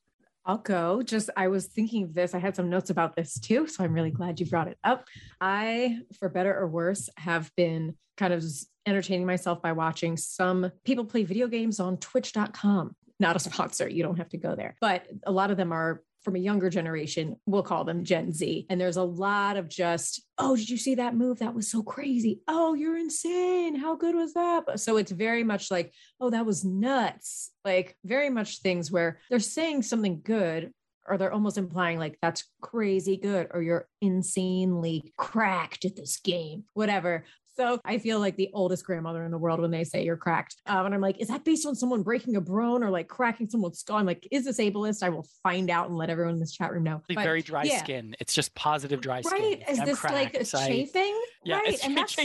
I'll 0.45 0.59
go. 0.59 1.03
Just 1.03 1.29
I 1.37 1.49
was 1.49 1.67
thinking 1.67 2.05
of 2.05 2.15
this. 2.15 2.35
I 2.35 2.39
had 2.39 2.55
some 2.55 2.71
notes 2.71 2.91
about 2.91 3.17
this 3.17 3.39
too. 3.39 3.67
So 3.67 3.83
I'm 3.83 3.93
really 3.93 4.13
glad 4.13 4.39
you 4.39 4.47
brought 4.47 4.69
it 4.69 4.79
up. 4.85 5.07
I, 5.41 5.99
for 6.19 6.29
better 6.29 6.57
or 6.57 6.69
worse, 6.69 7.09
have 7.17 7.51
been 7.57 7.97
kind 8.17 8.33
of 8.33 8.45
entertaining 8.87 9.27
myself 9.27 9.61
by 9.61 9.73
watching 9.73 10.17
some 10.17 10.71
people 10.85 11.05
play 11.05 11.25
video 11.25 11.49
games 11.49 11.81
on 11.81 11.97
twitch.com. 11.97 12.95
Not 13.19 13.35
a 13.37 13.41
sponsor. 13.41 13.89
You 13.89 14.05
don't 14.05 14.19
have 14.19 14.29
to 14.31 14.39
go 14.39 14.55
there. 14.55 14.77
But 14.81 15.07
a 15.25 15.33
lot 15.33 15.51
of 15.51 15.57
them 15.57 15.73
are 15.73 16.03
from 16.27 16.35
a 16.35 16.41
younger 16.41 16.69
generation. 16.69 17.37
We'll 17.47 17.63
call 17.63 17.85
them 17.85 18.03
Gen 18.03 18.33
Z. 18.33 18.67
And 18.69 18.81
there's 18.81 18.97
a 18.97 19.03
lot 19.05 19.57
of 19.57 19.69
just, 19.69 20.27
oh, 20.39 20.57
did 20.57 20.69
you 20.69 20.77
see 20.77 20.97
that 20.97 21.15
move? 21.15 21.39
That 21.39 21.55
was 21.55 21.71
so 21.71 21.85
crazy. 21.85 22.41
Oh, 22.49 22.75
you're 22.75 22.99
insane. 22.99 23.77
How 23.77 23.95
good 23.95 24.17
was 24.17 24.35
that? 24.35 24.81
So 24.81 24.97
it's 24.97 25.13
very 25.13 25.45
much 25.45 25.71
like, 25.71 25.95
oh, 26.21 26.31
that 26.31 26.45
was 26.45 26.65
nuts. 26.65 27.53
Like 27.65 27.97
very 28.05 28.29
much 28.29 28.59
things 28.59 28.91
where 28.91 29.21
they're 29.31 29.39
saying 29.39 29.83
something 29.83 30.21
good 30.25 30.73
or 31.07 31.17
they're 31.17 31.33
almost 31.33 31.59
implying 31.59 32.01
like 32.01 32.19
that's 32.21 32.43
crazy 32.61 33.17
good 33.17 33.47
or 33.53 33.63
you're 33.63 33.87
insanely 34.01 35.13
cracked 35.17 35.85
at 35.85 35.95
this 35.95 36.17
game, 36.17 36.65
whatever. 36.75 37.25
So 37.57 37.81
I 37.85 37.99
feel 37.99 38.21
like 38.21 38.37
the 38.37 38.51
oldest 38.53 38.85
grandmother 38.85 39.25
in 39.25 39.31
the 39.31 39.39
world 39.39 39.61
when 39.61 39.71
they 39.71 39.85
say 39.85 40.05
you're 40.05 40.17
cracked. 40.17 40.57
Um, 40.67 40.87
and 40.87 40.95
I'm 40.95 41.01
like, 41.01 41.19
is 41.21 41.29
that 41.29 41.45
based 41.45 41.67
on 41.67 41.75
someone 41.75 42.03
breaking 42.03 42.37
a 42.37 42.41
bone 42.41 42.83
or 42.83 42.91
like 42.91 43.09
cracking 43.09 43.49
someone's 43.49 43.79
skull? 43.79 43.97
I'm 43.97 44.07
like, 44.07 44.29
is 44.31 44.45
this 44.45 44.59
ableist? 44.59 45.03
I 45.03 45.09
will 45.09 45.27
find 45.43 45.71
out 45.71 45.89
and 45.89 45.97
let 45.97 46.11
everyone 46.11 46.35
in 46.35 46.41
this 46.41 46.53
chat 46.53 46.73
room 46.73 46.85
know. 46.85 47.03
But 47.09 47.17
very 47.17 47.43
dry 47.43 47.63
yeah. 47.65 47.79
skin. 47.79 48.15
It's 48.21 48.35
just 48.35 48.55
positive 48.55 49.01
dry 49.01 49.23
skin. 49.23 49.41
Right. 49.41 49.63
Is 49.69 49.79
I'm 49.79 49.87
this 49.87 50.05
like 50.05 50.35
a. 50.35 50.45
Chafing? 50.45 51.21
Yeah, 51.45 51.57
right. 51.57 51.79
And 51.85 51.97
that's 51.97 52.17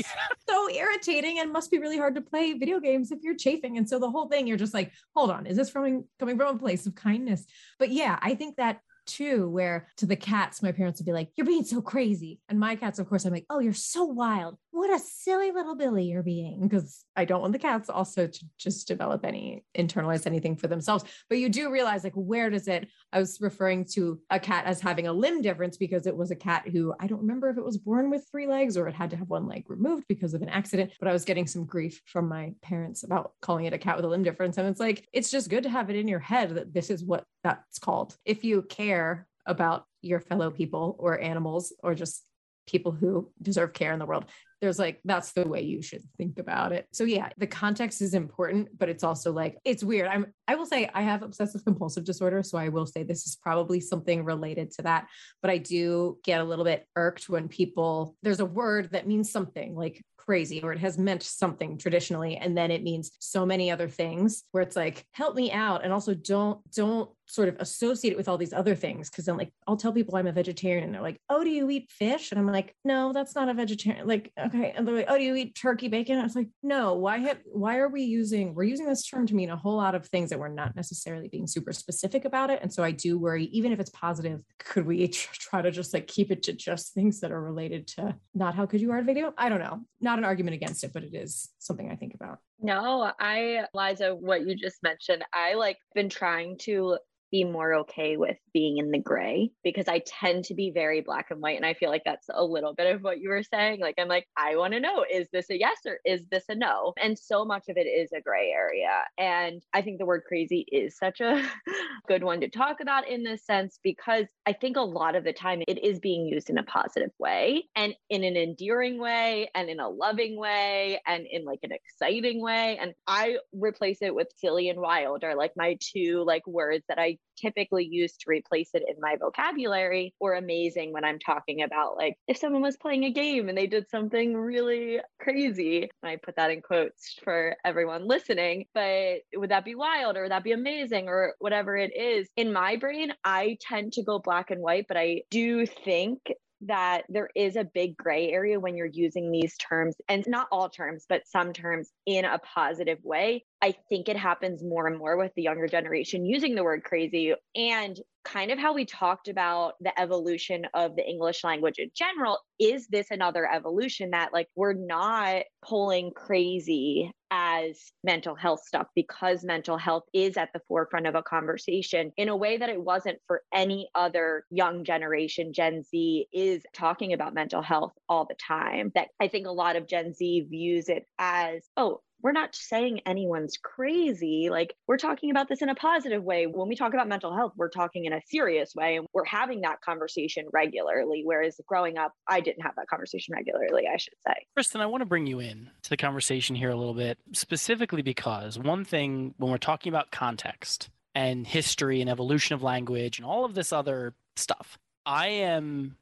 so 0.49 0.69
irritating 0.69 1.39
and 1.39 1.51
must 1.51 1.71
be 1.71 1.79
really 1.79 1.97
hard 1.97 2.15
to 2.15 2.21
play 2.21 2.53
video 2.53 2.79
games 2.79 3.11
if 3.11 3.19
you're 3.21 3.35
chafing. 3.35 3.77
And 3.77 3.87
so 3.87 3.99
the 3.99 4.09
whole 4.09 4.27
thing, 4.27 4.47
you're 4.47 4.57
just 4.57 4.73
like, 4.73 4.91
hold 5.15 5.31
on, 5.31 5.45
is 5.45 5.57
this 5.57 5.69
from 5.69 6.05
coming 6.19 6.37
from 6.37 6.55
a 6.55 6.59
place 6.59 6.85
of 6.85 6.95
kindness? 6.95 7.45
But 7.79 7.89
yeah, 7.91 8.17
I 8.21 8.35
think 8.35 8.57
that 8.57 8.79
too, 9.05 9.49
where 9.49 9.87
to 9.97 10.05
the 10.05 10.15
cats, 10.15 10.61
my 10.61 10.71
parents 10.71 10.99
would 10.99 11.05
be 11.05 11.13
like, 11.13 11.29
You're 11.35 11.47
being 11.47 11.63
so 11.63 11.81
crazy. 11.81 12.39
And 12.49 12.59
my 12.59 12.75
cats, 12.75 12.99
of 12.99 13.07
course, 13.07 13.25
I'm 13.25 13.33
like, 13.33 13.45
Oh, 13.49 13.59
you're 13.59 13.73
so 13.73 14.05
wild. 14.05 14.57
What 14.71 14.89
a 14.89 14.99
silly 14.99 15.51
little 15.51 15.75
Billy 15.75 16.05
you're 16.05 16.23
being. 16.23 16.61
Because 16.67 17.03
I 17.15 17.25
don't 17.25 17.41
want 17.41 17.53
the 17.53 17.59
cats 17.59 17.89
also 17.89 18.27
to 18.27 18.45
just 18.57 18.87
develop 18.87 19.25
any 19.25 19.63
internalize 19.77 20.25
anything 20.25 20.55
for 20.55 20.67
themselves. 20.67 21.03
But 21.29 21.39
you 21.39 21.49
do 21.49 21.71
realize, 21.71 22.03
like, 22.03 22.13
where 22.13 22.49
does 22.49 22.67
it? 22.67 22.87
I 23.11 23.19
was 23.19 23.39
referring 23.41 23.85
to 23.93 24.19
a 24.29 24.39
cat 24.39 24.65
as 24.65 24.81
having 24.81 25.07
a 25.07 25.13
limb 25.13 25.41
difference 25.41 25.77
because 25.77 26.07
it 26.07 26.15
was 26.15 26.31
a 26.31 26.35
cat 26.35 26.67
who 26.71 26.93
I 26.99 27.07
don't 27.07 27.21
remember 27.21 27.49
if 27.49 27.57
it 27.57 27.65
was 27.65 27.77
born 27.77 28.09
with 28.09 28.25
three 28.31 28.47
legs 28.47 28.77
or 28.77 28.87
it 28.87 28.95
had 28.95 29.09
to 29.11 29.17
have 29.17 29.29
one 29.29 29.47
leg 29.47 29.65
removed 29.67 30.05
because 30.07 30.33
of 30.33 30.41
an 30.41 30.49
accident. 30.49 30.91
But 30.99 31.09
I 31.09 31.13
was 31.13 31.25
getting 31.25 31.47
some 31.47 31.65
grief 31.65 32.01
from 32.05 32.27
my 32.27 32.53
parents 32.61 33.03
about 33.03 33.33
calling 33.41 33.65
it 33.65 33.73
a 33.73 33.77
cat 33.77 33.95
with 33.95 34.05
a 34.05 34.07
limb 34.07 34.23
difference. 34.23 34.57
And 34.57 34.67
it's 34.67 34.79
like, 34.79 35.07
it's 35.13 35.31
just 35.31 35.49
good 35.49 35.63
to 35.63 35.69
have 35.69 35.89
it 35.89 35.95
in 35.95 36.07
your 36.07 36.19
head 36.19 36.51
that 36.51 36.73
this 36.73 36.89
is 36.89 37.03
what 37.03 37.25
that's 37.43 37.79
called. 37.79 38.15
If 38.25 38.43
you 38.43 38.61
care 38.63 39.27
about 39.45 39.85
your 40.01 40.19
fellow 40.19 40.51
people 40.51 40.95
or 40.99 41.19
animals 41.19 41.73
or 41.83 41.95
just 41.95 42.23
people 42.67 42.91
who 42.91 43.31
deserve 43.41 43.73
care 43.73 43.91
in 43.93 43.99
the 43.99 44.05
world, 44.05 44.25
there's 44.61 44.77
like 44.77 45.01
that's 45.03 45.31
the 45.31 45.47
way 45.47 45.61
you 45.63 45.81
should 45.81 46.03
think 46.17 46.37
about 46.37 46.71
it. 46.71 46.87
So 46.93 47.03
yeah, 47.03 47.29
the 47.37 47.47
context 47.47 48.01
is 48.01 48.13
important, 48.13 48.77
but 48.77 48.89
it's 48.89 49.03
also 49.03 49.31
like 49.31 49.57
it's 49.65 49.83
weird. 49.83 50.07
I'm 50.07 50.27
I 50.47 50.55
will 50.55 50.67
say 50.67 50.87
I 50.93 51.01
have 51.01 51.23
obsessive 51.23 51.65
compulsive 51.65 52.03
disorder, 52.03 52.43
so 52.43 52.59
I 52.59 52.69
will 52.69 52.85
say 52.85 53.01
this 53.01 53.25
is 53.25 53.35
probably 53.35 53.79
something 53.79 54.23
related 54.23 54.71
to 54.73 54.83
that, 54.83 55.07
but 55.41 55.49
I 55.49 55.57
do 55.57 56.19
get 56.23 56.41
a 56.41 56.43
little 56.43 56.65
bit 56.65 56.85
irked 56.95 57.27
when 57.27 57.47
people 57.47 58.15
there's 58.21 58.39
a 58.39 58.45
word 58.45 58.91
that 58.91 59.07
means 59.07 59.31
something 59.31 59.75
like 59.75 60.03
crazy 60.17 60.61
or 60.61 60.71
it 60.71 60.79
has 60.79 60.99
meant 60.99 61.23
something 61.23 61.79
traditionally 61.79 62.37
and 62.37 62.55
then 62.55 62.69
it 62.69 62.83
means 62.83 63.11
so 63.17 63.43
many 63.43 63.71
other 63.71 63.87
things 63.89 64.43
where 64.51 64.61
it's 64.61 64.75
like 64.75 65.03
help 65.13 65.35
me 65.35 65.51
out 65.51 65.83
and 65.83 65.91
also 65.91 66.13
don't 66.13 66.59
don't 66.71 67.09
sort 67.31 67.47
of 67.47 67.55
associate 67.59 68.11
it 68.11 68.17
with 68.17 68.27
all 68.27 68.37
these 68.37 68.51
other 68.51 68.75
things 68.75 69.09
because 69.09 69.23
then 69.23 69.37
like 69.37 69.53
I'll 69.65 69.77
tell 69.77 69.93
people 69.93 70.17
I'm 70.17 70.27
a 70.27 70.33
vegetarian 70.33 70.83
and 70.83 70.93
they're 70.93 71.01
like 71.01 71.21
oh 71.29 71.45
do 71.45 71.49
you 71.49 71.69
eat 71.69 71.89
fish? 71.89 72.31
And 72.31 72.39
I'm 72.39 72.47
like 72.47 72.75
no 72.83 73.13
that's 73.13 73.35
not 73.35 73.47
a 73.47 73.53
vegetarian 73.53 74.05
like 74.05 74.31
okay. 74.37 74.73
And 74.75 74.85
they're 74.85 74.95
like 74.95 75.05
oh 75.07 75.17
do 75.17 75.23
you 75.23 75.35
eat 75.35 75.55
turkey 75.55 75.87
bacon? 75.87 76.19
I 76.19 76.23
was 76.23 76.35
like 76.35 76.49
no 76.61 76.95
why 76.95 77.19
have 77.19 77.37
why 77.45 77.77
are 77.77 77.87
we 77.87 78.03
using 78.03 78.53
we're 78.53 78.63
using 78.63 78.85
this 78.85 79.07
term 79.07 79.25
to 79.27 79.35
mean 79.35 79.49
a 79.49 79.55
whole 79.55 79.77
lot 79.77 79.95
of 79.95 80.05
things 80.07 80.29
that 80.29 80.39
we're 80.39 80.49
not 80.49 80.75
necessarily 80.75 81.29
being 81.29 81.47
super 81.47 81.71
specific 81.71 82.25
about 82.25 82.49
it. 82.49 82.59
And 82.61 82.71
so 82.71 82.83
I 82.83 82.91
do 82.91 83.17
worry 83.17 83.45
even 83.45 83.71
if 83.71 83.79
it's 83.79 83.91
positive 83.91 84.41
could 84.59 84.85
we 84.85 85.07
try 85.07 85.61
to 85.61 85.71
just 85.71 85.93
like 85.93 86.07
keep 86.07 86.31
it 86.31 86.43
to 86.43 86.53
just 86.53 86.93
things 86.93 87.21
that 87.21 87.31
are 87.31 87.41
related 87.41 87.87
to 87.95 88.13
not 88.33 88.55
how 88.55 88.65
could 88.65 88.81
you 88.81 88.91
art 88.91 89.05
video? 89.05 89.33
I 89.37 89.47
don't 89.47 89.61
know. 89.61 89.79
Not 90.01 90.17
an 90.17 90.25
argument 90.25 90.55
against 90.55 90.83
it 90.83 90.91
but 90.93 91.03
it 91.03 91.15
is 91.15 91.49
something 91.59 91.89
I 91.89 91.95
think 91.95 92.13
about. 92.13 92.39
No, 92.63 93.11
I, 93.19 93.65
Liza, 93.73 94.13
what 94.13 94.45
you 94.45 94.55
just 94.55 94.83
mentioned, 94.83 95.23
I 95.33 95.55
like 95.55 95.77
been 95.95 96.09
trying 96.09 96.57
to 96.59 96.97
be 97.31 97.43
more 97.43 97.73
okay 97.73 98.17
with 98.17 98.37
being 98.53 98.77
in 98.77 98.91
the 98.91 98.99
gray 98.99 99.51
because 99.63 99.87
I 99.87 100.01
tend 100.05 100.45
to 100.45 100.53
be 100.53 100.69
very 100.69 101.01
black 101.01 101.31
and 101.31 101.41
white. 101.41 101.55
And 101.55 101.65
I 101.65 101.73
feel 101.73 101.89
like 101.89 102.03
that's 102.05 102.27
a 102.33 102.43
little 102.43 102.73
bit 102.73 102.93
of 102.93 103.01
what 103.01 103.19
you 103.19 103.29
were 103.29 103.43
saying. 103.43 103.79
Like, 103.79 103.95
I'm 103.97 104.07
like, 104.07 104.27
I 104.35 104.57
want 104.57 104.73
to 104.73 104.79
know 104.79 105.05
is 105.09 105.27
this 105.31 105.49
a 105.49 105.57
yes 105.57 105.77
or 105.85 105.99
is 106.05 106.25
this 106.29 106.43
a 106.49 106.55
no? 106.55 106.93
And 107.01 107.17
so 107.17 107.45
much 107.45 107.69
of 107.69 107.77
it 107.77 107.87
is 107.87 108.11
a 108.11 108.21
gray 108.21 108.51
area. 108.51 109.03
And 109.17 109.63
I 109.73 109.81
think 109.81 109.99
the 109.99 110.05
word 110.05 110.23
crazy 110.27 110.65
is 110.71 110.97
such 110.97 111.21
a 111.21 111.43
good 112.07 112.23
one 112.23 112.41
to 112.41 112.49
talk 112.49 112.81
about 112.81 113.07
in 113.07 113.23
this 113.23 113.45
sense 113.45 113.79
because 113.81 114.27
I 114.45 114.53
think 114.53 114.75
a 114.75 114.81
lot 114.81 115.15
of 115.15 115.23
the 115.23 115.33
time 115.33 115.61
it 115.67 115.83
is 115.83 115.99
being 115.99 116.25
used 116.25 116.49
in 116.49 116.57
a 116.57 116.63
positive 116.63 117.11
way 117.17 117.63
and 117.75 117.93
in 118.09 118.23
an 118.23 118.35
endearing 118.35 118.99
way 118.99 119.49
and 119.55 119.69
in 119.69 119.79
a 119.79 119.89
loving 119.89 120.37
way 120.37 120.99
and 121.07 121.25
in 121.25 121.45
like 121.45 121.59
an 121.63 121.71
exciting 121.71 122.41
way. 122.41 122.77
And 122.77 122.93
I 123.07 123.37
replace 123.53 124.01
it 124.01 124.13
with 124.13 124.27
silly 124.37 124.69
and 124.69 124.79
wild 124.79 125.23
are 125.23 125.35
like 125.35 125.53
my 125.55 125.77
two 125.79 126.23
like 126.25 126.45
words 126.45 126.83
that 126.89 126.99
I 126.99 127.17
typically 127.37 127.85
use 127.85 128.15
to 128.17 128.25
replace 128.27 128.69
it 128.73 128.83
in 128.87 128.95
my 128.99 129.15
vocabulary 129.19 130.13
or 130.19 130.35
amazing 130.35 130.93
when 130.93 131.03
I'm 131.03 131.19
talking 131.19 131.63
about 131.63 131.97
like 131.97 132.15
if 132.27 132.37
someone 132.37 132.61
was 132.61 132.77
playing 132.77 133.05
a 133.05 133.11
game 133.11 133.49
and 133.49 133.57
they 133.57 133.67
did 133.67 133.89
something 133.89 134.35
really 134.35 134.99
crazy. 135.19 135.89
I 136.03 136.17
put 136.17 136.35
that 136.35 136.51
in 136.51 136.61
quotes 136.61 137.15
for 137.23 137.55
everyone 137.65 138.07
listening, 138.07 138.65
but 138.73 139.19
would 139.35 139.51
that 139.51 139.65
be 139.65 139.75
wild 139.75 140.17
or 140.17 140.23
would 140.23 140.31
that 140.31 140.43
be 140.43 140.51
amazing 140.51 141.07
or 141.07 141.35
whatever 141.39 141.75
it 141.75 141.95
is? 141.95 142.27
In 142.37 142.53
my 142.53 142.75
brain, 142.75 143.13
I 143.23 143.57
tend 143.61 143.93
to 143.93 144.03
go 144.03 144.19
black 144.19 144.51
and 144.51 144.61
white, 144.61 144.85
but 144.87 144.97
I 144.97 145.23
do 145.29 145.65
think 145.65 146.19
that 146.61 147.03
there 147.09 147.29
is 147.35 147.55
a 147.55 147.63
big 147.63 147.97
gray 147.97 148.31
area 148.31 148.59
when 148.59 148.75
you're 148.75 148.85
using 148.85 149.31
these 149.31 149.57
terms, 149.57 149.95
and 150.07 150.23
not 150.27 150.47
all 150.51 150.69
terms, 150.69 151.05
but 151.09 151.27
some 151.27 151.53
terms 151.53 151.89
in 152.05 152.25
a 152.25 152.39
positive 152.39 152.99
way. 153.03 153.43
I 153.61 153.75
think 153.89 154.09
it 154.09 154.17
happens 154.17 154.63
more 154.63 154.87
and 154.87 154.97
more 154.97 155.17
with 155.17 155.33
the 155.35 155.43
younger 155.43 155.67
generation 155.67 156.25
using 156.25 156.55
the 156.55 156.63
word 156.63 156.83
crazy 156.83 157.35
and 157.55 157.99
kind 158.23 158.51
of 158.51 158.57
how 158.57 158.73
we 158.73 158.85
talked 158.85 159.27
about 159.27 159.73
the 159.81 159.97
evolution 159.99 160.65
of 160.73 160.95
the 160.95 161.07
English 161.07 161.43
language 161.43 161.75
in 161.77 161.91
general. 161.95 162.39
Is 162.59 162.87
this 162.87 163.11
another 163.11 163.47
evolution 163.51 164.11
that, 164.11 164.33
like, 164.33 164.47
we're 164.55 164.73
not 164.73 165.43
pulling 165.63 166.11
crazy 166.15 167.11
as 167.29 167.91
mental 168.03 168.35
health 168.35 168.61
stuff 168.65 168.87
because 168.95 169.43
mental 169.43 169.77
health 169.77 170.03
is 170.13 170.37
at 170.37 170.49
the 170.53 170.61
forefront 170.67 171.07
of 171.07 171.15
a 171.15 171.23
conversation 171.23 172.11
in 172.17 172.29
a 172.29 172.35
way 172.35 172.57
that 172.57 172.69
it 172.69 172.81
wasn't 172.81 173.19
for 173.27 173.41
any 173.53 173.89
other 173.95 174.43
young 174.49 174.83
generation. 174.83 175.53
Gen 175.53 175.83
Z 175.83 176.27
is 176.33 176.63
talking 176.73 177.13
about 177.13 177.33
mental 177.33 177.61
health 177.61 177.93
all 178.09 178.25
the 178.25 178.35
time. 178.35 178.91
That 178.95 179.09
I 179.19 179.27
think 179.27 179.47
a 179.47 179.51
lot 179.51 179.75
of 179.75 179.87
Gen 179.87 180.13
Z 180.13 180.47
views 180.49 180.89
it 180.89 181.05
as, 181.19 181.61
oh, 181.77 182.01
we're 182.21 182.31
not 182.31 182.55
saying 182.55 183.01
anyone's 183.05 183.57
crazy. 183.57 184.49
Like, 184.49 184.75
we're 184.87 184.97
talking 184.97 185.31
about 185.31 185.49
this 185.49 185.61
in 185.61 185.69
a 185.69 185.75
positive 185.75 186.23
way. 186.23 186.47
When 186.47 186.67
we 186.67 186.75
talk 186.75 186.93
about 186.93 187.07
mental 187.07 187.35
health, 187.35 187.53
we're 187.55 187.69
talking 187.69 188.05
in 188.05 188.13
a 188.13 188.21
serious 188.27 188.73
way 188.75 188.97
and 188.97 189.07
we're 189.13 189.25
having 189.25 189.61
that 189.61 189.81
conversation 189.81 190.45
regularly. 190.53 191.21
Whereas 191.25 191.59
growing 191.67 191.97
up, 191.97 192.13
I 192.27 192.41
didn't 192.41 192.63
have 192.63 192.75
that 192.75 192.87
conversation 192.87 193.33
regularly, 193.33 193.83
I 193.91 193.97
should 193.97 194.13
say. 194.25 194.33
Kristen, 194.55 194.81
I 194.81 194.85
want 194.85 195.01
to 195.01 195.05
bring 195.05 195.27
you 195.27 195.39
in 195.39 195.69
to 195.83 195.89
the 195.89 195.97
conversation 195.97 196.55
here 196.55 196.69
a 196.69 196.75
little 196.75 196.93
bit, 196.93 197.17
specifically 197.33 198.01
because 198.01 198.57
one 198.57 198.85
thing 198.85 199.33
when 199.37 199.51
we're 199.51 199.57
talking 199.57 199.91
about 199.91 200.11
context 200.11 200.89
and 201.15 201.45
history 201.45 202.01
and 202.01 202.09
evolution 202.09 202.53
of 202.53 202.63
language 202.63 203.17
and 203.17 203.25
all 203.25 203.45
of 203.45 203.53
this 203.53 203.73
other 203.73 204.13
stuff, 204.35 204.77
I 205.05 205.27
am 205.27 205.97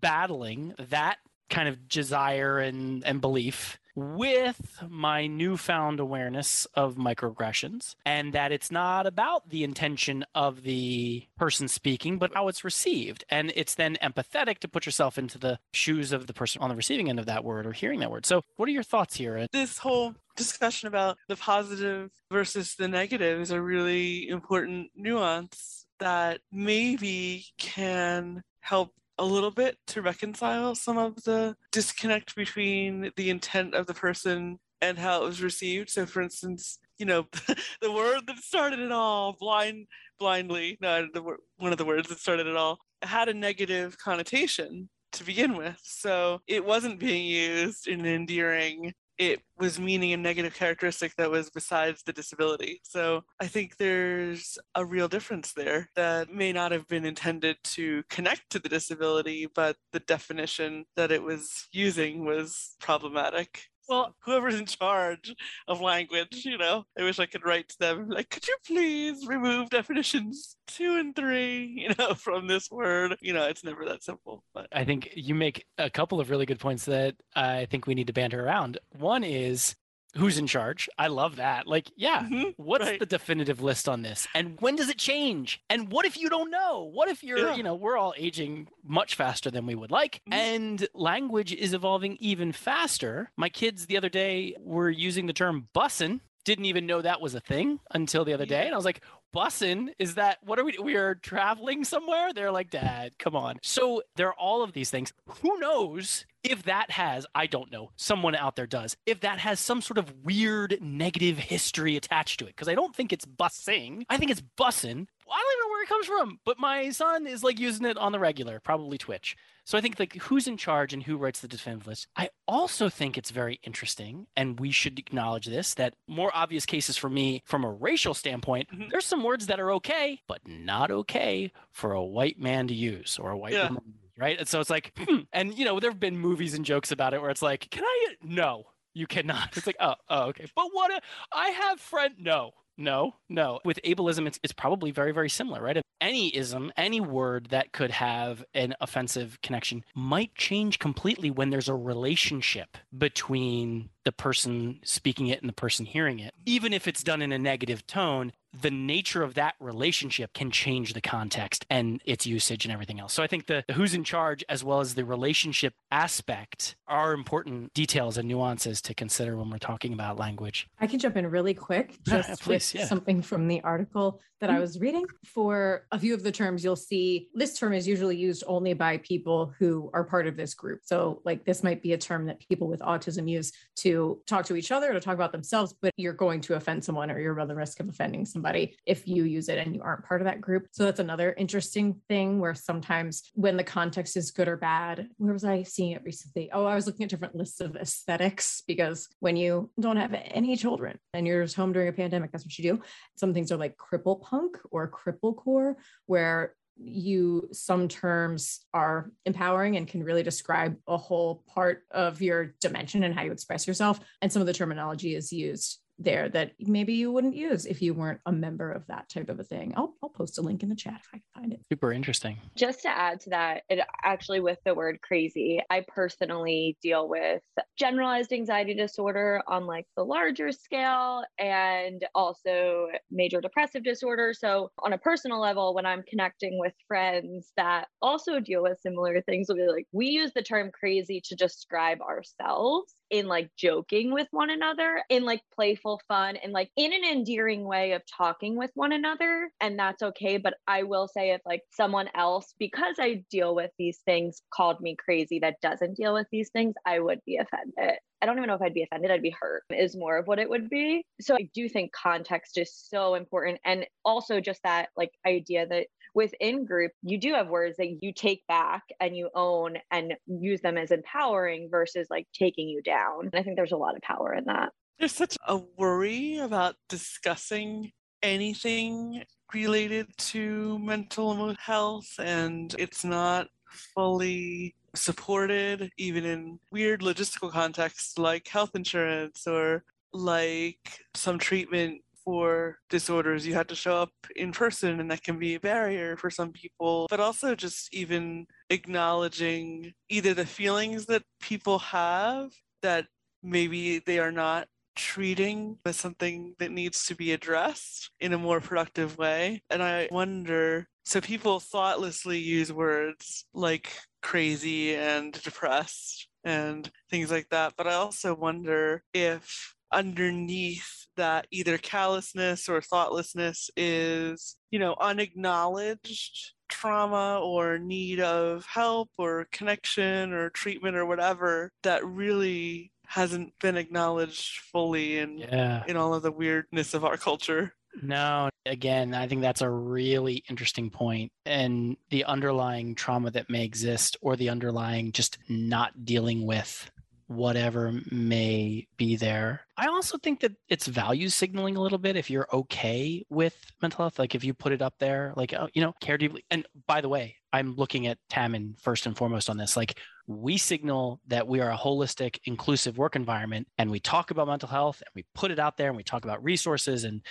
battling 0.00 0.74
that 0.78 1.18
kind 1.48 1.68
of 1.68 1.88
desire 1.88 2.58
and, 2.58 3.04
and 3.04 3.20
belief 3.20 3.78
with 4.00 4.82
my 4.88 5.26
newfound 5.26 6.00
awareness 6.00 6.66
of 6.74 6.96
microaggressions 6.96 7.94
and 8.04 8.32
that 8.32 8.52
it's 8.52 8.70
not 8.70 9.06
about 9.06 9.50
the 9.50 9.62
intention 9.62 10.24
of 10.34 10.62
the 10.62 11.26
person 11.36 11.68
speaking, 11.68 12.18
but 12.18 12.32
how 12.34 12.48
it's 12.48 12.64
received. 12.64 13.24
And 13.28 13.52
it's 13.54 13.74
then 13.74 13.96
empathetic 14.02 14.58
to 14.58 14.68
put 14.68 14.86
yourself 14.86 15.18
into 15.18 15.38
the 15.38 15.58
shoes 15.72 16.12
of 16.12 16.26
the 16.26 16.32
person 16.32 16.62
on 16.62 16.70
the 16.70 16.76
receiving 16.76 17.10
end 17.10 17.18
of 17.18 17.26
that 17.26 17.44
word 17.44 17.66
or 17.66 17.72
hearing 17.72 18.00
that 18.00 18.10
word. 18.10 18.26
So, 18.26 18.42
what 18.56 18.68
are 18.68 18.72
your 18.72 18.82
thoughts 18.82 19.16
here? 19.16 19.46
This 19.52 19.78
whole 19.78 20.14
discussion 20.36 20.88
about 20.88 21.18
the 21.28 21.36
positive 21.36 22.10
versus 22.30 22.74
the 22.76 22.88
negative 22.88 23.40
is 23.40 23.50
a 23.50 23.60
really 23.60 24.28
important 24.28 24.90
nuance 24.96 25.86
that 25.98 26.40
maybe 26.50 27.44
can 27.58 28.42
help 28.60 28.92
a 29.20 29.24
little 29.24 29.50
bit 29.50 29.76
to 29.86 30.00
reconcile 30.02 30.74
some 30.74 30.96
of 30.96 31.14
the 31.24 31.54
disconnect 31.72 32.34
between 32.34 33.12
the 33.16 33.28
intent 33.28 33.74
of 33.74 33.86
the 33.86 33.94
person 33.94 34.58
and 34.80 34.98
how 34.98 35.22
it 35.22 35.26
was 35.26 35.42
received. 35.42 35.90
So, 35.90 36.06
for 36.06 36.22
instance, 36.22 36.78
you 36.98 37.04
know, 37.04 37.26
the 37.82 37.92
word 37.92 38.22
that 38.26 38.38
started 38.38 38.80
it 38.80 38.90
all, 38.90 39.36
blind, 39.38 39.86
blindly, 40.18 40.78
no, 40.80 41.06
the 41.12 41.22
one 41.58 41.72
of 41.72 41.78
the 41.78 41.84
words 41.84 42.08
that 42.08 42.18
started 42.18 42.46
it 42.46 42.56
all, 42.56 42.78
had 43.02 43.28
a 43.28 43.34
negative 43.34 43.98
connotation 43.98 44.88
to 45.12 45.24
begin 45.24 45.54
with. 45.54 45.78
So 45.82 46.40
it 46.46 46.64
wasn't 46.64 46.98
being 46.98 47.26
used 47.26 47.88
in 47.88 48.00
an 48.00 48.06
endearing 48.06 48.94
it 49.20 49.42
was 49.58 49.78
meaning 49.78 50.14
a 50.14 50.16
negative 50.16 50.54
characteristic 50.54 51.14
that 51.16 51.30
was 51.30 51.50
besides 51.50 52.02
the 52.02 52.12
disability. 52.12 52.80
So 52.84 53.22
I 53.38 53.48
think 53.48 53.76
there's 53.76 54.58
a 54.74 54.82
real 54.82 55.08
difference 55.08 55.52
there 55.52 55.90
that 55.94 56.32
may 56.32 56.54
not 56.54 56.72
have 56.72 56.88
been 56.88 57.04
intended 57.04 57.58
to 57.64 58.02
connect 58.08 58.48
to 58.50 58.58
the 58.58 58.70
disability, 58.70 59.46
but 59.54 59.76
the 59.92 60.00
definition 60.00 60.86
that 60.96 61.12
it 61.12 61.22
was 61.22 61.68
using 61.70 62.24
was 62.24 62.76
problematic. 62.80 63.68
Well, 63.90 64.14
whoever's 64.20 64.54
in 64.54 64.66
charge 64.66 65.34
of 65.66 65.80
language, 65.80 66.44
you 66.44 66.56
know, 66.56 66.84
I 66.96 67.02
wish 67.02 67.18
I 67.18 67.26
could 67.26 67.44
write 67.44 67.70
to 67.70 67.78
them 67.80 68.08
like, 68.08 68.30
could 68.30 68.46
you 68.46 68.56
please 68.64 69.26
remove 69.26 69.68
definitions 69.68 70.54
two 70.68 70.94
and 70.94 71.14
three, 71.16 71.64
you 71.76 71.92
know, 71.98 72.14
from 72.14 72.46
this 72.46 72.70
word? 72.70 73.16
You 73.20 73.32
know, 73.32 73.48
it's 73.48 73.64
never 73.64 73.84
that 73.86 74.04
simple. 74.04 74.44
But 74.54 74.68
I 74.70 74.84
think 74.84 75.10
you 75.16 75.34
make 75.34 75.66
a 75.76 75.90
couple 75.90 76.20
of 76.20 76.30
really 76.30 76.46
good 76.46 76.60
points 76.60 76.84
that 76.84 77.16
I 77.34 77.66
think 77.68 77.88
we 77.88 77.96
need 77.96 78.06
to 78.06 78.12
banter 78.12 78.46
around. 78.46 78.78
One 78.96 79.24
is 79.24 79.74
who's 80.16 80.38
in 80.38 80.46
charge. 80.46 80.88
I 80.98 81.08
love 81.08 81.36
that. 81.36 81.66
Like, 81.66 81.90
yeah, 81.96 82.22
mm-hmm, 82.22 82.50
what's 82.56 82.84
right. 82.84 82.98
the 82.98 83.06
definitive 83.06 83.60
list 83.62 83.88
on 83.88 84.02
this? 84.02 84.26
And 84.34 84.60
when 84.60 84.76
does 84.76 84.88
it 84.88 84.98
change? 84.98 85.62
And 85.70 85.90
what 85.90 86.06
if 86.06 86.16
you 86.16 86.28
don't 86.28 86.50
know? 86.50 86.90
What 86.92 87.08
if 87.08 87.22
you're, 87.22 87.38
yeah. 87.38 87.54
you 87.54 87.62
know, 87.62 87.74
we're 87.74 87.96
all 87.96 88.14
aging 88.16 88.68
much 88.84 89.14
faster 89.14 89.50
than 89.50 89.66
we 89.66 89.74
would 89.74 89.90
like, 89.90 90.22
mm-hmm. 90.28 90.32
and 90.32 90.88
language 90.94 91.52
is 91.52 91.74
evolving 91.74 92.16
even 92.20 92.52
faster. 92.52 93.30
My 93.36 93.48
kids 93.48 93.86
the 93.86 93.96
other 93.96 94.08
day 94.08 94.56
were 94.60 94.90
using 94.90 95.26
the 95.26 95.32
term 95.32 95.68
bussin'. 95.74 96.20
Didn't 96.44 96.64
even 96.66 96.86
know 96.86 97.02
that 97.02 97.20
was 97.20 97.34
a 97.34 97.40
thing 97.40 97.80
until 97.92 98.24
the 98.24 98.32
other 98.32 98.46
day. 98.46 98.64
And 98.64 98.72
I 98.72 98.76
was 98.76 98.84
like, 98.84 99.02
bussin 99.34 99.90
is 99.98 100.16
that 100.16 100.38
what 100.42 100.58
are 100.58 100.64
we 100.64 100.76
we 100.82 100.96
are 100.96 101.14
traveling 101.14 101.84
somewhere? 101.84 102.32
They're 102.32 102.50
like 102.50 102.70
dad 102.70 103.18
come 103.18 103.36
on. 103.36 103.58
So 103.62 104.02
there 104.16 104.28
are 104.28 104.34
all 104.34 104.62
of 104.62 104.72
these 104.72 104.90
things. 104.90 105.12
Who 105.42 105.58
knows 105.58 106.24
if 106.42 106.62
that 106.62 106.90
has 106.90 107.26
i 107.34 107.46
don't 107.46 107.70
know 107.70 107.90
someone 107.96 108.34
out 108.34 108.56
there 108.56 108.66
does 108.66 108.96
if 109.04 109.20
that 109.20 109.38
has 109.38 109.60
some 109.60 109.82
sort 109.82 109.98
of 109.98 110.10
weird 110.24 110.78
negative 110.80 111.36
history 111.36 111.96
attached 111.96 112.38
to 112.38 112.46
it. 112.46 112.56
Because 112.56 112.68
i 112.68 112.74
don't 112.74 112.96
think 112.96 113.12
it's 113.12 113.26
bussing 113.26 114.04
i 114.08 114.16
think 114.16 114.30
it's 114.30 114.42
bussin. 114.58 115.06
I 115.32 115.36
don't 115.36 115.52
even 115.52 115.60
know 115.60 115.70
where 115.70 115.82
it 115.84 115.88
comes 115.88 116.06
from, 116.06 116.40
but 116.44 116.58
my 116.58 116.90
son 116.90 117.26
is 117.26 117.44
like 117.44 117.60
using 117.60 117.86
it 117.86 117.96
on 117.96 118.10
the 118.10 118.18
regular, 118.18 118.58
probably 118.58 118.98
Twitch. 118.98 119.36
So 119.70 119.78
I 119.78 119.80
think 119.82 120.00
like 120.00 120.16
who's 120.16 120.48
in 120.48 120.56
charge 120.56 120.92
and 120.92 121.00
who 121.00 121.16
writes 121.16 121.38
the 121.38 121.46
definitive 121.46 121.86
list. 121.86 122.08
I 122.16 122.30
also 122.48 122.88
think 122.88 123.16
it's 123.16 123.30
very 123.30 123.60
interesting, 123.62 124.26
and 124.36 124.58
we 124.58 124.72
should 124.72 124.98
acknowledge 124.98 125.46
this 125.46 125.74
that 125.74 125.94
more 126.08 126.32
obvious 126.34 126.66
cases 126.66 126.96
for 126.96 127.08
me 127.08 127.44
from 127.44 127.62
a 127.62 127.70
racial 127.70 128.12
standpoint, 128.12 128.68
mm-hmm. 128.72 128.88
there's 128.90 129.06
some 129.06 129.22
words 129.22 129.46
that 129.46 129.60
are 129.60 129.70
okay, 129.74 130.22
but 130.26 130.40
not 130.44 130.90
okay 130.90 131.52
for 131.70 131.92
a 131.92 132.02
white 132.02 132.36
man 132.36 132.66
to 132.66 132.74
use 132.74 133.16
or 133.16 133.30
a 133.30 133.38
white 133.38 133.52
yeah. 133.52 133.68
woman 133.68 133.94
right? 134.18 134.40
And 134.40 134.48
so 134.48 134.58
it's 134.58 134.70
like, 134.70 134.92
hmm. 134.98 135.20
and 135.32 135.56
you 135.56 135.64
know, 135.64 135.78
there 135.78 135.90
have 135.90 136.00
been 136.00 136.18
movies 136.18 136.52
and 136.54 136.64
jokes 136.64 136.90
about 136.90 137.14
it 137.14 137.22
where 137.22 137.30
it's 137.30 137.40
like, 137.40 137.70
can 137.70 137.84
I? 137.84 138.16
No, 138.24 138.64
you 138.92 139.06
cannot. 139.06 139.50
It's 139.56 139.68
like, 139.68 139.76
oh, 139.78 139.94
oh, 140.08 140.22
okay. 140.24 140.46
But 140.56 140.66
what? 140.72 140.92
A, 140.92 141.00
I 141.32 141.50
have 141.50 141.78
friend. 141.78 142.16
No, 142.18 142.54
no, 142.80 143.16
no. 143.28 143.60
With 143.62 143.78
ableism, 143.84 144.26
it's, 144.26 144.40
it's 144.42 144.54
probably 144.54 144.90
very, 144.90 145.12
very 145.12 145.28
similar, 145.28 145.62
right? 145.62 145.82
Any 146.00 146.34
ism, 146.34 146.72
any 146.78 147.00
word 147.00 147.48
that 147.50 147.72
could 147.72 147.90
have 147.90 148.42
an 148.54 148.74
offensive 148.80 149.38
connection 149.42 149.84
might 149.94 150.34
change 150.34 150.78
completely 150.78 151.30
when 151.30 151.50
there's 151.50 151.68
a 151.68 151.74
relationship 151.74 152.78
between 152.96 153.90
the 154.04 154.12
person 154.12 154.80
speaking 154.84 155.26
it 155.26 155.40
and 155.40 155.48
the 155.48 155.54
person 155.54 155.86
hearing 155.86 156.18
it. 156.18 156.34
Even 156.46 156.72
if 156.72 156.88
it's 156.88 157.02
done 157.02 157.22
in 157.22 157.32
a 157.32 157.38
negative 157.38 157.86
tone, 157.86 158.32
the 158.52 158.70
nature 158.70 159.22
of 159.22 159.34
that 159.34 159.54
relationship 159.60 160.32
can 160.32 160.50
change 160.50 160.92
the 160.92 161.00
context 161.00 161.64
and 161.70 162.00
its 162.04 162.26
usage 162.26 162.64
and 162.64 162.72
everything 162.72 162.98
else. 162.98 163.12
So 163.12 163.22
I 163.22 163.26
think 163.26 163.46
the, 163.46 163.64
the, 163.68 163.74
who's 163.74 163.94
in 163.94 164.02
charge 164.02 164.44
as 164.48 164.64
well 164.64 164.80
as 164.80 164.94
the 164.94 165.04
relationship 165.04 165.74
aspect 165.90 166.74
are 166.88 167.12
important 167.12 167.72
details 167.74 168.18
and 168.18 168.28
nuances 168.28 168.82
to 168.82 168.94
consider 168.94 169.36
when 169.36 169.50
we're 169.50 169.58
talking 169.58 169.92
about 169.92 170.18
language. 170.18 170.68
I 170.80 170.86
can 170.86 170.98
jump 170.98 171.16
in 171.16 171.26
really 171.28 171.54
quick 171.54 171.98
just 172.06 172.42
Please, 172.42 172.72
with 172.72 172.80
yeah. 172.80 172.86
something 172.86 173.22
from 173.22 173.46
the 173.46 173.60
article 173.62 174.20
that 174.40 174.48
mm-hmm. 174.48 174.56
I 174.56 174.60
was 174.60 174.80
reading. 174.80 175.04
For 175.24 175.86
a 175.92 175.98
few 175.98 176.14
of 176.14 176.22
the 176.22 176.32
terms, 176.32 176.64
you'll 176.64 176.74
see 176.76 177.28
this 177.34 177.58
term 177.58 177.72
is 177.72 177.86
usually 177.86 178.16
used 178.16 178.42
only 178.46 178.72
by 178.72 178.98
people 178.98 179.52
who 179.58 179.90
are 179.94 180.04
part 180.04 180.26
of 180.26 180.36
this 180.36 180.54
group. 180.54 180.80
So 180.82 181.20
like 181.24 181.44
this 181.44 181.62
might 181.62 181.82
be 181.82 181.92
a 181.92 181.98
term 181.98 182.26
that 182.26 182.40
people 182.40 182.66
with 182.66 182.80
autism 182.80 183.28
use 183.28 183.52
to 183.76 183.89
to 183.90 184.20
talk 184.26 184.46
to 184.46 184.56
each 184.56 184.70
other, 184.70 184.92
to 184.92 185.00
talk 185.00 185.14
about 185.14 185.32
themselves, 185.32 185.74
but 185.82 185.92
you're 185.96 186.12
going 186.12 186.40
to 186.42 186.54
offend 186.54 186.84
someone 186.84 187.10
or 187.10 187.18
you're 187.18 187.34
run 187.34 187.48
the 187.48 187.54
risk 187.54 187.80
of 187.80 187.88
offending 187.88 188.24
somebody 188.24 188.76
if 188.86 189.06
you 189.06 189.24
use 189.24 189.48
it 189.48 189.58
and 189.58 189.74
you 189.74 189.82
aren't 189.82 190.04
part 190.04 190.20
of 190.20 190.26
that 190.26 190.40
group. 190.40 190.66
So 190.72 190.84
that's 190.84 191.00
another 191.00 191.34
interesting 191.36 192.00
thing 192.08 192.38
where 192.38 192.54
sometimes 192.54 193.30
when 193.34 193.56
the 193.56 193.64
context 193.64 194.16
is 194.16 194.30
good 194.30 194.48
or 194.48 194.56
bad, 194.56 195.08
where 195.16 195.32
was 195.32 195.44
I 195.44 195.64
seeing 195.64 195.92
it 195.92 196.02
recently? 196.04 196.50
Oh, 196.52 196.64
I 196.64 196.74
was 196.74 196.86
looking 196.86 197.04
at 197.04 197.10
different 197.10 197.34
lists 197.34 197.60
of 197.60 197.76
aesthetics 197.76 198.62
because 198.66 199.08
when 199.20 199.36
you 199.36 199.70
don't 199.80 199.96
have 199.96 200.14
any 200.14 200.56
children 200.56 200.98
and 201.14 201.26
you're 201.26 201.42
just 201.42 201.56
home 201.56 201.72
during 201.72 201.88
a 201.88 201.92
pandemic, 201.92 202.30
that's 202.30 202.44
what 202.44 202.56
you 202.58 202.72
do. 202.72 202.82
Some 203.16 203.34
things 203.34 203.50
are 203.50 203.56
like 203.56 203.76
cripple 203.76 204.20
punk 204.20 204.58
or 204.70 204.90
cripple 204.90 205.36
core, 205.36 205.76
where 206.06 206.54
you 206.82 207.48
some 207.52 207.88
terms 207.88 208.60
are 208.72 209.10
empowering 209.26 209.76
and 209.76 209.86
can 209.86 210.02
really 210.02 210.22
describe 210.22 210.76
a 210.88 210.96
whole 210.96 211.44
part 211.46 211.82
of 211.90 212.22
your 212.22 212.54
dimension 212.60 213.04
and 213.04 213.14
how 213.14 213.22
you 213.22 213.32
express 213.32 213.66
yourself. 213.66 214.00
And 214.22 214.32
some 214.32 214.40
of 214.40 214.46
the 214.46 214.54
terminology 214.54 215.14
is 215.14 215.32
used 215.32 215.78
there 216.00 216.28
that 216.30 216.52
maybe 216.58 216.94
you 216.94 217.12
wouldn't 217.12 217.36
use 217.36 217.66
if 217.66 217.82
you 217.82 217.94
weren't 217.94 218.20
a 218.26 218.32
member 218.32 218.72
of 218.72 218.86
that 218.88 219.08
type 219.08 219.28
of 219.28 219.38
a 219.38 219.44
thing. 219.44 219.72
I'll, 219.76 219.94
I'll 220.02 220.08
post 220.08 220.38
a 220.38 220.42
link 220.42 220.62
in 220.62 220.68
the 220.68 220.74
chat 220.74 221.00
if 221.00 221.08
I 221.14 221.18
can 221.18 221.42
find 221.42 221.52
it. 221.52 221.60
Super 221.70 221.92
interesting. 221.92 222.38
Just 222.56 222.82
to 222.82 222.88
add 222.88 223.20
to 223.20 223.30
that, 223.30 223.62
it 223.68 223.80
actually 224.04 224.40
with 224.40 224.58
the 224.64 224.74
word 224.74 225.00
crazy, 225.02 225.60
I 225.70 225.84
personally 225.86 226.76
deal 226.82 227.08
with 227.08 227.42
generalized 227.78 228.32
anxiety 228.32 228.74
disorder 228.74 229.42
on 229.46 229.66
like 229.66 229.86
the 229.96 230.04
larger 230.04 230.52
scale 230.52 231.22
and 231.38 232.04
also 232.14 232.88
major 233.10 233.40
depressive 233.40 233.84
disorder. 233.84 234.32
So 234.32 234.70
on 234.82 234.92
a 234.92 234.98
personal 234.98 235.40
level, 235.40 235.74
when 235.74 235.86
I'm 235.86 236.02
connecting 236.08 236.58
with 236.58 236.72
friends 236.88 237.52
that 237.56 237.88
also 238.00 238.40
deal 238.40 238.62
with 238.62 238.80
similar 238.80 239.20
things, 239.22 239.46
we'll 239.48 239.58
be 239.58 239.72
like, 239.72 239.86
we 239.92 240.06
use 240.06 240.32
the 240.34 240.42
term 240.42 240.70
crazy 240.72 241.20
to 241.26 241.36
describe 241.36 242.00
ourselves 242.00 242.94
in 243.10 243.26
like 243.26 243.50
joking 243.56 244.12
with 244.12 244.28
one 244.30 244.50
another 244.50 245.02
in 245.08 245.24
like 245.24 245.42
playful 245.54 246.00
fun 246.08 246.36
and 246.36 246.52
like 246.52 246.70
in 246.76 246.92
an 246.92 247.04
endearing 247.04 247.64
way 247.64 247.92
of 247.92 248.02
talking 248.06 248.56
with 248.56 248.70
one 248.74 248.92
another 248.92 249.50
and 249.60 249.78
that's 249.78 250.02
okay 250.02 250.36
but 250.36 250.54
i 250.66 250.82
will 250.82 251.08
say 251.08 251.32
if 251.32 251.40
like 251.44 251.62
someone 251.70 252.08
else 252.14 252.54
because 252.58 252.96
i 252.98 253.22
deal 253.30 253.54
with 253.54 253.70
these 253.78 253.98
things 254.04 254.42
called 254.52 254.80
me 254.80 254.96
crazy 254.96 255.38
that 255.38 255.60
doesn't 255.60 255.96
deal 255.96 256.14
with 256.14 256.26
these 256.30 256.50
things 256.50 256.74
i 256.86 256.98
would 256.98 257.20
be 257.26 257.36
offended 257.36 257.98
I 258.22 258.26
don't 258.26 258.36
even 258.36 258.48
know 258.48 258.54
if 258.54 258.62
I'd 258.62 258.74
be 258.74 258.82
offended, 258.82 259.10
I'd 259.10 259.22
be 259.22 259.34
hurt, 259.40 259.62
is 259.70 259.96
more 259.96 260.18
of 260.18 260.26
what 260.26 260.38
it 260.38 260.50
would 260.50 260.68
be. 260.68 261.06
So 261.20 261.36
I 261.36 261.48
do 261.54 261.68
think 261.68 261.92
context 261.92 262.58
is 262.58 262.70
so 262.74 263.14
important. 263.14 263.60
And 263.64 263.86
also 264.04 264.40
just 264.40 264.62
that 264.62 264.90
like 264.94 265.12
idea 265.26 265.66
that 265.66 265.86
within 266.14 266.64
group, 266.64 266.92
you 267.02 267.18
do 267.18 267.34
have 267.34 267.48
words 267.48 267.76
that 267.76 267.98
you 268.02 268.12
take 268.12 268.46
back 268.46 268.82
and 269.00 269.16
you 269.16 269.30
own 269.34 269.76
and 269.90 270.14
use 270.26 270.60
them 270.60 270.76
as 270.76 270.90
empowering 270.90 271.68
versus 271.70 272.06
like 272.10 272.26
taking 272.32 272.68
you 272.68 272.82
down. 272.82 273.30
And 273.32 273.34
I 273.34 273.42
think 273.42 273.56
there's 273.56 273.72
a 273.72 273.76
lot 273.76 273.96
of 273.96 274.02
power 274.02 274.34
in 274.34 274.44
that. 274.44 274.70
There's 274.98 275.12
such 275.12 275.36
a 275.46 275.58
worry 275.78 276.38
about 276.38 276.76
discussing 276.88 277.92
anything 278.22 279.22
related 279.54 280.06
to 280.18 280.78
mental 280.78 281.54
health, 281.58 282.08
and 282.18 282.74
it's 282.78 283.04
not 283.04 283.48
fully 283.94 284.74
supported, 284.94 285.90
even 285.96 286.24
in 286.24 286.58
weird 286.70 287.00
logistical 287.00 287.50
contexts 287.50 288.18
like 288.18 288.46
health 288.48 288.70
insurance 288.74 289.46
or 289.46 289.84
like 290.12 291.00
some 291.14 291.38
treatment 291.38 292.02
for 292.24 292.78
disorders, 292.88 293.46
you 293.46 293.54
had 293.54 293.68
to 293.68 293.74
show 293.74 293.96
up 293.96 294.12
in 294.36 294.52
person, 294.52 295.00
and 295.00 295.10
that 295.10 295.22
can 295.22 295.38
be 295.38 295.54
a 295.54 295.60
barrier 295.60 296.16
for 296.16 296.30
some 296.30 296.52
people. 296.52 297.06
But 297.10 297.20
also, 297.20 297.54
just 297.54 297.92
even 297.94 298.46
acknowledging 298.68 299.92
either 300.08 300.34
the 300.34 300.46
feelings 300.46 301.06
that 301.06 301.22
people 301.40 301.78
have 301.78 302.50
that 302.82 303.06
maybe 303.42 303.98
they 304.00 304.18
are 304.18 304.32
not 304.32 304.68
treating 304.96 305.78
as 305.86 305.96
something 305.96 306.54
that 306.58 306.70
needs 306.70 307.06
to 307.06 307.14
be 307.14 307.32
addressed 307.32 308.10
in 308.20 308.32
a 308.32 308.38
more 308.38 308.60
productive 308.60 309.16
way. 309.16 309.62
And 309.70 309.82
I 309.82 310.08
wonder 310.10 310.88
so 311.04 311.20
people 311.20 311.58
thoughtlessly 311.58 312.38
use 312.38 312.72
words 312.72 313.44
like 313.54 313.90
crazy 314.22 314.94
and 314.94 315.32
depressed 315.32 316.28
and 316.44 316.90
things 317.10 317.30
like 317.30 317.48
that. 317.50 317.74
But 317.76 317.86
I 317.86 317.94
also 317.94 318.34
wonder 318.34 319.02
if 319.14 319.74
underneath 319.92 321.06
that 321.16 321.46
either 321.50 321.76
callousness 321.78 322.68
or 322.68 322.80
thoughtlessness 322.80 323.70
is, 323.76 324.56
you 324.70 324.78
know, 324.78 324.96
unacknowledged 325.00 326.52
trauma 326.68 327.40
or 327.40 327.78
need 327.78 328.20
of 328.20 328.64
help 328.64 329.10
or 329.18 329.46
connection 329.50 330.32
or 330.32 330.50
treatment 330.50 330.96
or 330.96 331.04
whatever 331.04 331.72
that 331.82 332.04
really 332.06 332.92
hasn't 333.06 333.52
been 333.60 333.76
acknowledged 333.76 334.60
fully 334.72 335.18
in 335.18 335.38
Yeah. 335.38 335.82
in 335.88 335.96
all 335.96 336.14
of 336.14 336.22
the 336.22 336.30
weirdness 336.30 336.94
of 336.94 337.04
our 337.04 337.16
culture. 337.16 337.74
No, 338.00 338.48
again, 338.66 339.14
I 339.14 339.26
think 339.26 339.42
that's 339.42 339.62
a 339.62 339.68
really 339.68 340.44
interesting 340.48 340.90
point. 340.90 341.32
And 341.44 341.96
the 342.10 342.24
underlying 342.24 342.94
trauma 342.94 343.32
that 343.32 343.50
may 343.50 343.64
exist, 343.64 344.16
or 344.20 344.36
the 344.36 344.48
underlying 344.48 345.10
just 345.10 345.38
not 345.48 346.04
dealing 346.04 346.46
with 346.46 346.88
whatever 347.30 347.92
may 348.10 348.84
be 348.96 349.14
there. 349.14 349.60
I 349.76 349.86
also 349.86 350.18
think 350.18 350.40
that 350.40 350.50
it's 350.68 350.88
value 350.88 351.28
signaling 351.28 351.76
a 351.76 351.80
little 351.80 351.96
bit 351.96 352.16
if 352.16 352.28
you're 352.28 352.48
okay 352.52 353.24
with 353.30 353.54
mental 353.80 353.98
health. 353.98 354.18
Like 354.18 354.34
if 354.34 354.42
you 354.42 354.52
put 354.52 354.72
it 354.72 354.82
up 354.82 354.94
there, 354.98 355.32
like, 355.36 355.54
oh, 355.54 355.68
you 355.72 355.80
know, 355.80 355.92
care 356.00 356.18
deeply. 356.18 356.44
And 356.50 356.66
by 356.88 357.00
the 357.00 357.08
way, 357.08 357.36
I'm 357.52 357.76
looking 357.76 358.08
at 358.08 358.18
Tamman 358.32 358.80
first 358.80 359.06
and 359.06 359.16
foremost 359.16 359.48
on 359.48 359.56
this. 359.56 359.76
Like 359.76 359.96
we 360.26 360.58
signal 360.58 361.20
that 361.28 361.46
we 361.46 361.60
are 361.60 361.70
a 361.70 361.76
holistic, 361.76 362.38
inclusive 362.46 362.98
work 362.98 363.14
environment 363.14 363.68
and 363.78 363.92
we 363.92 364.00
talk 364.00 364.32
about 364.32 364.48
mental 364.48 364.68
health 364.68 365.00
and 365.00 365.12
we 365.14 365.24
put 365.32 365.52
it 365.52 365.60
out 365.60 365.76
there 365.76 365.86
and 365.86 365.96
we 365.96 366.02
talk 366.02 366.24
about 366.24 366.42
resources 366.42 367.04
and 367.04 367.24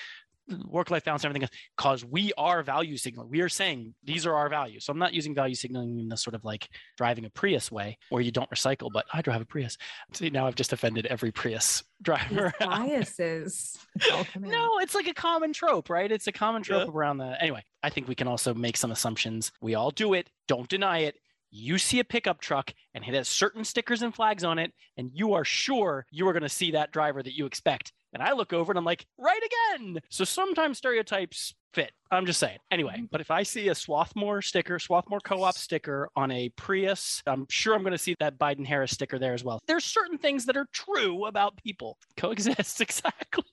work 0.68 0.90
life 0.92 1.04
balance 1.06 1.24
and 1.24 1.30
everything 1.30 1.44
else 1.44 1.52
because 1.78 2.06
we 2.06 2.32
are 2.38 2.64
value 2.64 2.98
signaling. 2.98 3.30
We 3.30 3.42
are 3.42 3.50
saying 3.50 3.94
these 4.04 4.26
are 4.26 4.34
our 4.36 4.50
values. 4.50 4.86
So 4.86 4.92
I'm 4.92 5.00
not 5.00 5.14
using 5.14 5.34
value 5.36 5.56
signaling 5.56 6.00
in 6.00 6.10
the 6.10 6.18
sort 6.18 6.34
of 6.36 6.44
like 6.46 6.68
driving 6.98 7.26
a 7.26 7.30
Prius 7.30 7.72
way 7.72 7.98
where 8.10 8.22
you 8.22 8.32
don't 8.32 8.50
recycle, 8.50 8.90
but 8.94 9.06
I 9.14 9.22
drive 9.22 9.42
a 9.42 9.46
Prius. 9.46 9.78
See, 10.14 10.30
now 10.30 10.48
I've 10.48 10.56
just 10.56 10.74
offended 10.74 11.06
every 11.08 11.32
Prius 11.32 11.84
driver. 12.02 12.54
Biases. 12.60 13.78
all 14.14 14.24
come 14.26 14.44
in. 14.46 14.52
No, 14.52 14.80
it's 14.80 14.96
like 14.96 15.08
a 15.08 15.14
common 15.14 15.54
trope, 15.54 15.90
right? 15.90 16.12
It's 16.12 16.28
a 16.28 16.32
common 16.32 16.64
trope 16.64 16.88
Yeah. 16.88 16.94
around 16.94 17.18
the. 17.18 17.42
Anyway, 17.42 17.64
I 17.84 17.90
think 17.90 18.08
we 18.08 18.16
can 18.16 18.28
also 18.28 18.54
make 18.54 18.78
some 18.78 18.92
assumptions. 18.92 19.52
We 19.62 19.76
all 19.76 19.92
do 19.92 20.14
it. 20.14 20.30
Don't 20.48 20.68
deny 20.70 21.00
it. 21.00 21.16
You 21.52 21.78
see 21.80 22.00
a 22.00 22.04
pickup 22.04 22.42
truck 22.42 22.74
and 22.94 23.04
it 23.04 23.14
has 23.16 23.28
certain 23.28 23.64
stickers 23.64 24.02
and 24.04 24.14
flags 24.14 24.44
on 24.44 24.60
it, 24.60 24.72
and 24.98 25.10
you 25.14 25.34
are 25.34 25.44
sure 25.46 26.06
you 26.12 26.28
are 26.28 26.34
going 26.34 26.44
to 26.44 26.50
see 26.50 26.72
that 26.72 26.92
driver 26.92 27.24
that 27.24 27.34
you 27.36 27.46
expect. 27.46 27.92
And 28.14 28.24
I 28.24 28.34
look 28.34 28.54
over 28.54 28.72
and 28.72 28.78
I'm 28.78 28.86
like, 28.86 29.06
right 29.18 29.42
again. 29.76 30.00
So 30.10 30.24
sometimes 30.24 30.78
stereotypes 30.78 31.54
fit. 31.74 31.92
I'm 32.12 32.26
just 32.26 32.40
saying. 32.40 32.58
Anyway, 32.72 32.94
mm-hmm. 32.96 33.06
but 33.12 33.22
if 33.22 33.30
I 33.30 33.44
see 33.44 33.68
a 33.68 33.76
Swarthmore 33.76 34.42
sticker, 34.42 34.80
Swarthmore 34.80 35.20
co-op 35.20 35.56
sticker 35.56 36.10
on 36.16 36.32
a 36.32 36.50
Prius, 36.50 37.22
I'm 37.28 37.46
sure 37.50 37.76
I'm 37.76 37.82
going 37.82 37.92
to 37.92 38.00
see 38.00 38.16
that 38.20 38.40
Biden 38.40 38.66
Harris 38.66 38.92
sticker 38.92 39.20
there 39.20 39.34
as 39.34 39.44
well. 39.44 39.60
There's 39.68 39.86
certain 39.86 40.18
things 40.18 40.46
that 40.46 40.58
are 40.58 40.66
true 40.74 41.26
about 41.26 41.58
people. 41.58 41.98
Coexist 42.18 42.82
exactly. 42.82 43.44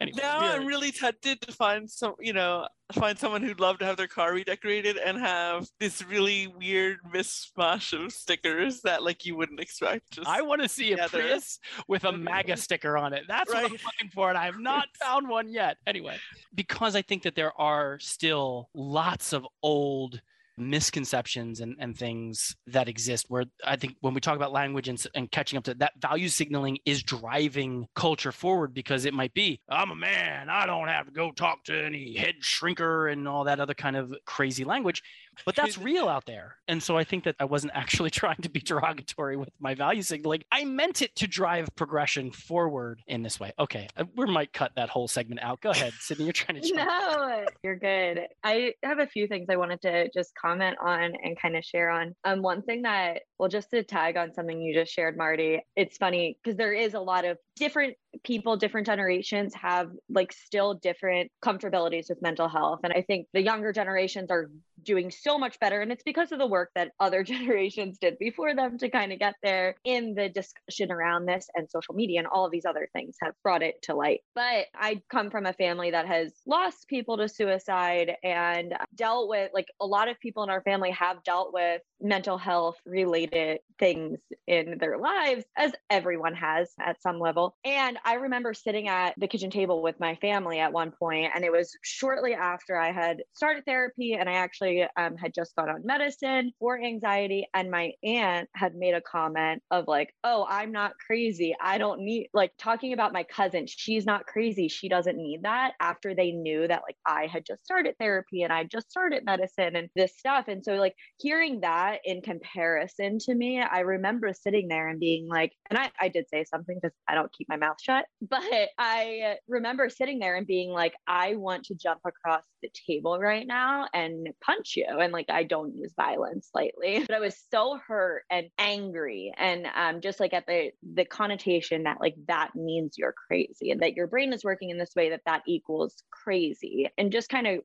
Anyway, 0.00 0.18
Now 0.20 0.42
yeah. 0.42 0.52
I'm 0.52 0.66
really 0.66 0.90
tempted 0.90 1.40
to 1.42 1.52
find 1.52 1.88
some, 1.88 2.14
you 2.18 2.32
know, 2.32 2.66
find 2.92 3.18
someone 3.18 3.42
who'd 3.42 3.60
love 3.60 3.78
to 3.78 3.84
have 3.84 3.96
their 3.96 4.06
car 4.08 4.34
redecorated 4.34 4.96
and 4.96 5.18
have 5.18 5.66
this 5.80 6.02
really 6.04 6.46
weird 6.46 6.98
mishmash 7.12 7.92
of 7.92 8.12
stickers 8.12 8.80
that 8.82 9.02
like 9.02 9.24
you 9.24 9.36
wouldn't 9.36 9.60
expect. 9.60 10.10
Just 10.12 10.28
I 10.28 10.42
want 10.42 10.62
to 10.62 10.68
see 10.68 10.92
a 10.92 10.96
together. 10.96 11.20
Prius 11.20 11.58
with 11.88 12.04
a 12.04 12.08
mm-hmm. 12.08 12.24
MAGA 12.24 12.56
sticker 12.56 12.98
on 12.98 13.12
it. 13.12 13.24
That's 13.28 13.52
what 13.52 13.64
I'm 13.64 13.72
looking 13.72 14.10
for, 14.12 14.28
and 14.28 14.38
I 14.38 14.46
have 14.46 14.58
not 14.58 14.88
found 15.00 15.28
one 15.28 15.48
yet. 15.48 15.78
Anyway, 15.86 16.18
because 16.54 16.94
I 16.94 17.02
think 17.02 17.22
that 17.22 17.34
there 17.34 17.51
are 17.56 17.98
still 18.00 18.68
lots 18.74 19.32
of 19.32 19.46
old 19.62 20.20
misconceptions 20.58 21.60
and, 21.60 21.76
and 21.78 21.96
things 21.96 22.54
that 22.66 22.88
exist 22.88 23.26
where 23.28 23.44
I 23.64 23.76
think 23.76 23.96
when 24.00 24.14
we 24.14 24.20
talk 24.20 24.36
about 24.36 24.52
language 24.52 24.88
and, 24.88 25.04
and 25.14 25.30
catching 25.30 25.56
up 25.56 25.64
to 25.64 25.74
that 25.74 25.92
value 26.00 26.28
signaling 26.28 26.78
is 26.84 27.02
driving 27.02 27.86
culture 27.94 28.32
forward 28.32 28.74
because 28.74 29.04
it 29.04 29.14
might 29.14 29.34
be, 29.34 29.60
I'm 29.68 29.90
a 29.90 29.96
man, 29.96 30.48
I 30.48 30.66
don't 30.66 30.88
have 30.88 31.06
to 31.06 31.12
go 31.12 31.32
talk 31.32 31.64
to 31.64 31.84
any 31.84 32.16
head 32.16 32.36
shrinker 32.42 33.10
and 33.10 33.26
all 33.26 33.44
that 33.44 33.60
other 33.60 33.74
kind 33.74 33.96
of 33.96 34.14
crazy 34.26 34.64
language. 34.64 35.02
But 35.44 35.56
that's 35.56 35.78
real 35.78 36.08
out 36.08 36.26
there. 36.26 36.56
And 36.68 36.82
so 36.82 36.96
I 36.96 37.04
think 37.04 37.24
that 37.24 37.36
I 37.40 37.44
wasn't 37.44 37.72
actually 37.76 38.10
trying 38.10 38.36
to 38.42 38.48
be 38.48 38.60
derogatory 38.60 39.36
with 39.36 39.50
my 39.60 39.74
value 39.74 40.02
signaling. 40.02 40.42
I 40.50 40.64
meant 40.64 41.02
it 41.02 41.14
to 41.16 41.26
drive 41.26 41.68
progression 41.76 42.30
forward 42.30 43.02
in 43.06 43.22
this 43.22 43.40
way. 43.40 43.52
Okay, 43.58 43.88
uh, 43.96 44.04
we 44.16 44.26
might 44.26 44.52
cut 44.52 44.72
that 44.76 44.88
whole 44.88 45.08
segment 45.08 45.42
out. 45.42 45.60
Go 45.60 45.70
ahead, 45.70 45.92
Sydney. 45.98 46.24
You're 46.24 46.32
trying 46.32 46.60
to 46.60 46.68
jump. 46.68 46.76
No, 46.76 47.44
you're 47.62 47.76
good. 47.76 48.26
I 48.42 48.74
have 48.82 48.98
a 48.98 49.06
few 49.06 49.26
things 49.26 49.46
I 49.48 49.56
wanted 49.56 49.80
to 49.82 50.10
just 50.10 50.34
comment 50.34 50.76
on 50.80 51.12
and 51.22 51.38
kind 51.38 51.56
of 51.56 51.64
share 51.64 51.90
on. 51.90 52.14
Um, 52.24 52.42
one 52.42 52.62
thing 52.62 52.82
that, 52.82 53.22
well, 53.38 53.48
just 53.48 53.70
to 53.70 53.82
tag 53.82 54.16
on 54.16 54.32
something 54.34 54.60
you 54.60 54.74
just 54.74 54.92
shared, 54.92 55.16
Marty, 55.16 55.60
it's 55.76 55.96
funny 55.96 56.38
because 56.42 56.56
there 56.56 56.72
is 56.72 56.94
a 56.94 57.00
lot 57.00 57.24
of 57.24 57.38
different 57.56 57.94
people, 58.24 58.56
different 58.56 58.86
generations 58.86 59.54
have 59.54 59.90
like 60.08 60.32
still 60.32 60.74
different 60.74 61.30
comfortabilities 61.44 62.08
with 62.08 62.20
mental 62.22 62.48
health. 62.48 62.80
And 62.84 62.92
I 62.92 63.02
think 63.02 63.26
the 63.32 63.42
younger 63.42 63.72
generations 63.72 64.30
are 64.30 64.50
doing 64.82 65.10
so 65.10 65.38
much 65.38 65.58
better. 65.60 65.80
And 65.80 65.92
it's 65.92 66.02
because 66.02 66.32
of 66.32 66.38
the 66.38 66.46
work 66.46 66.70
that 66.74 66.92
other 67.00 67.22
generations 67.32 67.98
did 67.98 68.18
before 68.18 68.54
them 68.54 68.78
to 68.78 68.88
kind 68.88 69.12
of 69.12 69.18
get 69.18 69.34
there 69.42 69.76
in 69.84 70.14
the 70.14 70.28
discussion 70.28 70.90
around 70.90 71.26
this 71.26 71.48
and 71.54 71.68
social 71.70 71.94
media 71.94 72.18
and 72.18 72.28
all 72.28 72.44
of 72.44 72.52
these 72.52 72.64
other 72.64 72.88
things 72.92 73.16
have 73.22 73.34
brought 73.42 73.62
it 73.62 73.80
to 73.82 73.94
light. 73.94 74.20
But 74.34 74.66
I 74.74 75.00
come 75.10 75.30
from 75.30 75.46
a 75.46 75.52
family 75.52 75.90
that 75.90 76.06
has 76.06 76.32
lost 76.46 76.88
people 76.88 77.16
to 77.18 77.28
suicide 77.28 78.14
and 78.22 78.74
dealt 78.94 79.28
with 79.28 79.50
like 79.54 79.68
a 79.80 79.86
lot 79.86 80.08
of 80.08 80.18
people 80.20 80.42
in 80.42 80.50
our 80.50 80.62
family 80.62 80.90
have 80.90 81.22
dealt 81.22 81.52
with 81.52 81.80
mental 82.00 82.36
health 82.36 82.76
related 82.84 83.60
things 83.78 84.18
in 84.46 84.78
their 84.78 84.98
lives, 84.98 85.44
as 85.56 85.72
everyone 85.90 86.34
has 86.34 86.72
at 86.80 87.00
some 87.02 87.18
level. 87.18 87.41
And 87.64 87.98
I 88.04 88.14
remember 88.14 88.54
sitting 88.54 88.88
at 88.88 89.14
the 89.18 89.28
kitchen 89.28 89.50
table 89.50 89.82
with 89.82 89.98
my 90.00 90.14
family 90.16 90.58
at 90.58 90.72
one 90.72 90.90
point, 90.90 91.32
and 91.34 91.44
it 91.44 91.52
was 91.52 91.76
shortly 91.82 92.34
after 92.34 92.76
I 92.76 92.92
had 92.92 93.22
started 93.32 93.64
therapy 93.64 94.14
and 94.14 94.28
I 94.28 94.34
actually 94.34 94.86
um, 94.96 95.16
had 95.16 95.34
just 95.34 95.54
got 95.56 95.68
on 95.68 95.84
medicine 95.84 96.52
for 96.58 96.80
anxiety. 96.80 97.46
And 97.54 97.70
my 97.70 97.92
aunt 98.02 98.48
had 98.54 98.74
made 98.74 98.94
a 98.94 99.00
comment 99.00 99.62
of, 99.70 99.88
like, 99.88 100.14
oh, 100.24 100.46
I'm 100.48 100.72
not 100.72 100.92
crazy. 101.06 101.54
I 101.60 101.78
don't 101.78 102.00
need, 102.00 102.28
like, 102.34 102.52
talking 102.58 102.92
about 102.92 103.12
my 103.12 103.24
cousin. 103.24 103.66
She's 103.66 104.06
not 104.06 104.26
crazy. 104.26 104.68
She 104.68 104.88
doesn't 104.88 105.16
need 105.16 105.42
that 105.42 105.72
after 105.80 106.14
they 106.14 106.32
knew 106.32 106.66
that, 106.68 106.82
like, 106.86 106.96
I 107.06 107.26
had 107.26 107.46
just 107.46 107.64
started 107.64 107.94
therapy 107.98 108.42
and 108.42 108.52
I 108.52 108.64
just 108.64 108.90
started 108.90 109.24
medicine 109.24 109.76
and 109.76 109.88
this 109.94 110.16
stuff. 110.18 110.48
And 110.48 110.64
so, 110.64 110.74
like, 110.74 110.94
hearing 111.18 111.60
that 111.60 112.00
in 112.04 112.22
comparison 112.22 113.18
to 113.20 113.34
me, 113.34 113.60
I 113.60 113.80
remember 113.80 114.32
sitting 114.32 114.68
there 114.68 114.88
and 114.88 115.00
being 115.00 115.28
like, 115.28 115.52
and 115.70 115.78
I, 115.78 115.90
I 116.00 116.08
did 116.08 116.28
say 116.28 116.44
something 116.44 116.78
because 116.80 116.96
I 117.08 117.14
don't 117.14 117.31
keep 117.32 117.48
my 117.48 117.56
mouth 117.56 117.80
shut, 117.80 118.06
but 118.22 118.68
I 118.78 119.20
uh, 119.32 119.34
remember 119.48 119.88
sitting 119.88 120.18
there 120.18 120.36
and 120.36 120.46
being 120.46 120.70
like, 120.70 120.94
I 121.06 121.36
want 121.36 121.64
to 121.66 121.74
jump 121.74 122.00
across 122.04 122.44
the 122.62 122.70
table 122.86 123.18
right 123.18 123.46
now 123.46 123.86
and 123.92 124.28
punch 124.44 124.74
you. 124.76 124.86
And 124.88 125.12
like, 125.12 125.30
I 125.30 125.42
don't 125.42 125.76
use 125.76 125.92
violence 125.96 126.50
lightly, 126.54 127.00
but 127.06 127.14
I 127.14 127.20
was 127.20 127.36
so 127.50 127.78
hurt 127.86 128.22
and 128.30 128.48
angry. 128.58 129.32
And 129.36 129.66
um, 129.74 130.00
just 130.00 130.20
like 130.20 130.32
at 130.32 130.46
the, 130.46 130.70
the 130.94 131.04
connotation 131.04 131.82
that 131.84 132.00
like 132.00 132.14
that 132.28 132.54
means 132.54 132.96
you're 132.96 133.14
crazy 133.26 133.70
and 133.70 133.82
that 133.82 133.94
your 133.94 134.06
brain 134.06 134.32
is 134.32 134.44
working 134.44 134.70
in 134.70 134.78
this 134.78 134.94
way 134.94 135.10
that 135.10 135.22
that 135.26 135.42
equals 135.46 136.02
crazy 136.10 136.88
and 136.96 137.12
just 137.12 137.28
kind 137.28 137.46
of 137.46 137.60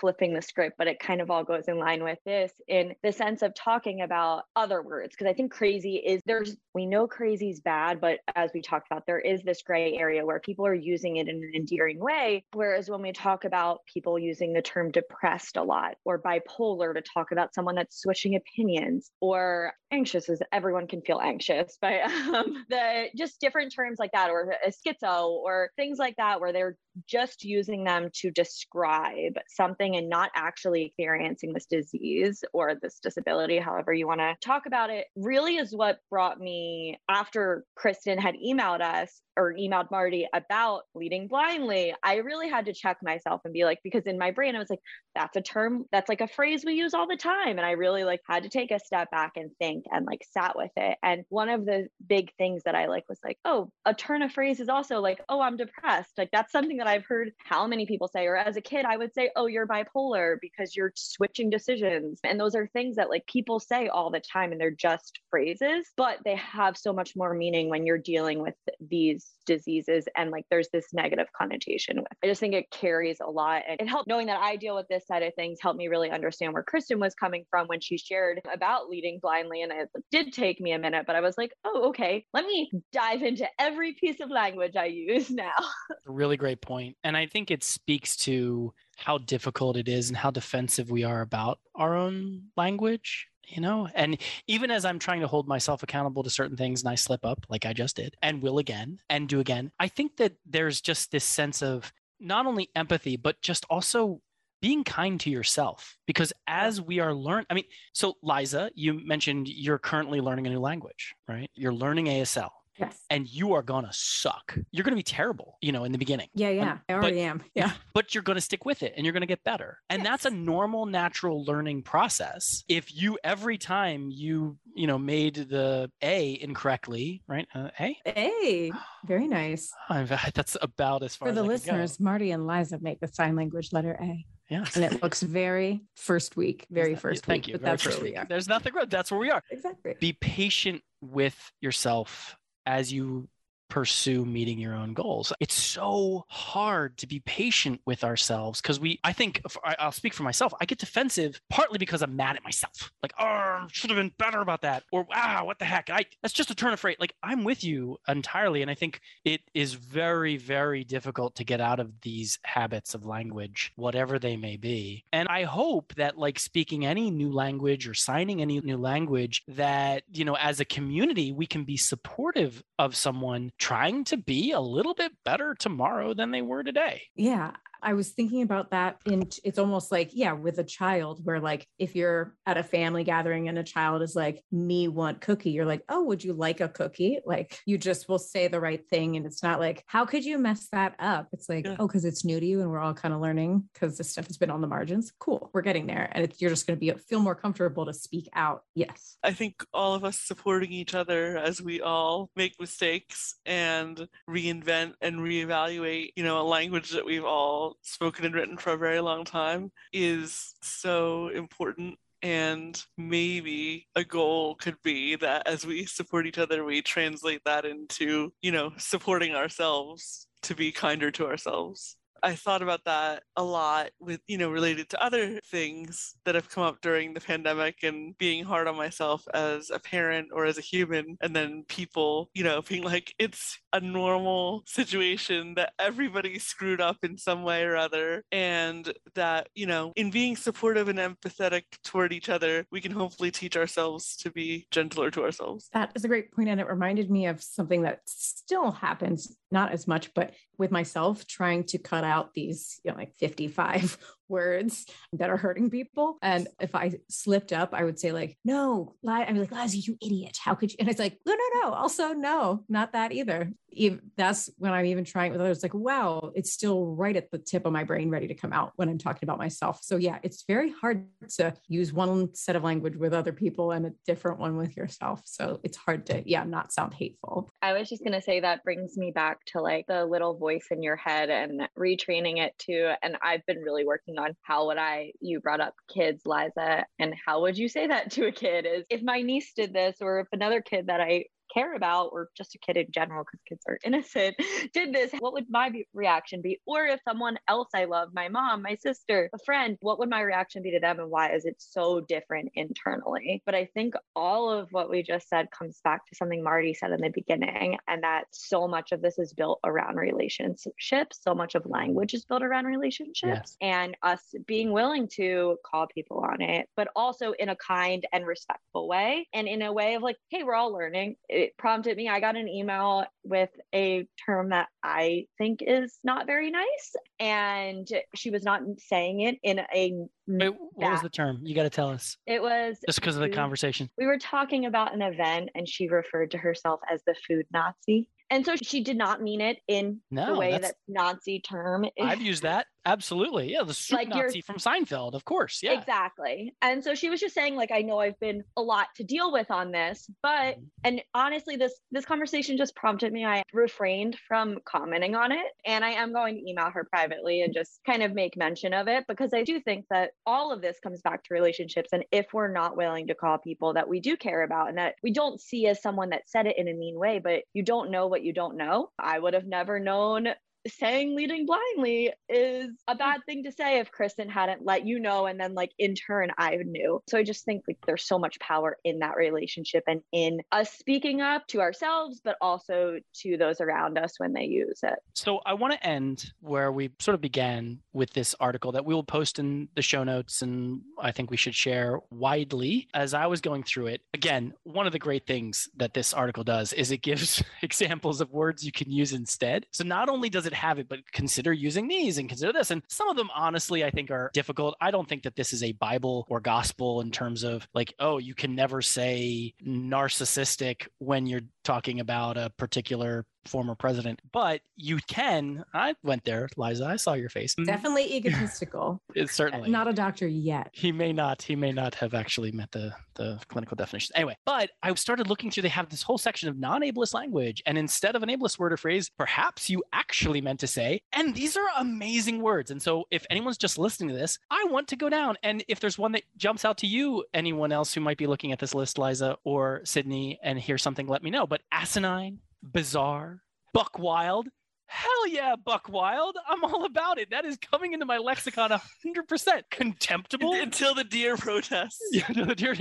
flipping 0.00 0.34
the 0.34 0.42
script, 0.42 0.76
but 0.78 0.86
it 0.86 1.00
kind 1.00 1.20
of 1.20 1.30
all 1.30 1.44
goes 1.44 1.68
in 1.68 1.78
line 1.78 2.02
with 2.02 2.18
this 2.24 2.52
in 2.68 2.94
the 3.02 3.12
sense 3.12 3.42
of 3.42 3.54
talking 3.54 4.02
about 4.02 4.44
other 4.56 4.82
words. 4.82 5.16
Cause 5.16 5.28
I 5.28 5.32
think 5.32 5.52
crazy 5.52 5.96
is 5.96 6.22
there's, 6.26 6.56
we 6.74 6.86
know 6.86 7.06
crazy 7.06 7.50
is 7.50 7.60
bad, 7.60 8.00
but 8.00 8.18
as 8.34 8.50
we 8.54 8.62
talked 8.62 8.88
about, 8.90 9.06
there 9.06 9.18
is 9.18 9.42
this 9.42 9.62
gray 9.62 9.96
area 9.96 10.24
where 10.24 10.40
people 10.40 10.66
are 10.66 10.74
using 10.74 11.16
it 11.16 11.28
in 11.28 11.36
an 11.36 11.52
endearing 11.54 11.98
way. 11.98 12.44
Whereas 12.52 12.88
when 12.88 13.02
we 13.02 13.12
talk 13.12 13.44
about 13.44 13.80
people 13.92 14.18
using 14.18 14.39
the 14.48 14.62
term 14.62 14.90
depressed 14.90 15.56
a 15.56 15.62
lot 15.62 15.94
or 16.04 16.20
bipolar 16.20 16.94
to 16.94 17.02
talk 17.02 17.32
about 17.32 17.54
someone 17.54 17.74
that's 17.74 18.00
switching 18.00 18.34
opinions 18.36 19.10
or 19.20 19.72
anxious 19.92 20.28
as 20.28 20.40
everyone 20.52 20.86
can 20.86 21.02
feel 21.02 21.20
anxious, 21.20 21.76
but 21.80 22.00
um, 22.34 22.64
the 22.68 23.06
just 23.16 23.40
different 23.40 23.74
terms 23.74 23.98
like 23.98 24.12
that 24.12 24.30
or 24.30 24.54
a 24.64 24.70
schizo 24.70 25.28
or 25.28 25.70
things 25.76 25.98
like 25.98 26.16
that 26.16 26.40
where 26.40 26.52
they're 26.52 26.76
just 27.06 27.44
using 27.44 27.84
them 27.84 28.08
to 28.12 28.30
describe 28.30 29.34
something 29.48 29.96
and 29.96 30.08
not 30.08 30.30
actually 30.34 30.86
experiencing 30.86 31.52
this 31.52 31.66
disease 31.66 32.42
or 32.52 32.74
this 32.80 32.98
disability, 33.00 33.58
however 33.58 33.92
you 33.92 34.06
want 34.06 34.20
to 34.20 34.34
talk 34.42 34.66
about 34.66 34.90
it, 34.90 35.06
really 35.16 35.56
is 35.56 35.74
what 35.74 35.98
brought 36.10 36.40
me 36.40 36.98
after 37.08 37.64
Kristen 37.76 38.18
had 38.18 38.34
emailed 38.34 38.80
us 38.80 39.20
or 39.36 39.54
emailed 39.54 39.90
Marty 39.90 40.26
about 40.32 40.82
leading 40.94 41.28
blindly. 41.28 41.94
I 42.02 42.16
really 42.16 42.48
had 42.48 42.66
to 42.66 42.72
check 42.72 42.98
myself 43.02 43.40
and 43.44 43.54
be 43.54 43.64
like, 43.64 43.78
because 43.82 44.04
in 44.06 44.18
my 44.18 44.30
brain, 44.30 44.56
I 44.56 44.58
was 44.58 44.70
like, 44.70 44.80
that's 45.14 45.36
a 45.36 45.40
term, 45.40 45.86
that's 45.92 46.08
like 46.08 46.20
a 46.20 46.28
phrase 46.28 46.64
we 46.64 46.74
use 46.74 46.94
all 46.94 47.06
the 47.06 47.16
time. 47.16 47.58
And 47.58 47.66
I 47.66 47.72
really 47.72 48.04
like 48.04 48.20
had 48.28 48.44
to 48.44 48.48
take 48.48 48.70
a 48.70 48.78
step 48.78 49.10
back 49.10 49.32
and 49.36 49.50
think 49.58 49.84
and 49.90 50.06
like 50.06 50.24
sat 50.30 50.56
with 50.56 50.70
it. 50.76 50.98
And 51.02 51.24
one 51.28 51.48
of 51.48 51.64
the 51.64 51.88
big 52.06 52.32
things 52.36 52.62
that 52.64 52.74
I 52.74 52.86
like 52.86 53.08
was 53.08 53.18
like, 53.24 53.38
oh, 53.44 53.70
a 53.84 53.94
turn 53.94 54.22
of 54.22 54.32
phrase 54.32 54.60
is 54.60 54.68
also 54.68 55.00
like, 55.00 55.20
oh, 55.28 55.40
I'm 55.40 55.56
depressed. 55.56 56.12
Like 56.18 56.30
that's 56.32 56.52
something 56.52 56.76
that 56.78 56.86
I've 56.86 57.04
heard 57.04 57.32
how 57.38 57.66
many 57.66 57.86
people 57.86 58.08
say, 58.08 58.26
or 58.26 58.36
as 58.36 58.56
a 58.56 58.60
kid, 58.60 58.84
I 58.84 58.96
would 58.96 59.14
say, 59.14 59.30
oh, 59.36 59.46
you're 59.46 59.66
bipolar 59.66 60.36
because 60.40 60.76
you're 60.76 60.92
switching 60.94 61.50
decisions. 61.50 62.20
And 62.24 62.38
those 62.38 62.54
are 62.54 62.66
things 62.68 62.96
that 62.96 63.10
like 63.10 63.26
people 63.26 63.60
say 63.60 63.88
all 63.88 64.10
the 64.10 64.20
time 64.20 64.52
and 64.52 64.60
they're 64.60 64.70
just 64.70 65.20
phrases, 65.30 65.86
but 65.96 66.18
they 66.24 66.36
have 66.36 66.76
so 66.76 66.92
much 66.92 67.16
more 67.16 67.34
meaning 67.34 67.68
when 67.68 67.86
you're 67.86 67.98
dealing 67.98 68.40
with 68.40 68.54
these 68.80 69.29
diseases 69.46 70.06
and 70.16 70.30
like 70.30 70.44
there's 70.50 70.68
this 70.72 70.86
negative 70.92 71.26
connotation 71.36 71.98
with. 71.98 72.06
I 72.22 72.26
just 72.26 72.40
think 72.40 72.54
it 72.54 72.70
carries 72.70 73.18
a 73.20 73.30
lot 73.30 73.62
and 73.68 73.80
it 73.80 73.88
helped 73.88 74.08
knowing 74.08 74.26
that 74.26 74.40
I 74.40 74.56
deal 74.56 74.74
with 74.74 74.86
this 74.88 75.06
side 75.06 75.22
of 75.22 75.34
things 75.34 75.58
helped 75.60 75.78
me 75.78 75.88
really 75.88 76.10
understand 76.10 76.52
where 76.52 76.62
Kristen 76.62 77.00
was 77.00 77.14
coming 77.14 77.44
from 77.50 77.66
when 77.66 77.80
she 77.80 77.98
shared 77.98 78.40
about 78.52 78.88
leading 78.88 79.18
blindly 79.20 79.62
and 79.62 79.72
it 79.72 79.88
did 80.10 80.32
take 80.32 80.60
me 80.60 80.72
a 80.72 80.78
minute 80.78 81.04
but 81.06 81.16
I 81.16 81.20
was 81.20 81.36
like, 81.38 81.52
"Oh, 81.64 81.88
okay. 81.88 82.26
Let 82.32 82.44
me 82.44 82.70
dive 82.92 83.22
into 83.22 83.46
every 83.58 83.94
piece 83.94 84.20
of 84.20 84.30
language 84.30 84.76
I 84.76 84.86
use 84.86 85.30
now." 85.30 85.52
really 86.06 86.36
great 86.36 86.60
point. 86.60 86.96
And 87.04 87.16
I 87.16 87.26
think 87.26 87.50
it 87.50 87.64
speaks 87.64 88.16
to 88.18 88.72
how 88.96 89.18
difficult 89.18 89.76
it 89.76 89.88
is 89.88 90.08
and 90.08 90.16
how 90.16 90.30
defensive 90.30 90.90
we 90.90 91.04
are 91.04 91.22
about 91.22 91.58
our 91.74 91.96
own 91.96 92.42
language 92.56 93.29
you 93.50 93.60
know? 93.60 93.88
And 93.94 94.18
even 94.46 94.70
as 94.70 94.84
i'm 94.84 94.98
trying 94.98 95.20
to 95.20 95.26
hold 95.26 95.48
myself 95.48 95.82
accountable 95.82 96.22
to 96.22 96.30
certain 96.30 96.56
things 96.56 96.82
and 96.82 96.88
i 96.88 96.94
slip 96.94 97.24
up 97.24 97.44
like 97.48 97.66
i 97.66 97.72
just 97.72 97.96
did 97.96 98.16
and 98.22 98.42
will 98.42 98.58
again 98.58 98.98
and 99.08 99.28
do 99.28 99.40
again 99.40 99.70
i 99.78 99.88
think 99.88 100.16
that 100.16 100.32
there's 100.46 100.80
just 100.80 101.10
this 101.10 101.24
sense 101.24 101.62
of 101.62 101.92
not 102.18 102.46
only 102.46 102.70
empathy 102.74 103.16
but 103.16 103.40
just 103.42 103.64
also 103.70 104.20
being 104.62 104.84
kind 104.84 105.18
to 105.20 105.30
yourself. 105.30 105.96
Because 106.06 106.34
as 106.46 106.80
we 106.80 107.00
are 107.00 107.14
learn 107.14 107.46
i 107.50 107.54
mean 107.54 107.64
so 107.92 108.16
liza 108.22 108.70
you 108.74 108.94
mentioned 108.94 109.48
you're 109.48 109.78
currently 109.78 110.20
learning 110.20 110.46
a 110.46 110.50
new 110.50 110.60
language 110.60 111.14
right? 111.28 111.50
You're 111.54 111.74
learning 111.74 112.06
asl 112.06 112.50
Yes. 112.80 112.98
and 113.10 113.28
you 113.28 113.52
are 113.54 113.62
gonna 113.62 113.90
suck. 113.92 114.56
You're 114.72 114.84
gonna 114.84 114.96
be 114.96 115.02
terrible, 115.02 115.56
you 115.60 115.72
know, 115.72 115.84
in 115.84 115.92
the 115.92 115.98
beginning. 115.98 116.28
Yeah, 116.34 116.50
yeah. 116.50 116.78
I 116.88 116.92
already 116.94 117.16
but- 117.16 117.22
am. 117.22 117.42
Yeah. 117.54 117.72
But 117.94 118.14
you're 118.14 118.22
gonna 118.22 118.40
stick 118.40 118.64
with 118.64 118.82
it 118.82 118.94
and 118.96 119.04
you're 119.04 119.12
gonna 119.12 119.26
get 119.26 119.42
better. 119.44 119.78
And 119.90 120.04
that's 120.04 120.24
a 120.24 120.30
normal, 120.30 120.86
natural 120.86 121.44
learning 121.44 121.82
process. 121.82 122.64
If 122.68 122.94
you 122.94 123.18
every 123.24 123.58
time 123.58 124.10
you, 124.10 124.56
you 124.74 124.86
know, 124.86 124.96
made 124.98 125.34
the 125.34 125.90
A 126.02 126.38
incorrectly, 126.40 127.22
right? 127.28 127.46
Uh, 127.54 127.68
a? 127.78 127.96
Hey, 128.04 128.72
very 129.04 129.26
nice. 129.28 129.70
I'm- 129.88 130.08
that's 130.34 130.56
about 130.62 131.02
as 131.02 131.16
far 131.16 131.26
For 131.26 131.30
as 131.30 131.34
the 131.36 131.40
I 131.40 131.44
could 131.44 131.48
go. 131.48 131.52
listeners, 131.52 132.00
Marty 132.00 132.30
and 132.30 132.46
Liza 132.46 132.78
make 132.80 133.00
the 133.00 133.08
sign 133.08 133.36
language 133.36 133.72
letter 133.72 133.98
A. 134.00 134.24
Yeah. 134.48 134.64
And 134.74 134.84
it 134.84 135.00
looks 135.00 135.22
very 135.22 135.82
first 135.94 136.36
week, 136.36 136.66
very 136.70 136.96
first 136.96 137.24
Thank 137.24 137.46
week. 137.46 137.48
you. 137.48 137.54
But 137.54 137.60
very 137.62 137.72
that's 137.72 137.86
where 137.86 137.96
we 137.98 138.10
week. 138.10 138.18
are. 138.18 138.26
There's 138.28 138.48
nothing 138.48 138.72
wrong. 138.74 138.86
That's 138.88 139.10
where 139.10 139.20
we 139.20 139.30
are. 139.30 139.42
Exactly. 139.50 139.94
Be 140.00 140.12
patient 140.14 140.82
with 141.00 141.36
yourself 141.60 142.36
as 142.66 142.92
you 142.92 143.28
pursue 143.70 144.26
meeting 144.26 144.58
your 144.58 144.74
own 144.74 144.92
goals. 144.92 145.32
It's 145.40 145.54
so 145.54 146.26
hard 146.28 146.98
to 146.98 147.06
be 147.06 147.20
patient 147.20 147.80
with 147.86 148.04
ourselves 148.04 148.60
because 148.60 148.78
we, 148.78 149.00
I 149.02 149.12
think, 149.12 149.40
I'll 149.64 149.92
speak 149.92 150.12
for 150.12 150.24
myself, 150.24 150.52
I 150.60 150.66
get 150.66 150.78
defensive 150.78 151.40
partly 151.48 151.78
because 151.78 152.02
I'm 152.02 152.16
mad 152.16 152.36
at 152.36 152.44
myself. 152.44 152.92
Like, 153.02 153.14
oh, 153.18 153.66
should 153.72 153.90
have 153.90 153.96
been 153.96 154.12
better 154.18 154.40
about 154.40 154.62
that. 154.62 154.82
Or, 154.92 155.06
wow, 155.08 155.44
what 155.46 155.58
the 155.58 155.64
heck? 155.64 155.88
I, 155.88 156.04
that's 156.20 156.34
just 156.34 156.50
a 156.50 156.54
turn 156.54 156.72
of 156.72 156.80
phrase. 156.80 156.96
Like, 157.00 157.14
I'm 157.22 157.44
with 157.44 157.64
you 157.64 157.98
entirely. 158.08 158.62
And 158.62 158.70
I 158.70 158.74
think 158.74 159.00
it 159.24 159.40
is 159.54 159.74
very, 159.74 160.36
very 160.36 160.84
difficult 160.84 161.36
to 161.36 161.44
get 161.44 161.60
out 161.60 161.80
of 161.80 162.00
these 162.02 162.38
habits 162.44 162.94
of 162.94 163.06
language, 163.06 163.72
whatever 163.76 164.18
they 164.18 164.36
may 164.36 164.56
be. 164.56 165.04
And 165.12 165.28
I 165.28 165.44
hope 165.44 165.94
that, 165.94 166.18
like, 166.18 166.38
speaking 166.38 166.84
any 166.84 167.10
new 167.10 167.32
language 167.32 167.88
or 167.88 167.94
signing 167.94 168.42
any 168.42 168.60
new 168.60 168.76
language, 168.76 169.42
that, 169.48 170.02
you 170.12 170.24
know, 170.24 170.34
as 170.34 170.60
a 170.60 170.64
community, 170.64 171.32
we 171.32 171.46
can 171.46 171.64
be 171.64 171.76
supportive 171.76 172.62
of 172.78 172.96
someone 172.96 173.52
trying 173.60 174.02
to 174.04 174.16
be 174.16 174.50
a 174.52 174.60
little 174.60 174.94
bit 174.94 175.12
better 175.24 175.54
tomorrow 175.54 176.14
than 176.14 176.32
they 176.32 176.42
were 176.42 176.64
today. 176.64 177.02
Yeah. 177.14 177.52
I 177.82 177.94
was 177.94 178.10
thinking 178.10 178.42
about 178.42 178.70
that 178.70 178.98
in 179.06 179.28
it's 179.44 179.58
almost 179.58 179.92
like, 179.92 180.10
yeah, 180.12 180.32
with 180.32 180.58
a 180.58 180.64
child, 180.64 181.20
where 181.24 181.40
like 181.40 181.66
if 181.78 181.94
you're 181.94 182.34
at 182.46 182.56
a 182.58 182.62
family 182.62 183.04
gathering 183.04 183.48
and 183.48 183.58
a 183.58 183.62
child 183.62 184.02
is 184.02 184.14
like, 184.14 184.42
me 184.50 184.88
want 184.88 185.20
cookie, 185.20 185.50
you're 185.50 185.66
like, 185.66 185.82
oh, 185.88 186.04
would 186.04 186.22
you 186.24 186.32
like 186.32 186.60
a 186.60 186.68
cookie? 186.68 187.20
Like 187.24 187.58
you 187.66 187.78
just 187.78 188.08
will 188.08 188.18
say 188.18 188.48
the 188.48 188.60
right 188.60 188.86
thing. 188.88 189.16
And 189.16 189.26
it's 189.26 189.42
not 189.42 189.60
like, 189.60 189.84
how 189.86 190.04
could 190.04 190.24
you 190.24 190.38
mess 190.38 190.68
that 190.72 190.94
up? 190.98 191.28
It's 191.32 191.48
like, 191.48 191.64
Yeah. 191.64 191.76
oh, 191.78 191.86
because 191.86 192.04
it's 192.04 192.24
new 192.24 192.38
to 192.40 192.46
you 192.46 192.60
and 192.60 192.70
we're 192.70 192.80
all 192.80 192.94
kind 192.94 193.14
of 193.14 193.20
learning 193.20 193.68
because 193.72 193.96
this 193.96 194.10
stuff 194.10 194.26
has 194.26 194.36
been 194.36 194.50
on 194.50 194.60
the 194.60 194.66
margins. 194.66 195.12
Cool. 195.18 195.50
We're 195.52 195.62
getting 195.62 195.86
there. 195.86 196.10
And 196.12 196.24
it's, 196.24 196.40
you're 196.40 196.50
just 196.50 196.66
going 196.66 196.78
to 196.78 196.80
be 196.80 196.90
feel 197.08 197.20
more 197.20 197.34
comfortable 197.34 197.86
to 197.86 197.94
speak 197.94 198.28
out. 198.34 198.62
Yes. 198.74 199.16
I 199.22 199.32
think 199.32 199.64
all 199.72 199.94
of 199.94 200.04
us 200.04 200.18
supporting 200.18 200.72
each 200.72 200.94
other 200.94 201.36
as 201.36 201.60
we 201.62 201.80
all 201.80 202.30
make 202.36 202.60
mistakes 202.60 203.34
and 203.46 204.08
reinvent 204.28 204.94
and 205.00 205.20
reevaluate, 205.20 206.10
you 206.16 206.24
know, 206.24 206.40
a 206.40 206.46
language 206.46 206.90
that 206.90 207.04
we've 207.04 207.24
all 207.24 207.69
spoken 207.82 208.24
and 208.24 208.34
written 208.34 208.56
for 208.56 208.72
a 208.72 208.78
very 208.78 209.00
long 209.00 209.24
time 209.24 209.70
is 209.92 210.54
so 210.62 211.28
important. 211.28 211.98
And 212.22 212.82
maybe 212.98 213.86
a 213.96 214.04
goal 214.04 214.54
could 214.56 214.76
be 214.82 215.16
that 215.16 215.46
as 215.46 215.64
we 215.64 215.86
support 215.86 216.26
each 216.26 216.38
other, 216.38 216.64
we 216.64 216.82
translate 216.82 217.40
that 217.46 217.64
into, 217.64 218.32
you 218.42 218.52
know, 218.52 218.72
supporting 218.76 219.34
ourselves 219.34 220.26
to 220.42 220.54
be 220.54 220.70
kinder 220.70 221.10
to 221.12 221.26
ourselves. 221.26 221.96
I 222.22 222.34
thought 222.34 222.62
about 222.62 222.84
that 222.84 223.22
a 223.36 223.42
lot 223.42 223.90
with, 224.00 224.20
you 224.26 224.38
know, 224.38 224.50
related 224.50 224.88
to 224.90 225.02
other 225.02 225.40
things 225.46 226.14
that 226.24 226.34
have 226.34 226.48
come 226.48 226.64
up 226.64 226.80
during 226.80 227.14
the 227.14 227.20
pandemic 227.20 227.82
and 227.82 228.16
being 228.18 228.44
hard 228.44 228.66
on 228.66 228.76
myself 228.76 229.22
as 229.34 229.70
a 229.70 229.78
parent 229.78 230.28
or 230.32 230.44
as 230.44 230.58
a 230.58 230.62
human. 230.62 231.16
And 231.20 231.34
then 231.34 231.64
people, 231.68 232.30
you 232.34 232.44
know, 232.44 232.62
being 232.68 232.82
like, 232.82 233.14
it's 233.18 233.58
a 233.72 233.80
normal 233.80 234.62
situation 234.66 235.54
that 235.54 235.72
everybody 235.78 236.38
screwed 236.38 236.80
up 236.80 236.98
in 237.02 237.16
some 237.16 237.42
way 237.42 237.62
or 237.62 237.76
other. 237.76 238.24
And 238.32 238.92
that, 239.14 239.48
you 239.54 239.66
know, 239.66 239.92
in 239.96 240.10
being 240.10 240.36
supportive 240.36 240.88
and 240.88 240.98
empathetic 240.98 241.62
toward 241.84 242.12
each 242.12 242.28
other, 242.28 242.66
we 242.70 242.80
can 242.80 242.92
hopefully 242.92 243.30
teach 243.30 243.56
ourselves 243.56 244.16
to 244.16 244.30
be 244.30 244.66
gentler 244.70 245.10
to 245.10 245.22
ourselves. 245.22 245.68
That 245.72 245.92
is 245.94 246.04
a 246.04 246.08
great 246.08 246.32
point, 246.32 246.48
and 246.48 246.60
it 246.60 246.68
reminded 246.68 247.10
me 247.10 247.26
of 247.26 247.42
something 247.42 247.82
that 247.82 248.00
still 248.06 248.70
happens, 248.70 249.36
not 249.50 249.72
as 249.72 249.86
much, 249.86 250.12
but 250.14 250.32
with 250.60 250.70
myself 250.70 251.26
trying 251.26 251.64
to 251.64 251.78
cut 251.78 252.04
out 252.04 252.34
these, 252.34 252.80
you 252.84 252.92
know, 252.92 252.96
like 252.98 253.16
55 253.16 253.98
words 254.30 254.86
that 255.12 255.28
are 255.28 255.36
hurting 255.36 255.68
people. 255.68 256.18
And 256.22 256.48
if 256.60 256.74
I 256.74 256.92
slipped 257.08 257.52
up, 257.52 257.74
I 257.74 257.84
would 257.84 257.98
say 257.98 258.12
like, 258.12 258.38
no, 258.44 258.94
lie. 259.02 259.30
Be 259.30 259.40
like, 259.40 259.52
Liza, 259.52 259.76
you 259.78 259.96
idiot. 260.00 260.38
How 260.42 260.54
could 260.54 260.70
you? 260.70 260.76
And 260.80 260.88
it's 260.88 260.98
like, 260.98 261.18
no, 261.26 261.34
no, 261.34 261.60
no. 261.60 261.72
Also, 261.72 262.12
no, 262.12 262.64
not 262.68 262.92
that 262.92 263.12
either. 263.12 263.50
Even, 263.72 264.00
that's 264.16 264.50
when 264.58 264.72
I'm 264.72 264.86
even 264.86 265.04
trying 265.04 265.30
with 265.30 265.40
others, 265.40 265.62
like, 265.62 265.74
wow, 265.74 266.32
it's 266.34 266.52
still 266.52 266.86
right 266.86 267.14
at 267.14 267.30
the 267.30 267.38
tip 267.38 267.66
of 267.66 267.72
my 267.72 267.84
brain, 267.84 268.10
ready 268.10 268.26
to 268.26 268.34
come 268.34 268.52
out 268.52 268.72
when 268.76 268.88
I'm 268.88 268.98
talking 268.98 269.20
about 269.22 269.38
myself. 269.38 269.78
So 269.82 269.96
yeah, 269.96 270.18
it's 270.24 270.44
very 270.48 270.72
hard 270.72 271.06
to 271.36 271.54
use 271.68 271.92
one 271.92 272.34
set 272.34 272.56
of 272.56 272.64
language 272.64 272.96
with 272.96 273.12
other 273.12 273.32
people 273.32 273.70
and 273.70 273.86
a 273.86 273.92
different 274.06 274.40
one 274.40 274.56
with 274.56 274.76
yourself. 274.76 275.22
So 275.24 275.60
it's 275.62 275.76
hard 275.76 276.06
to, 276.06 276.28
yeah, 276.28 276.42
not 276.42 276.72
sound 276.72 276.94
hateful. 276.94 277.48
I 277.62 277.72
was 277.74 277.88
just 277.88 278.02
going 278.02 278.14
to 278.14 278.22
say 278.22 278.40
that 278.40 278.64
brings 278.64 278.96
me 278.96 279.12
back 279.12 279.44
to 279.46 279.60
like 279.60 279.86
the 279.86 280.04
little 280.04 280.36
voice 280.36 280.66
in 280.70 280.82
your 280.82 280.96
head 280.96 281.30
and 281.30 281.68
retraining 281.78 282.38
it 282.38 282.58
to, 282.60 282.94
and 283.02 283.16
I've 283.22 283.46
been 283.46 283.58
really 283.58 283.84
working 283.84 284.18
on 284.20 284.36
how 284.42 284.66
would 284.66 284.78
I, 284.78 285.12
you 285.20 285.40
brought 285.40 285.60
up 285.60 285.74
kids, 285.92 286.22
Liza, 286.24 286.84
and 286.98 287.14
how 287.26 287.42
would 287.42 287.58
you 287.58 287.68
say 287.68 287.86
that 287.88 288.12
to 288.12 288.26
a 288.26 288.32
kid 288.32 288.66
is 288.66 288.84
if 288.90 289.02
my 289.02 289.22
niece 289.22 289.52
did 289.54 289.72
this 289.72 289.96
or 290.00 290.20
if 290.20 290.28
another 290.32 290.60
kid 290.60 290.86
that 290.86 291.00
I 291.00 291.24
care 291.52 291.74
about 291.74 292.10
or 292.12 292.28
just 292.36 292.54
a 292.54 292.58
kid 292.58 292.76
in 292.76 292.86
general 292.90 293.24
because 293.24 293.40
kids 293.48 293.62
are 293.68 293.78
innocent 293.84 294.36
did 294.72 294.92
this 294.92 295.12
what 295.18 295.32
would 295.32 295.46
my 295.48 295.70
reaction 295.94 296.40
be 296.40 296.60
or 296.66 296.84
if 296.86 297.00
someone 297.06 297.38
else 297.48 297.68
i 297.74 297.84
love 297.84 298.08
my 298.12 298.28
mom 298.28 298.62
my 298.62 298.76
sister 298.76 299.30
a 299.34 299.38
friend 299.44 299.76
what 299.80 299.98
would 299.98 300.08
my 300.08 300.20
reaction 300.20 300.62
be 300.62 300.70
to 300.70 300.80
them 300.80 300.98
and 301.00 301.10
why 301.10 301.32
is 301.32 301.44
it 301.44 301.56
so 301.58 302.00
different 302.00 302.50
internally 302.54 303.42
but 303.46 303.54
i 303.54 303.68
think 303.74 303.94
all 304.14 304.50
of 304.50 304.68
what 304.70 304.90
we 304.90 305.02
just 305.02 305.28
said 305.28 305.50
comes 305.50 305.80
back 305.82 306.06
to 306.06 306.14
something 306.14 306.42
marty 306.42 306.74
said 306.74 306.90
in 306.90 307.00
the 307.00 307.10
beginning 307.10 307.76
and 307.88 308.02
that 308.02 308.24
so 308.30 308.66
much 308.68 308.92
of 308.92 309.02
this 309.02 309.18
is 309.18 309.32
built 309.32 309.60
around 309.64 309.96
relationships 309.96 311.18
so 311.22 311.34
much 311.34 311.54
of 311.54 311.64
language 311.66 312.14
is 312.14 312.24
built 312.24 312.42
around 312.42 312.64
relationships 312.64 313.22
yes. 313.22 313.56
and 313.60 313.96
us 314.02 314.20
being 314.46 314.72
willing 314.72 315.08
to 315.08 315.56
call 315.64 315.86
people 315.86 316.18
on 316.18 316.40
it 316.40 316.68
but 316.76 316.88
also 316.94 317.32
in 317.32 317.48
a 317.48 317.56
kind 317.56 318.06
and 318.12 318.26
respectful 318.26 318.88
way 318.88 319.26
and 319.32 319.48
in 319.48 319.62
a 319.62 319.72
way 319.72 319.94
of 319.94 320.02
like 320.02 320.16
hey 320.30 320.42
we're 320.42 320.54
all 320.54 320.72
learning 320.72 321.16
it 321.40 321.56
prompted 321.56 321.96
me. 321.96 322.08
I 322.08 322.20
got 322.20 322.36
an 322.36 322.48
email 322.48 323.04
with 323.24 323.50
a 323.74 324.06
term 324.24 324.50
that 324.50 324.68
I 324.82 325.26
think 325.38 325.60
is 325.62 325.98
not 326.04 326.26
very 326.26 326.50
nice. 326.50 326.94
And 327.18 327.88
she 328.14 328.30
was 328.30 328.44
not 328.44 328.62
saying 328.78 329.20
it 329.20 329.38
in 329.42 329.58
a. 329.58 329.94
Wait, 330.26 330.54
what 330.74 330.92
was 330.92 331.02
the 331.02 331.08
term? 331.08 331.40
You 331.42 331.54
got 331.54 331.64
to 331.64 331.70
tell 331.70 331.88
us. 331.88 332.16
It 332.26 332.40
was. 332.40 332.78
Just 332.86 333.00
because 333.00 333.16
of 333.16 333.22
the 333.22 333.30
conversation. 333.30 333.90
We 333.98 334.06
were 334.06 334.18
talking 334.18 334.66
about 334.66 334.94
an 334.94 335.02
event 335.02 335.50
and 335.54 335.68
she 335.68 335.88
referred 335.88 336.30
to 336.32 336.38
herself 336.38 336.80
as 336.92 337.02
the 337.06 337.14
food 337.26 337.46
Nazi. 337.52 338.08
And 338.32 338.46
so 338.46 338.54
she 338.54 338.84
did 338.84 338.96
not 338.96 339.20
mean 339.20 339.40
it 339.40 339.58
in 339.66 340.00
no, 340.12 340.26
the 340.26 340.38
way 340.38 340.56
that 340.56 340.76
Nazi 340.86 341.40
term 341.40 341.84
is. 341.84 341.90
I've 342.00 342.22
used 342.22 342.44
that. 342.44 342.66
Absolutely. 342.86 343.52
Yeah. 343.52 343.62
The 343.64 343.74
soup 343.74 343.98
like 343.98 344.08
Nazi 344.08 344.40
from 344.40 344.56
Seinfeld, 344.56 345.14
of 345.14 345.24
course. 345.24 345.60
Yeah. 345.62 345.78
Exactly. 345.78 346.54
And 346.62 346.82
so 346.82 346.94
she 346.94 347.10
was 347.10 347.20
just 347.20 347.34
saying, 347.34 347.54
like, 347.54 347.70
I 347.70 347.82
know 347.82 347.98
I've 347.98 348.18
been 348.20 348.42
a 348.56 348.62
lot 348.62 348.88
to 348.96 349.04
deal 349.04 349.32
with 349.32 349.50
on 349.50 349.70
this, 349.70 350.08
but 350.22 350.56
mm-hmm. 350.56 350.64
and 350.84 351.02
honestly, 351.14 351.56
this 351.56 351.78
this 351.90 352.04
conversation 352.04 352.56
just 352.56 352.74
prompted 352.74 353.12
me. 353.12 353.24
I 353.24 353.42
refrained 353.52 354.16
from 354.26 354.58
commenting 354.64 355.14
on 355.14 355.32
it. 355.32 355.46
And 355.66 355.84
I 355.84 355.90
am 355.90 356.12
going 356.12 356.36
to 356.36 356.50
email 356.50 356.70
her 356.70 356.84
privately 356.84 357.42
and 357.42 357.52
just 357.52 357.80
kind 357.84 358.02
of 358.02 358.14
make 358.14 358.36
mention 358.36 358.72
of 358.72 358.88
it 358.88 359.04
because 359.08 359.34
I 359.34 359.42
do 359.42 359.60
think 359.60 359.84
that 359.90 360.12
all 360.24 360.52
of 360.52 360.62
this 360.62 360.78
comes 360.82 361.02
back 361.02 361.22
to 361.24 361.34
relationships. 361.34 361.90
And 361.92 362.04
if 362.10 362.26
we're 362.32 362.52
not 362.52 362.76
willing 362.76 363.08
to 363.08 363.14
call 363.14 363.38
people 363.38 363.74
that 363.74 363.88
we 363.88 364.00
do 364.00 364.16
care 364.16 364.42
about 364.42 364.68
and 364.68 364.78
that 364.78 364.94
we 365.02 365.12
don't 365.12 365.40
see 365.40 365.66
as 365.66 365.82
someone 365.82 366.10
that 366.10 366.28
said 366.28 366.46
it 366.46 366.58
in 366.58 366.68
a 366.68 366.74
mean 366.74 366.98
way, 366.98 367.20
but 367.22 367.42
you 367.52 367.62
don't 367.62 367.90
know 367.90 368.06
what 368.06 368.22
you 368.22 368.32
don't 368.32 368.56
know. 368.56 368.90
I 368.98 369.18
would 369.18 369.34
have 369.34 369.46
never 369.46 369.78
known 369.78 370.28
saying 370.68 371.16
leading 371.16 371.46
blindly 371.46 372.12
is 372.28 372.70
a 372.86 372.94
bad 372.94 373.20
thing 373.26 373.44
to 373.44 373.52
say 373.52 373.78
if 373.78 373.90
Kristen 373.90 374.28
hadn't 374.28 374.64
let 374.64 374.86
you 374.86 374.98
know 374.98 375.26
and 375.26 375.40
then 375.40 375.54
like 375.54 375.72
in 375.78 375.94
turn 375.94 376.30
I 376.38 376.56
knew. 376.56 377.02
So 377.08 377.18
I 377.18 377.22
just 377.22 377.44
think 377.44 377.64
like 377.66 377.78
there's 377.86 378.04
so 378.04 378.18
much 378.18 378.38
power 378.40 378.76
in 378.84 378.98
that 379.00 379.16
relationship 379.16 379.84
and 379.86 380.02
in 380.12 380.40
us 380.52 380.70
speaking 380.72 381.20
up 381.20 381.46
to 381.48 381.60
ourselves 381.60 382.20
but 382.22 382.36
also 382.40 382.98
to 383.22 383.36
those 383.36 383.60
around 383.60 383.98
us 383.98 384.14
when 384.18 384.32
they 384.32 384.44
use 384.44 384.80
it. 384.82 384.98
So 385.14 385.40
I 385.46 385.54
want 385.54 385.72
to 385.72 385.86
end 385.86 386.32
where 386.40 386.72
we 386.72 386.90
sort 386.98 387.14
of 387.14 387.20
began 387.20 387.80
with 387.92 388.12
this 388.12 388.34
article 388.40 388.72
that 388.72 388.84
we 388.84 388.94
will 388.94 389.04
post 389.04 389.38
in 389.38 389.68
the 389.74 389.82
show 389.82 390.04
notes 390.04 390.42
and 390.42 390.82
I 390.98 391.12
think 391.12 391.30
we 391.30 391.36
should 391.36 391.54
share 391.54 391.98
widely 392.10 392.88
as 392.94 393.14
I 393.14 393.26
was 393.26 393.40
going 393.40 393.62
through 393.62 393.86
it. 393.88 394.02
Again, 394.14 394.54
one 394.64 394.86
of 394.86 394.92
the 394.92 394.98
great 394.98 395.26
things 395.26 395.68
that 395.76 395.94
this 395.94 396.12
article 396.12 396.44
does 396.44 396.72
is 396.72 396.90
it 396.90 397.02
gives 397.02 397.42
examples 397.62 398.20
of 398.20 398.30
words 398.30 398.64
you 398.64 398.72
can 398.72 398.90
use 398.90 399.12
instead. 399.12 399.66
So 399.72 399.84
not 399.84 400.08
only 400.08 400.28
does 400.28 400.46
it 400.46 400.49
it 400.50 400.56
have 400.56 400.78
it, 400.78 400.88
but 400.88 401.10
consider 401.12 401.52
using 401.52 401.88
these 401.88 402.18
and 402.18 402.28
consider 402.28 402.52
this. 402.52 402.70
And 402.70 402.82
some 402.88 403.08
of 403.08 403.16
them, 403.16 403.30
honestly, 403.34 403.84
I 403.84 403.90
think 403.90 404.10
are 404.10 404.30
difficult. 404.32 404.76
I 404.80 404.90
don't 404.90 405.08
think 405.08 405.22
that 405.24 405.36
this 405.36 405.52
is 405.52 405.62
a 405.62 405.72
Bible 405.72 406.26
or 406.28 406.40
gospel 406.40 407.00
in 407.00 407.10
terms 407.10 407.42
of 407.42 407.66
like, 407.74 407.94
oh, 407.98 408.18
you 408.18 408.34
can 408.34 408.54
never 408.54 408.82
say 408.82 409.54
narcissistic 409.64 410.88
when 410.98 411.26
you're 411.26 411.40
talking 411.64 412.00
about 412.00 412.36
a 412.36 412.50
particular 412.56 413.26
former 413.46 413.74
president, 413.74 414.20
but 414.32 414.60
you 414.76 414.98
can. 415.08 415.64
I 415.74 415.94
went 416.02 416.24
there, 416.24 416.48
Liza. 416.56 416.84
I 416.86 416.96
saw 416.96 417.14
your 417.14 417.28
face. 417.28 417.54
Mm. 417.54 417.66
Definitely 417.66 418.14
egotistical. 418.16 419.00
it's 419.14 419.34
certainly 419.34 419.70
not 419.70 419.88
a 419.88 419.92
doctor 419.92 420.26
yet. 420.26 420.70
He 420.72 420.92
may 420.92 421.12
not. 421.12 421.42
He 421.42 421.56
may 421.56 421.72
not 421.72 421.94
have 421.96 422.14
actually 422.14 422.52
met 422.52 422.70
the 422.72 422.92
the 423.14 423.38
clinical 423.48 423.76
definition. 423.76 424.16
Anyway, 424.16 424.36
but 424.46 424.70
I 424.82 424.94
started 424.94 425.28
looking 425.28 425.50
through. 425.50 425.62
They 425.62 425.68
have 425.68 425.88
this 425.88 426.02
whole 426.02 426.18
section 426.18 426.48
of 426.48 426.58
non-ableist 426.58 427.14
language, 427.14 427.62
and 427.66 427.76
instead 427.76 428.16
of 428.16 428.22
an 428.22 428.28
ableist 428.28 428.58
word 428.58 428.72
or 428.72 428.76
phrase, 428.76 429.10
perhaps 429.18 429.68
you 429.68 429.82
actually 429.92 430.40
meant 430.40 430.60
to 430.60 430.66
say. 430.66 431.00
And 431.12 431.34
these 431.34 431.56
are 431.56 431.66
amazing 431.78 432.40
words. 432.40 432.70
And 432.70 432.80
so, 432.80 433.04
if 433.10 433.26
anyone's 433.30 433.58
just 433.58 433.78
listening 433.78 434.10
to 434.10 434.14
this, 434.14 434.38
I 434.50 434.64
want 434.70 434.88
to 434.88 434.96
go 434.96 435.08
down. 435.08 435.36
And 435.42 435.64
if 435.68 435.80
there's 435.80 435.98
one 435.98 436.12
that 436.12 436.22
jumps 436.36 436.64
out 436.64 436.78
to 436.78 436.86
you, 436.86 437.24
anyone 437.34 437.72
else 437.72 437.94
who 437.94 438.00
might 438.00 438.18
be 438.18 438.26
looking 438.26 438.52
at 438.52 438.58
this 438.58 438.74
list, 438.74 438.98
Liza 438.98 439.36
or 439.44 439.80
Sydney, 439.84 440.38
and 440.42 440.58
hear 440.58 440.78
something, 440.78 441.06
let 441.06 441.22
me 441.22 441.30
know. 441.30 441.46
But 441.46 441.62
asinine, 441.72 442.38
bizarre, 442.62 443.42
buck 443.72 443.98
wild. 443.98 444.48
Hell 444.86 445.28
yeah, 445.28 445.54
buck 445.54 445.88
wild. 445.88 446.36
I'm 446.48 446.64
all 446.64 446.84
about 446.84 447.18
it. 447.18 447.30
That 447.30 447.44
is 447.44 447.56
coming 447.58 447.92
into 447.92 448.04
my 448.06 448.18
lexicon 448.18 448.70
100%. 448.70 449.62
Contemptible. 449.70 450.52
Until 450.60 450.96
the 450.96 451.04
deer 451.04 451.36
protests. 451.36 452.00
Yeah, 452.10 452.24
until 452.28 452.46
the 452.46 452.54
deer. 452.56 452.74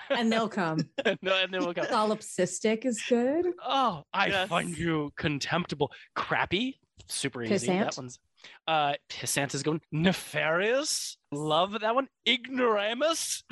and 0.10 0.32
they'll 0.32 0.48
come. 0.48 0.78
no, 1.20 1.34
and 1.36 1.52
they 1.52 1.58
will 1.58 1.74
come. 1.74 1.84
Solipsistic 1.84 2.86
is 2.86 3.02
good. 3.06 3.44
Oh, 3.62 4.04
I 4.14 4.28
yes. 4.28 4.48
find 4.48 4.76
you 4.76 5.12
contemptible. 5.18 5.92
Crappy. 6.14 6.80
Super 7.08 7.42
easy. 7.42 7.68
Pissant. 7.68 7.84
That 7.84 7.96
one's. 7.98 8.18
Uh, 8.66 8.94
Pissant 9.10 9.54
is 9.54 9.62
going. 9.62 9.82
Nefarious. 9.92 11.18
Love 11.30 11.78
that 11.80 11.94
one. 11.94 12.08
Ignoramus. 12.26 13.42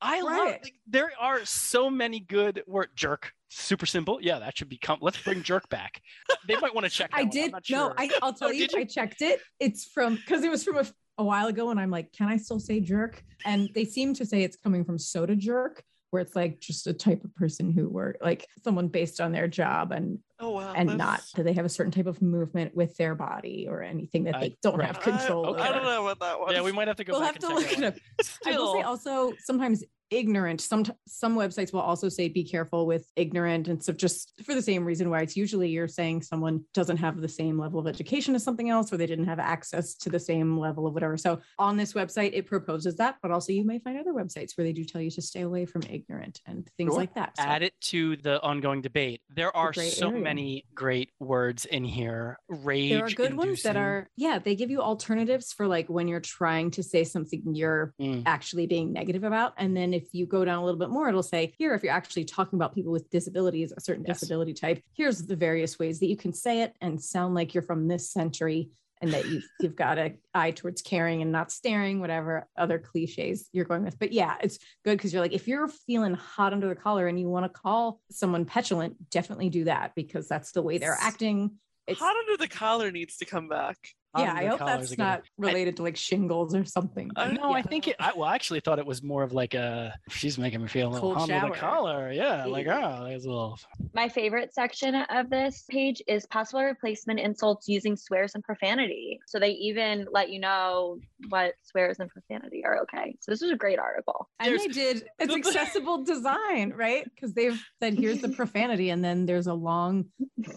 I 0.00 0.20
right. 0.20 0.22
love 0.22 0.46
like, 0.62 0.74
there 0.86 1.12
are 1.18 1.44
so 1.44 1.90
many 1.90 2.20
good 2.20 2.62
word 2.66 2.88
jerk. 2.94 3.32
Super 3.48 3.86
simple. 3.86 4.18
Yeah, 4.22 4.38
that 4.38 4.56
should 4.56 4.68
become 4.68 4.98
let's 5.00 5.20
bring 5.20 5.42
jerk 5.42 5.68
back. 5.68 6.00
They 6.46 6.56
might 6.56 6.74
want 6.74 6.86
to 6.86 6.90
check. 6.90 7.10
I 7.14 7.22
one. 7.22 7.30
did 7.30 7.52
no, 7.52 7.58
sure. 7.62 7.94
I, 7.98 8.10
will 8.22 8.32
tell 8.32 8.48
oh, 8.48 8.52
you, 8.52 8.66
you, 8.70 8.78
I 8.78 8.84
checked 8.84 9.22
it. 9.22 9.40
It's 9.58 9.84
from 9.84 10.16
because 10.16 10.44
it 10.44 10.50
was 10.50 10.64
from 10.64 10.78
a, 10.78 10.86
a 11.18 11.24
while 11.24 11.48
ago, 11.48 11.70
and 11.70 11.80
I'm 11.80 11.90
like, 11.90 12.12
can 12.12 12.28
I 12.28 12.36
still 12.36 12.60
say 12.60 12.80
jerk? 12.80 13.22
And 13.44 13.68
they 13.74 13.84
seem 13.84 14.14
to 14.14 14.24
say 14.24 14.42
it's 14.42 14.56
coming 14.56 14.84
from 14.84 14.98
soda 14.98 15.34
jerk, 15.34 15.82
where 16.10 16.22
it's 16.22 16.36
like 16.36 16.60
just 16.60 16.86
a 16.86 16.92
type 16.92 17.24
of 17.24 17.34
person 17.34 17.72
who 17.72 17.88
were 17.88 18.16
like 18.22 18.46
someone 18.62 18.88
based 18.88 19.20
on 19.20 19.32
their 19.32 19.48
job 19.48 19.92
and 19.92 20.18
oh, 20.40 20.50
wow, 20.50 20.72
and 20.74 20.88
that's... 20.88 20.98
not 20.98 21.22
that 21.34 21.44
they 21.44 21.52
have 21.52 21.64
a 21.64 21.68
certain 21.68 21.92
type 21.92 22.06
of 22.06 22.20
movement 22.22 22.74
with 22.74 22.96
their 22.96 23.14
body 23.14 23.66
or 23.68 23.82
anything 23.82 24.24
that 24.24 24.40
they 24.40 24.56
don't 24.62 24.78
right. 24.78 24.86
have 24.86 25.00
control 25.00 25.56
I, 25.56 25.68
I, 25.68 25.72
don't 25.72 25.84
know 25.84 26.06
about 26.06 26.20
that 26.20 26.40
one. 26.40 26.54
Yeah, 26.54 26.62
we 26.62 26.72
might 26.72 26.88
have 26.88 26.96
to 26.96 27.04
go 27.04 27.12
we'll 27.14 27.22
have 27.22 27.38
to 27.38 27.48
look 27.48 27.72
it 27.72 27.84
up. 27.84 27.94
Still... 28.20 28.52
I 28.54 28.56
will 28.58 28.74
say 28.74 28.82
also 28.82 29.32
sometimes 29.38 29.84
ignorant 30.10 30.60
some 30.60 30.84
some 31.06 31.36
websites 31.36 31.72
will 31.72 31.80
also 31.80 32.08
say 32.08 32.28
be 32.28 32.42
careful 32.42 32.84
with 32.84 33.06
ignorant 33.14 33.68
and 33.68 33.82
so 33.82 33.92
just 33.92 34.32
for 34.44 34.54
the 34.54 34.62
same 34.62 34.84
reason 34.84 35.08
why 35.08 35.20
it's 35.20 35.36
usually 35.36 35.68
you're 35.68 35.88
saying 35.88 36.20
someone 36.20 36.64
doesn't 36.74 36.96
have 36.96 37.20
the 37.20 37.28
same 37.28 37.58
level 37.58 37.78
of 37.78 37.86
education 37.86 38.34
as 38.34 38.42
something 38.42 38.70
else 38.70 38.92
or 38.92 38.96
they 38.96 39.06
didn't 39.06 39.26
have 39.26 39.38
access 39.38 39.94
to 39.94 40.10
the 40.10 40.18
same 40.18 40.58
level 40.58 40.86
of 40.86 40.94
whatever 40.94 41.16
so 41.16 41.40
on 41.58 41.76
this 41.76 41.92
website 41.92 42.30
it 42.34 42.46
proposes 42.46 42.96
that 42.96 43.16
but 43.22 43.30
also 43.30 43.52
you 43.52 43.64
may 43.64 43.78
find 43.78 43.98
other 43.98 44.12
websites 44.12 44.56
where 44.56 44.64
they 44.64 44.72
do 44.72 44.84
tell 44.84 45.00
you 45.00 45.10
to 45.10 45.22
stay 45.22 45.42
away 45.42 45.64
from 45.64 45.82
ignorant 45.88 46.40
and 46.46 46.68
things 46.76 46.90
sure. 46.90 46.98
like 46.98 47.14
that 47.14 47.36
so, 47.36 47.44
add 47.44 47.62
it 47.62 47.74
to 47.80 48.16
the 48.16 48.42
ongoing 48.42 48.82
debate 48.82 49.20
there 49.28 49.56
are 49.56 49.72
so 49.72 50.08
area. 50.08 50.22
many 50.22 50.29
great 50.74 51.10
words 51.20 51.64
in 51.64 51.84
here. 51.84 52.38
Rage. 52.48 52.90
there 52.90 53.04
are 53.04 53.10
good 53.10 53.36
ones 53.36 53.62
that 53.62 53.76
are 53.76 54.08
yeah 54.16 54.38
they 54.38 54.54
give 54.54 54.70
you 54.70 54.80
alternatives 54.80 55.52
for 55.52 55.66
like 55.66 55.88
when 55.88 56.08
you're 56.08 56.20
trying 56.20 56.70
to 56.72 56.82
say 56.82 57.04
something 57.04 57.42
you're 57.54 57.94
Mm. 58.00 58.22
actually 58.26 58.66
being 58.66 58.92
negative 58.92 59.24
about 59.24 59.52
and 59.58 59.76
then 59.76 59.92
if 59.94 60.04
you 60.12 60.26
go 60.26 60.44
down 60.44 60.58
a 60.58 60.64
little 60.64 60.78
bit 60.78 60.90
more 60.90 61.08
it'll 61.08 61.22
say 61.22 61.52
here 61.58 61.74
if 61.74 61.82
you're 61.82 61.92
actually 61.92 62.24
talking 62.24 62.56
about 62.58 62.74
people 62.74 62.92
with 62.92 63.08
disabilities 63.10 63.72
a 63.76 63.80
certain 63.80 64.04
Yes. 64.06 64.20
disability 64.20 64.54
type 64.54 64.82
here's 64.94 65.26
the 65.26 65.36
various 65.36 65.78
ways 65.78 66.00
that 66.00 66.06
you 66.06 66.16
can 66.16 66.32
say 66.32 66.62
it 66.62 66.74
and 66.80 67.02
sound 67.02 67.34
like 67.34 67.52
you're 67.54 67.62
from 67.62 67.88
this 67.88 68.10
century 68.10 68.70
and 69.00 69.12
that 69.12 69.26
you've, 69.26 69.48
you've 69.60 69.76
got 69.76 69.98
a 69.98 70.14
eye 70.34 70.50
towards 70.50 70.82
caring 70.82 71.22
and 71.22 71.32
not 71.32 71.50
staring 71.50 72.00
whatever 72.00 72.46
other 72.56 72.78
cliches 72.78 73.48
you're 73.52 73.64
going 73.64 73.84
with 73.84 73.98
but 73.98 74.12
yeah 74.12 74.36
it's 74.42 74.58
good 74.84 74.96
because 74.96 75.12
you're 75.12 75.22
like 75.22 75.32
if 75.32 75.48
you're 75.48 75.68
feeling 75.68 76.14
hot 76.14 76.52
under 76.52 76.68
the 76.68 76.74
collar 76.74 77.06
and 77.06 77.18
you 77.18 77.28
want 77.28 77.44
to 77.44 77.60
call 77.60 78.00
someone 78.10 78.44
petulant 78.44 78.94
definitely 79.10 79.48
do 79.48 79.64
that 79.64 79.92
because 79.94 80.28
that's 80.28 80.52
the 80.52 80.62
way 80.62 80.78
they're 80.78 80.98
acting 81.00 81.50
it's 81.90 81.98
Hot 81.98 82.14
under 82.16 82.36
the 82.36 82.46
collar 82.46 82.92
needs 82.92 83.16
to 83.16 83.24
come 83.24 83.48
back. 83.48 83.76
Yeah, 84.18 84.34
I 84.34 84.46
hope 84.46 84.58
that's 84.58 84.92
a 84.92 84.96
good 84.96 85.02
not 85.02 85.22
related 85.38 85.76
to 85.76 85.82
like 85.82 85.96
shingles 85.96 86.54
or 86.54 86.64
something. 86.64 87.10
I- 87.16 87.28
but 87.28 87.40
No, 87.40 87.52
I 87.52 87.62
think 87.62 87.86
it. 87.88 87.96
I, 88.00 88.12
well, 88.14 88.28
I 88.28 88.34
actually 88.34 88.60
thought 88.60 88.78
it 88.78 88.86
was 88.86 89.02
more 89.02 89.22
of 89.22 89.32
like 89.32 89.54
a. 89.54 89.94
She's 90.08 90.36
making 90.38 90.62
me 90.62 90.68
feel 90.68 90.88
a 90.88 90.90
little 90.90 91.14
Cold 91.14 91.30
under 91.30 91.48
the 91.48 91.54
collar. 91.54 92.10
Yeah, 92.12 92.44
like 92.46 92.66
oh, 92.66 93.04
there's 93.04 93.24
a 93.24 93.28
little. 93.28 93.58
My 93.94 94.08
favorite 94.08 94.52
section 94.54 94.94
of 94.94 95.30
this 95.30 95.64
page 95.70 96.02
is 96.08 96.26
possible 96.26 96.62
replacement 96.62 97.20
insults 97.20 97.68
using 97.68 97.96
swears 97.96 98.34
and 98.34 98.42
profanity. 98.42 99.20
So 99.26 99.38
they 99.38 99.50
even 99.52 100.06
let 100.10 100.30
you 100.30 100.40
know 100.40 100.98
what 101.28 101.54
swears 101.62 102.00
and 102.00 102.10
profanity 102.10 102.64
are 102.64 102.78
okay. 102.82 103.16
So 103.20 103.30
this 103.30 103.42
is 103.42 103.50
a 103.50 103.56
great 103.56 103.78
article. 103.78 104.28
and 104.40 104.58
they 104.58 104.66
did 104.68 105.04
it's 105.18 105.34
accessible 105.34 106.02
design, 106.04 106.72
right? 106.76 107.04
Because 107.14 107.32
they've 107.34 107.60
said 107.80 107.94
here's 107.94 108.20
the 108.20 108.28
profanity, 108.30 108.90
and 108.90 109.04
then 109.04 109.26
there's 109.26 109.46
a 109.46 109.54
long 109.54 110.06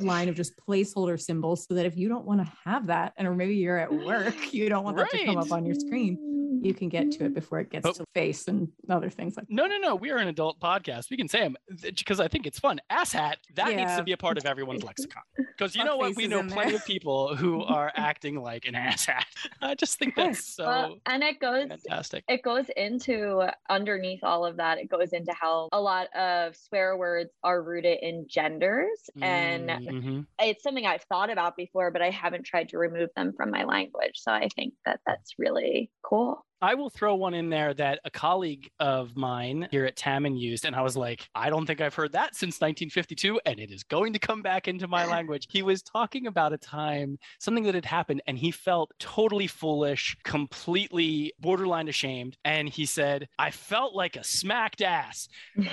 line 0.01 0.29
of 0.29 0.35
just 0.35 0.53
placeholder 0.67 1.19
symbols 1.19 1.65
so 1.67 1.73
that 1.75 1.85
if 1.85 1.95
you 1.97 2.09
don't 2.09 2.25
want 2.25 2.39
to 2.45 2.51
have 2.65 2.87
that, 2.87 3.13
and 3.17 3.27
or 3.27 3.33
maybe 3.43 3.55
you're 3.55 3.77
at 3.77 3.91
work, 3.91 4.35
you 4.53 4.69
don't 4.69 4.83
want 4.85 4.95
that 4.97 5.09
to 5.11 5.25
come 5.25 5.37
up 5.37 5.51
on 5.51 5.65
your 5.65 5.75
screen, 5.75 6.17
you 6.63 6.73
can 6.73 6.87
get 6.87 7.11
to 7.11 7.25
it 7.25 7.33
before 7.33 7.59
it 7.59 7.69
gets 7.69 7.85
Oh. 7.85 7.91
to 7.91 8.05
face 8.15 8.47
and 8.47 8.69
other 8.89 9.09
things 9.09 9.35
like 9.35 9.47
No, 9.49 9.65
no, 9.67 9.77
no. 9.77 9.95
We 9.95 10.11
are 10.11 10.17
an 10.17 10.29
adult 10.29 10.61
podcast. 10.61 11.09
We 11.11 11.17
can 11.17 11.27
say 11.27 11.39
them 11.41 11.57
because 11.81 12.21
I 12.21 12.29
think 12.29 12.45
it's 12.47 12.57
fun. 12.57 12.79
Asshat, 12.89 13.33
that 13.55 13.75
needs 13.75 13.97
to 13.97 14.03
be 14.03 14.13
a 14.13 14.17
part 14.17 14.37
of 14.37 14.45
everyone's 14.53 14.81
lexicon. 14.83 15.23
Because 15.35 15.75
you 15.75 15.83
know 15.83 15.97
what? 15.97 16.15
We 16.15 16.27
know 16.27 16.41
plenty 16.43 16.71
there. 16.71 16.75
of 16.79 16.85
people 16.85 17.35
who 17.35 17.63
are 17.77 17.91
acting 17.97 18.41
like 18.41 18.65
an 18.65 18.75
asshat. 18.75 19.23
I 19.61 19.75
just 19.75 19.99
think 19.99 20.15
that's 20.15 20.45
so 20.55 20.63
Well, 20.65 20.95
and 21.05 21.21
it 21.21 21.41
goes 21.41 21.67
fantastic. 21.67 22.23
it 22.29 22.43
goes 22.43 22.67
into 22.77 23.45
underneath 23.69 24.23
all 24.23 24.45
of 24.45 24.55
that 24.57 24.77
it 24.77 24.89
goes 24.89 25.11
into 25.11 25.33
how 25.33 25.67
a 25.73 25.81
lot 25.81 26.07
of 26.15 26.55
swear 26.55 26.95
words 26.95 27.31
are 27.43 27.61
rooted 27.61 27.97
in 28.01 28.25
genders 28.29 29.09
and 29.21 29.69
Mhm. 29.69 30.25
it's 30.39 30.63
something 30.63 30.85
i've 30.85 31.01
thought 31.03 31.29
about 31.29 31.55
before 31.57 31.91
but 31.91 32.01
i 32.01 32.09
haven't 32.09 32.43
tried 32.43 32.69
to 32.69 32.77
remove 32.77 33.09
them 33.15 33.32
from 33.35 33.51
my 33.51 33.63
language. 33.63 34.15
So 34.15 34.31
i 34.31 34.47
think 34.55 34.73
that 34.85 34.99
that's 35.05 35.35
really 35.37 35.91
cool 36.03 36.45
I 36.63 36.75
will 36.75 36.89
throw 36.89 37.15
one 37.15 37.33
in 37.33 37.49
there 37.49 37.73
that 37.73 37.99
a 38.05 38.09
colleague 38.09 38.69
of 38.79 39.17
mine 39.17 39.67
here 39.69 39.83
at 39.83 39.97
Tamman 39.97 40.39
used, 40.39 40.63
and 40.63 40.73
I 40.73 40.81
was 40.81 40.95
like, 40.95 41.27
I 41.35 41.49
don't 41.49 41.65
think 41.65 41.81
I've 41.81 41.93
heard 41.93 42.13
that 42.13 42.35
since 42.35 42.61
1952, 42.61 43.41
and 43.45 43.59
it 43.59 43.69
is 43.69 43.83
going 43.83 44.13
to 44.13 44.19
come 44.19 44.41
back 44.41 44.69
into 44.69 44.87
my 44.87 45.05
language. 45.15 45.47
He 45.49 45.61
was 45.61 45.81
talking 45.83 46.25
about 46.25 46.53
a 46.53 46.57
time, 46.57 47.19
something 47.37 47.65
that 47.65 47.75
had 47.75 47.83
happened, 47.83 48.21
and 48.27 48.37
he 48.37 48.49
felt 48.49 48.93
totally 48.97 49.45
foolish, 49.45 50.15
completely 50.23 51.33
borderline 51.37 51.89
ashamed, 51.89 52.37
and 52.45 52.69
he 52.69 52.85
said, 52.85 53.27
I 53.37 53.51
felt 53.51 53.93
like 53.93 54.15
a 54.15 54.23
smacked 54.23 54.81
ass. 54.81 55.27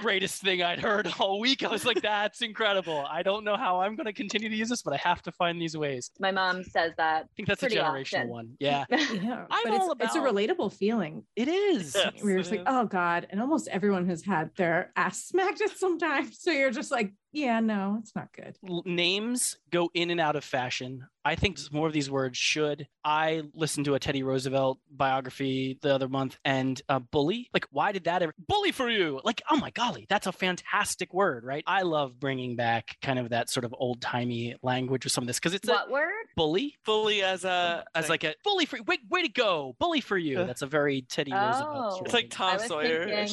Greatest 0.00 0.42
thing 0.42 0.62
I'd 0.62 0.80
heard 0.80 1.08
all 1.20 1.38
week. 1.38 1.62
I 1.62 1.68
was 1.68 1.84
like, 1.84 2.02
that's 2.02 2.42
incredible. 2.42 3.06
I 3.08 3.22
don't 3.22 3.44
know 3.44 3.56
how 3.56 3.80
I'm 3.80 3.94
going 3.94 4.06
to 4.06 4.12
continue 4.12 4.48
to 4.48 4.56
use 4.56 4.68
this, 4.68 4.82
but 4.82 4.92
I 4.92 4.96
have 4.96 5.22
to 5.22 5.30
find 5.30 5.62
these 5.62 5.76
ways. 5.76 6.10
my 6.18 6.32
mom 6.32 6.64
says 6.64 6.92
that 6.96 7.24
I 7.24 7.28
think 7.36 7.46
that's 7.46 7.62
a 7.62 7.68
generational 7.68 8.16
often. 8.16 8.28
one. 8.28 8.56
Yeah, 8.58 8.84
yeah. 8.90 9.35
I'm 9.50 9.64
but 9.64 9.74
it's, 9.74 9.84
all 9.84 9.94
it's 10.00 10.14
a 10.14 10.20
relatable 10.20 10.72
feeling. 10.72 11.24
it 11.36 11.48
is. 11.48 11.94
Yes, 11.94 12.12
where 12.20 12.30
you're 12.30 12.38
it 12.38 12.42
just 12.42 12.50
like, 12.50 12.60
is. 12.60 12.66
oh 12.68 12.86
God. 12.86 13.26
And 13.30 13.40
almost 13.40 13.68
everyone 13.68 14.08
has 14.08 14.22
had 14.24 14.50
their 14.56 14.92
ass 14.96 15.24
smacked 15.24 15.60
at 15.64 15.76
some 15.76 15.98
time. 15.98 16.32
So 16.32 16.50
you're 16.50 16.70
just 16.70 16.90
like, 16.90 17.12
yeah, 17.36 17.60
no, 17.60 17.98
it's 18.00 18.14
not 18.16 18.32
good. 18.32 18.56
names 18.86 19.58
go 19.70 19.90
in 19.92 20.10
and 20.10 20.20
out 20.20 20.36
of 20.36 20.44
fashion. 20.44 21.06
I 21.22 21.34
think 21.34 21.58
more 21.70 21.86
of 21.86 21.92
these 21.92 22.10
words 22.10 22.38
should. 22.38 22.86
I 23.04 23.42
listened 23.52 23.84
to 23.86 23.94
a 23.94 23.98
Teddy 23.98 24.22
Roosevelt 24.22 24.78
biography 24.90 25.78
the 25.82 25.94
other 25.94 26.08
month 26.08 26.38
and 26.44 26.80
uh, 26.88 26.98
bully. 26.98 27.50
Like, 27.52 27.66
why 27.70 27.92
did 27.92 28.04
that 28.04 28.22
ever 28.22 28.32
bully 28.48 28.72
for 28.72 28.88
you? 28.88 29.20
Like, 29.22 29.42
oh 29.50 29.56
my 29.56 29.70
golly, 29.70 30.06
that's 30.08 30.26
a 30.26 30.32
fantastic 30.32 31.12
word, 31.12 31.44
right? 31.44 31.62
I 31.66 31.82
love 31.82 32.18
bringing 32.18 32.56
back 32.56 32.96
kind 33.02 33.18
of 33.18 33.30
that 33.30 33.50
sort 33.50 33.64
of 33.64 33.74
old 33.76 34.00
timey 34.00 34.54
language 34.62 35.04
with 35.04 35.12
some 35.12 35.24
of 35.24 35.28
this 35.28 35.38
because 35.38 35.52
it's 35.52 35.68
what 35.68 35.88
a 35.88 35.92
word 35.92 36.12
bully 36.36 36.76
Fully 36.84 37.22
as 37.22 37.44
a 37.44 37.84
as 37.94 38.08
like 38.08 38.24
a 38.24 38.34
bully 38.44 38.64
for 38.64 38.80
way, 38.86 38.98
way 39.10 39.22
to 39.22 39.28
go, 39.28 39.76
bully 39.78 40.00
for 40.00 40.16
you. 40.16 40.40
Uh, 40.40 40.44
That's 40.44 40.62
a 40.62 40.66
very 40.66 41.02
Teddy 41.02 41.32
Roosevelt. 41.32 41.68
Oh. 41.68 41.90
sort 41.90 42.06
it's 42.06 42.14
like. 42.14 42.30
Tom 42.30 42.50
I 42.50 42.56
was 42.56 42.66
Sawyer. 42.66 43.26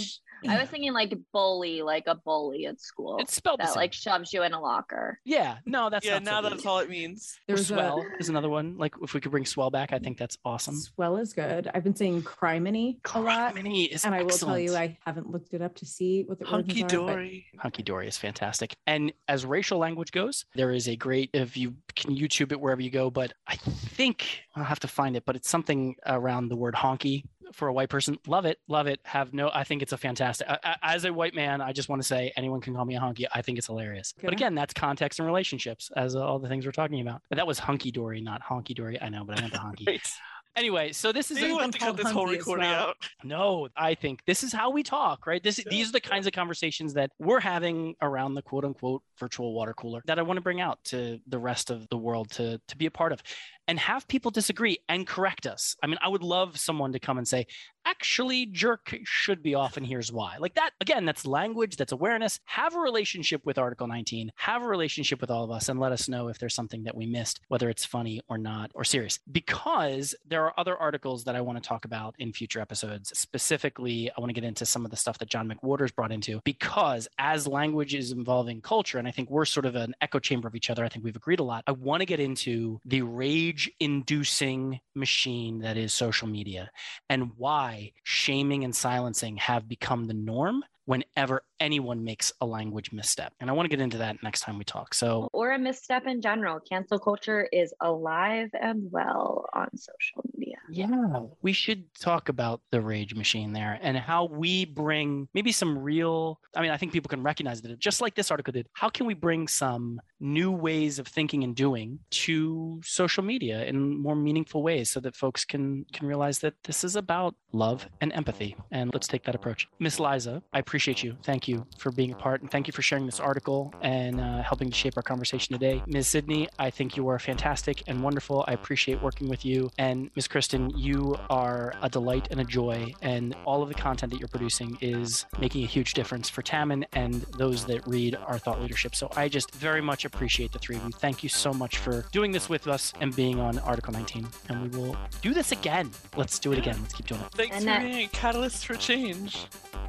Thinking- 0.44 0.58
i 0.58 0.62
was 0.62 0.70
thinking 0.70 0.94
like 0.94 1.14
bully 1.32 1.82
like 1.82 2.04
a 2.08 2.16
bully 2.16 2.66
at 2.68 2.80
school 2.80 3.18
It's 3.20 3.34
spelled 3.36 3.60
the 3.60 3.64
that 3.64 3.74
same. 3.74 3.82
like 3.82 3.94
shoves 3.94 4.32
you 4.34 4.44
in 4.44 4.54
a 4.54 4.62
locker 4.62 5.20
yeah, 5.26 5.58
no, 5.66 5.90
that's 5.90 6.06
yeah, 6.06 6.20
not 6.20 6.26
so 6.26 6.32
now 6.32 6.42
good. 6.42 6.52
that's 6.54 6.66
all 6.66 6.80
it 6.80 6.90
means. 6.90 7.40
There's 7.48 7.68
swell 7.68 8.00
a 8.02 8.20
is 8.20 8.30
another 8.30 8.50
one. 8.50 8.78
Like 8.78 8.94
if 9.02 9.14
we 9.14 9.22
could 9.22 9.32
bring 9.32 9.46
swell 9.46 9.70
back, 9.72 9.94
I 9.94 10.00
think 10.00 10.18
that's 10.18 10.38
awesome. 10.46 10.76
swell 10.76 11.18
is 11.18 11.34
good. 11.34 11.70
I've 11.74 11.84
been 11.84 11.96
saying 11.96 12.24
criminy 12.24 12.98
a 13.14 13.20
lot. 13.20 13.56
Criminy 13.56 13.88
is 13.90 14.04
And 14.06 14.14
I 14.14 14.24
will 14.24 14.30
tell 14.30 14.60
you. 14.60 14.76
I 14.76 14.98
haven't 15.06 15.30
looked 15.30 15.54
it 15.54 15.62
up 15.62 15.76
to 15.76 15.86
see 15.86 16.24
what 16.24 16.40
the 16.40 16.46
Hunky 16.46 16.82
origins 16.84 16.94
are, 16.94 16.98
but 17.06 17.14
dory. 17.14 17.46
Hunky 17.58 17.84
Dory 17.84 18.08
is 18.08 18.18
fantastic. 18.18 18.76
And 18.88 19.14
as 19.28 19.46
racial 19.46 19.78
language 19.80 20.12
goes, 20.12 20.46
there 20.56 20.72
is 20.72 20.88
a 20.88 20.96
great, 20.96 21.30
if 21.34 21.56
you 21.56 21.76
can 21.96 22.16
YouTube 22.16 22.52
it 22.52 22.60
wherever 22.60 22.82
you 22.82 22.90
go, 22.90 23.10
but 23.10 23.34
I 23.48 23.56
think 23.56 24.42
I'll 24.56 24.64
have 24.64 24.80
to 24.82 24.88
find 24.88 25.16
it, 25.16 25.24
but 25.26 25.36
it's 25.36 25.50
something 25.50 25.96
around 26.06 26.50
the 26.50 26.56
word 26.56 26.76
honky 26.76 27.24
for 27.54 27.68
a 27.68 27.74
white 27.74 27.90
person. 27.90 28.18
Love 28.28 28.46
it. 28.46 28.60
Love 28.68 28.88
it. 28.88 29.00
Have 29.04 29.34
no, 29.34 29.50
I 29.54 29.64
think 29.64 29.82
it's 29.82 29.94
a 29.94 29.98
fantastic, 29.98 30.48
as 30.82 31.06
a 31.06 31.14
white 31.14 31.34
man, 31.34 31.62
I 31.62 31.74
just 31.74 31.90
want 31.90 32.02
to 32.02 32.08
say 32.08 32.32
anyone 32.36 32.62
can 32.62 32.76
call 32.76 32.86
me 32.86 32.96
a 32.96 33.00
honky. 33.00 33.26
I 33.34 33.42
think 33.42 33.58
it's 33.58 33.68
hilarious. 33.68 34.14
But 34.22 34.34
again, 34.34 34.56
that's 34.56 34.74
context 34.74 35.20
and 35.20 35.26
relationships 35.26 35.90
as 35.96 36.16
all 36.16 36.40
the 36.40 36.48
things 36.48 36.66
we're 36.66 36.72
talking 36.72 37.02
about. 37.02 37.22
But 37.30 37.38
that 37.38 37.48
was 37.48 37.60
hunky 37.60 37.92
dory, 37.92 38.22
not 38.22 38.42
honky 38.42 38.76
dory. 38.76 39.02
I 39.02 39.10
know, 39.10 39.24
but 39.24 39.38
I 39.38 39.42
meant 39.42 39.54
the 39.54 39.60
honky. 39.60 39.88
Right. 39.88 40.12
Anyway, 40.56 40.92
so 40.92 41.12
this 41.12 41.32
is 41.32 41.40
Do 41.40 41.48
you 41.48 41.56
want 41.56 41.74
to 41.74 41.80
cut 41.80 41.98
this 41.98 42.12
whole 42.12 42.28
recording 42.28 42.66
well. 42.66 42.90
out? 42.90 42.98
no, 43.24 43.70
I 43.76 43.96
think 43.96 44.24
this 44.26 44.44
is 44.44 44.54
how 44.54 44.70
we 44.70 44.84
talk, 44.84 45.26
right? 45.26 45.42
This 45.42 45.64
these 45.70 45.90
are 45.90 45.94
the 45.94 46.02
kinds 46.02 46.28
of 46.28 46.34
conversations 46.34 46.94
that 46.94 47.12
we're 47.18 47.40
having 47.40 47.96
around 48.02 48.36
the 48.36 48.44
quote 48.44 48.64
unquote 48.64 49.02
virtual 49.20 49.54
water 49.54 49.74
cooler 49.74 50.02
that 50.06 50.20
I 50.20 50.22
want 50.22 50.38
to 50.38 50.42
bring 50.42 50.62
out 50.62 50.84
to 50.86 51.20
the 51.28 51.40
rest 51.40 51.72
of 51.72 51.88
the 51.90 51.98
world 51.98 52.30
to 52.32 52.62
to 52.68 52.78
be 52.78 52.86
a 52.86 52.92
part 52.92 53.12
of 53.12 53.24
and 53.68 53.80
have 53.80 54.08
people 54.08 54.30
disagree 54.30 54.78
and 54.90 55.08
correct 55.08 55.48
us. 55.48 55.76
I 55.82 55.88
mean, 55.88 55.98
I 56.02 56.10
would 56.10 56.24
love 56.24 56.60
someone 56.60 56.92
to 56.94 57.00
come 57.00 57.18
and 57.18 57.28
say, 57.28 57.48
actually, 57.86 58.46
jerk 58.46 58.96
should 59.04 59.42
be 59.44 59.56
off, 59.56 59.78
and 59.78 59.86
here's 59.86 60.12
why. 60.12 60.36
Like 60.40 60.56
that, 60.56 60.72
again, 60.82 61.06
that's 61.06 61.26
language, 61.26 61.76
that's 61.76 61.92
awareness. 61.92 62.40
Have 62.46 62.76
a 62.76 62.80
relationship 62.80 63.46
with 63.46 63.58
Article 63.58 63.88
19, 63.88 64.32
have 64.36 64.64
a 64.64 64.68
relationship 64.68 65.22
with 65.22 65.32
all 65.32 65.44
of 65.44 65.52
us, 65.52 65.70
and 65.70 65.80
let 65.80 65.92
us 65.92 66.08
know 66.08 66.28
if 66.28 66.40
there's 66.40 66.56
something 66.56 66.84
that 66.84 66.96
we 66.96 67.06
missed, 67.06 67.42
whether 67.48 67.70
it's 67.70 67.86
funny 67.86 68.22
or 68.30 68.38
not 68.38 68.72
or 68.74 68.84
serious. 68.84 69.20
Because 69.32 70.16
there 70.26 70.46
are 70.46 70.54
other 70.60 70.78
articles 70.78 71.24
that 71.26 71.36
I 71.36 71.42
want 71.42 71.62
to 71.62 71.68
talk 71.68 71.86
about 71.86 72.16
in 72.20 72.34
future 72.34 72.60
episodes. 72.60 73.18
Specifically, 73.18 74.10
I 74.16 74.20
want 74.20 74.30
to 74.30 74.34
get 74.34 74.44
into 74.44 74.66
some 74.66 74.86
of 74.86 74.92
the 74.92 74.98
stuff 74.98 75.18
that 75.20 75.30
John 75.30 75.50
McWhorter's 75.50 75.92
brought 75.92 76.12
into, 76.12 76.42
because 76.44 77.08
as 77.18 77.48
language 77.48 77.96
is 77.96 78.12
involving 78.12 78.62
culture, 78.62 78.98
and 78.98 79.08
I 79.08 79.12
think 79.12 79.30
we're 79.30 79.46
sort 79.46 79.66
of 79.66 79.76
an 79.76 79.94
echo 80.02 80.20
chamber 80.20 80.48
of 80.48 80.56
each 80.56 80.70
other, 80.70 80.84
I 80.84 80.90
think 80.90 81.06
we've 81.06 81.16
agreed 81.16 81.40
a 81.40 81.44
lot. 81.44 81.64
I 81.68 81.72
want 81.72 82.02
to 82.02 82.06
get 82.06 82.20
into 82.20 82.80
the 82.86 83.02
rage 83.02 83.72
inducing 83.80 84.80
machine 84.96 85.60
that 85.60 85.78
is 85.78 85.94
social 85.94 86.28
media 86.28 86.70
and 87.10 87.32
why 87.38 87.73
shaming 88.04 88.64
and 88.64 88.76
silencing 88.76 89.38
have 89.38 89.68
become 89.68 90.06
the 90.06 90.14
norm 90.14 90.64
whenever 90.86 91.44
anyone 91.64 92.04
makes 92.04 92.32
a 92.42 92.46
language 92.46 92.92
misstep. 92.92 93.34
And 93.40 93.50
I 93.50 93.54
want 93.54 93.66
to 93.66 93.70
get 93.70 93.82
into 93.82 93.98
that 93.98 94.22
next 94.22 94.42
time 94.42 94.58
we 94.58 94.66
talk. 94.66 94.94
So, 94.94 95.30
or 95.34 95.52
a 95.52 95.60
misstep 95.60 96.06
in 96.06 96.22
general 96.22 96.60
cancel 96.60 97.00
culture 97.00 97.48
is 97.52 97.74
alive 97.82 98.50
and 98.62 98.92
well 98.92 99.46
on 99.54 99.70
social 99.76 100.24
media 100.36 100.44
yeah, 100.70 101.20
we 101.42 101.54
should 101.54 101.84
talk 102.00 102.30
about 102.30 102.62
the 102.72 102.82
rage 102.82 103.14
machine 103.16 103.54
there 103.54 103.80
and 103.82 103.98
how 103.98 104.26
we 104.26 104.66
bring 104.66 105.28
maybe 105.34 105.52
some 105.52 105.78
real, 105.78 106.40
I 106.56 106.62
mean, 106.62 106.72
I 106.72 106.78
think 106.78 106.94
people 106.94 107.10
can 107.10 107.22
recognize 107.22 107.62
that 107.62 107.80
just 107.80 108.02
like 108.02 108.16
this 108.16 108.32
article 108.32 108.52
did, 108.54 108.68
how 108.74 108.90
can 108.90 109.06
we 109.06 109.14
bring 109.14 109.48
some 109.48 110.00
new 110.24 110.52
ways 110.52 111.00
of 111.00 111.08
thinking 111.08 111.44
and 111.44 111.54
doing 111.56 112.00
to 112.10 112.80
social 112.84 113.24
media 113.24 113.66
in 113.66 114.02
more 114.02 114.16
meaningful 114.16 114.64
ways 114.64 114.90
so 114.90 115.00
that 115.02 115.16
folks 115.16 115.44
can 115.44 115.86
can 115.92 116.08
realize 116.08 116.40
that 116.40 116.54
this 116.64 116.86
is 116.86 116.96
about 116.96 117.36
love 117.52 117.88
and 118.00 118.14
empathy 118.14 118.56
and 118.72 118.90
let's 118.94 119.08
take 119.08 119.24
that 119.26 119.36
approach 119.36 119.68
miss 119.80 120.00
liza 120.00 120.42
i 120.54 120.60
appreciate 120.60 121.04
you 121.04 121.18
thank 121.24 121.46
you 121.46 121.53
for 121.78 121.92
being 121.92 122.12
a 122.12 122.16
part 122.16 122.42
and 122.42 122.50
thank 122.52 122.68
you 122.68 122.74
for 122.74 122.82
sharing 122.82 123.06
this 123.06 123.20
article 123.20 123.74
and 123.82 124.20
uh, 124.20 124.42
helping 124.44 124.70
to 124.70 124.76
shape 124.76 124.94
our 124.98 125.04
conversation 125.04 125.54
today 125.54 125.82
ms 125.88 126.08
sydney 126.08 126.48
i 126.60 126.70
think 126.70 126.98
you 126.98 127.08
are 127.08 127.20
fantastic 127.20 127.84
and 127.88 128.02
wonderful 128.02 128.44
i 128.48 128.54
appreciate 128.54 129.02
working 129.02 129.28
with 129.30 129.46
you 129.46 129.70
and 129.78 130.10
ms 130.16 130.28
Kristen, 130.28 130.72
you 130.78 131.16
are 131.30 131.74
a 131.82 131.90
delight 131.90 132.28
and 132.32 132.40
a 132.40 132.44
joy, 132.44 132.94
and 133.02 133.36
all 133.46 133.62
of 133.62 133.70
the 133.70 133.76
content 133.76 134.12
that 134.12 134.20
you're 134.20 134.28
producing 134.28 134.78
is 134.82 135.26
making 135.40 135.64
a 135.64 135.68
huge 135.68 135.94
difference 135.94 136.28
for 136.30 136.42
Tamman 136.42 136.86
and 136.94 137.14
those 137.38 137.66
that 137.66 137.86
read 137.88 138.16
our 138.16 138.38
thought 138.40 138.60
leadership. 138.62 138.96
So 138.96 139.10
I 139.16 139.28
just 139.30 139.54
very 139.54 139.82
much 139.82 140.06
appreciate 140.06 140.52
the 140.52 140.60
three 140.60 140.76
of 140.78 140.84
you. 140.86 140.92
Thank 140.92 141.22
you 141.24 141.30
so 141.30 141.54
much 141.54 141.78
for 141.78 142.06
doing 142.12 142.32
this 142.32 142.50
with 142.50 142.68
us 142.68 142.94
and 143.00 143.16
being 143.16 143.40
on 143.40 143.60
Article 143.60 143.94
19. 143.94 144.28
And 144.50 144.62
we 144.64 144.78
will 144.78 144.98
do 145.22 145.34
this 145.34 145.52
again. 145.52 145.92
Let's 146.16 146.40
do 146.40 146.52
it 146.52 146.58
again. 146.58 146.78
Let's 146.82 146.94
keep 146.94 147.06
doing 147.08 147.22
it. 147.22 147.28
Thanks 147.32 147.56
And 147.56 147.64
for 147.66 147.70
that- 147.70 147.82
being 147.82 148.06
a 148.06 148.08
catalyst 148.08 148.66
for 148.66 148.76
change. 148.76 149.46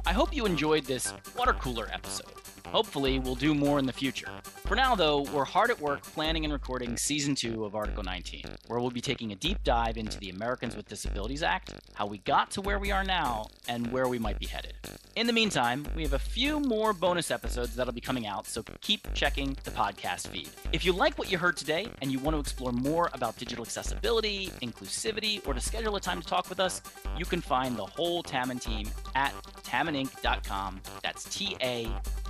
I 0.07 0.13
hope 0.13 0.35
you 0.35 0.45
enjoyed 0.45 0.85
this 0.85 1.11
water 1.45 1.59
cooler 1.59 1.87
episode. 1.93 2.54
Hopefully, 2.67 3.19
we'll 3.19 3.35
do 3.35 3.53
more 3.53 3.79
in 3.79 3.85
the 3.85 3.93
future. 3.93 4.27
For 4.65 4.75
now, 4.75 4.95
though, 4.95 5.21
we're 5.21 5.45
hard 5.45 5.69
at 5.69 5.79
work 5.79 6.01
planning 6.01 6.43
and 6.43 6.53
recording 6.53 6.97
season 6.97 7.35
two 7.35 7.65
of 7.65 7.75
Article 7.75 8.03
19, 8.03 8.43
where 8.67 8.79
we'll 8.79 8.91
be 8.91 9.01
taking 9.01 9.31
a 9.31 9.35
deep 9.35 9.63
dive 9.63 9.97
into 9.97 10.19
the 10.19 10.29
Americans 10.29 10.75
with 10.75 10.87
Disabilities 10.87 11.43
Act, 11.43 11.73
how 11.93 12.05
we 12.05 12.17
got 12.19 12.51
to 12.51 12.61
where 12.61 12.79
we 12.79 12.91
are 12.91 13.03
now, 13.03 13.47
and 13.67 13.91
where 13.91 14.07
we 14.07 14.19
might 14.19 14.39
be 14.39 14.47
headed. 14.47 14.73
In 15.15 15.27
the 15.27 15.33
meantime, 15.33 15.85
we 15.95 16.03
have 16.03 16.13
a 16.13 16.19
few 16.19 16.59
more 16.59 16.91
bonus 16.91 17.31
episodes 17.31 17.75
that'll 17.75 17.93
be 17.93 18.01
coming 18.01 18.27
out, 18.27 18.47
so 18.47 18.63
keep 18.81 19.07
checking 19.13 19.55
the 19.63 19.71
podcast 19.71 20.27
feed. 20.27 20.49
If 20.73 20.83
you 20.83 20.91
like 20.91 21.17
what 21.17 21.31
you 21.31 21.37
heard 21.37 21.55
today 21.55 21.87
and 22.01 22.11
you 22.11 22.19
want 22.19 22.35
to 22.35 22.39
explore 22.39 22.73
more 22.73 23.09
about 23.13 23.37
digital 23.37 23.63
accessibility, 23.63 24.47
inclusivity, 24.61 25.45
or 25.47 25.53
to 25.53 25.61
schedule 25.61 25.95
a 25.95 26.01
time 26.01 26.21
to 26.21 26.27
talk 26.27 26.49
with 26.49 26.59
us, 26.59 26.81
you 27.17 27.23
can 27.23 27.39
find 27.39 27.77
the 27.77 27.85
whole 27.85 28.23
Tamman 28.23 28.59
team 28.59 28.89
at 29.15 29.33
tammaninc.com. 29.63 30.81
That's 31.01 31.23
T 31.25 31.55
A 31.61 31.89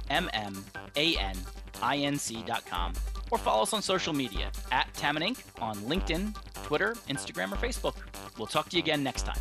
mmaninc.com 0.10 2.94
or 3.32 3.38
follow 3.38 3.64
us 3.64 3.74
on 3.74 3.82
social 3.82 4.14
media 4.14 4.52
at 4.72 4.94
Tam 4.94 5.16
Inc. 5.16 5.40
on 5.62 5.76
LinkedIn, 5.78 6.36
Twitter, 6.64 6.94
Instagram, 7.10 7.52
or 7.52 7.56
Facebook. 7.56 7.96
We'll 8.38 8.48
talk 8.48 8.70
to 8.70 8.78
you 8.78 8.84
again 8.84 9.04
next 9.04 9.24
time. 9.24 9.40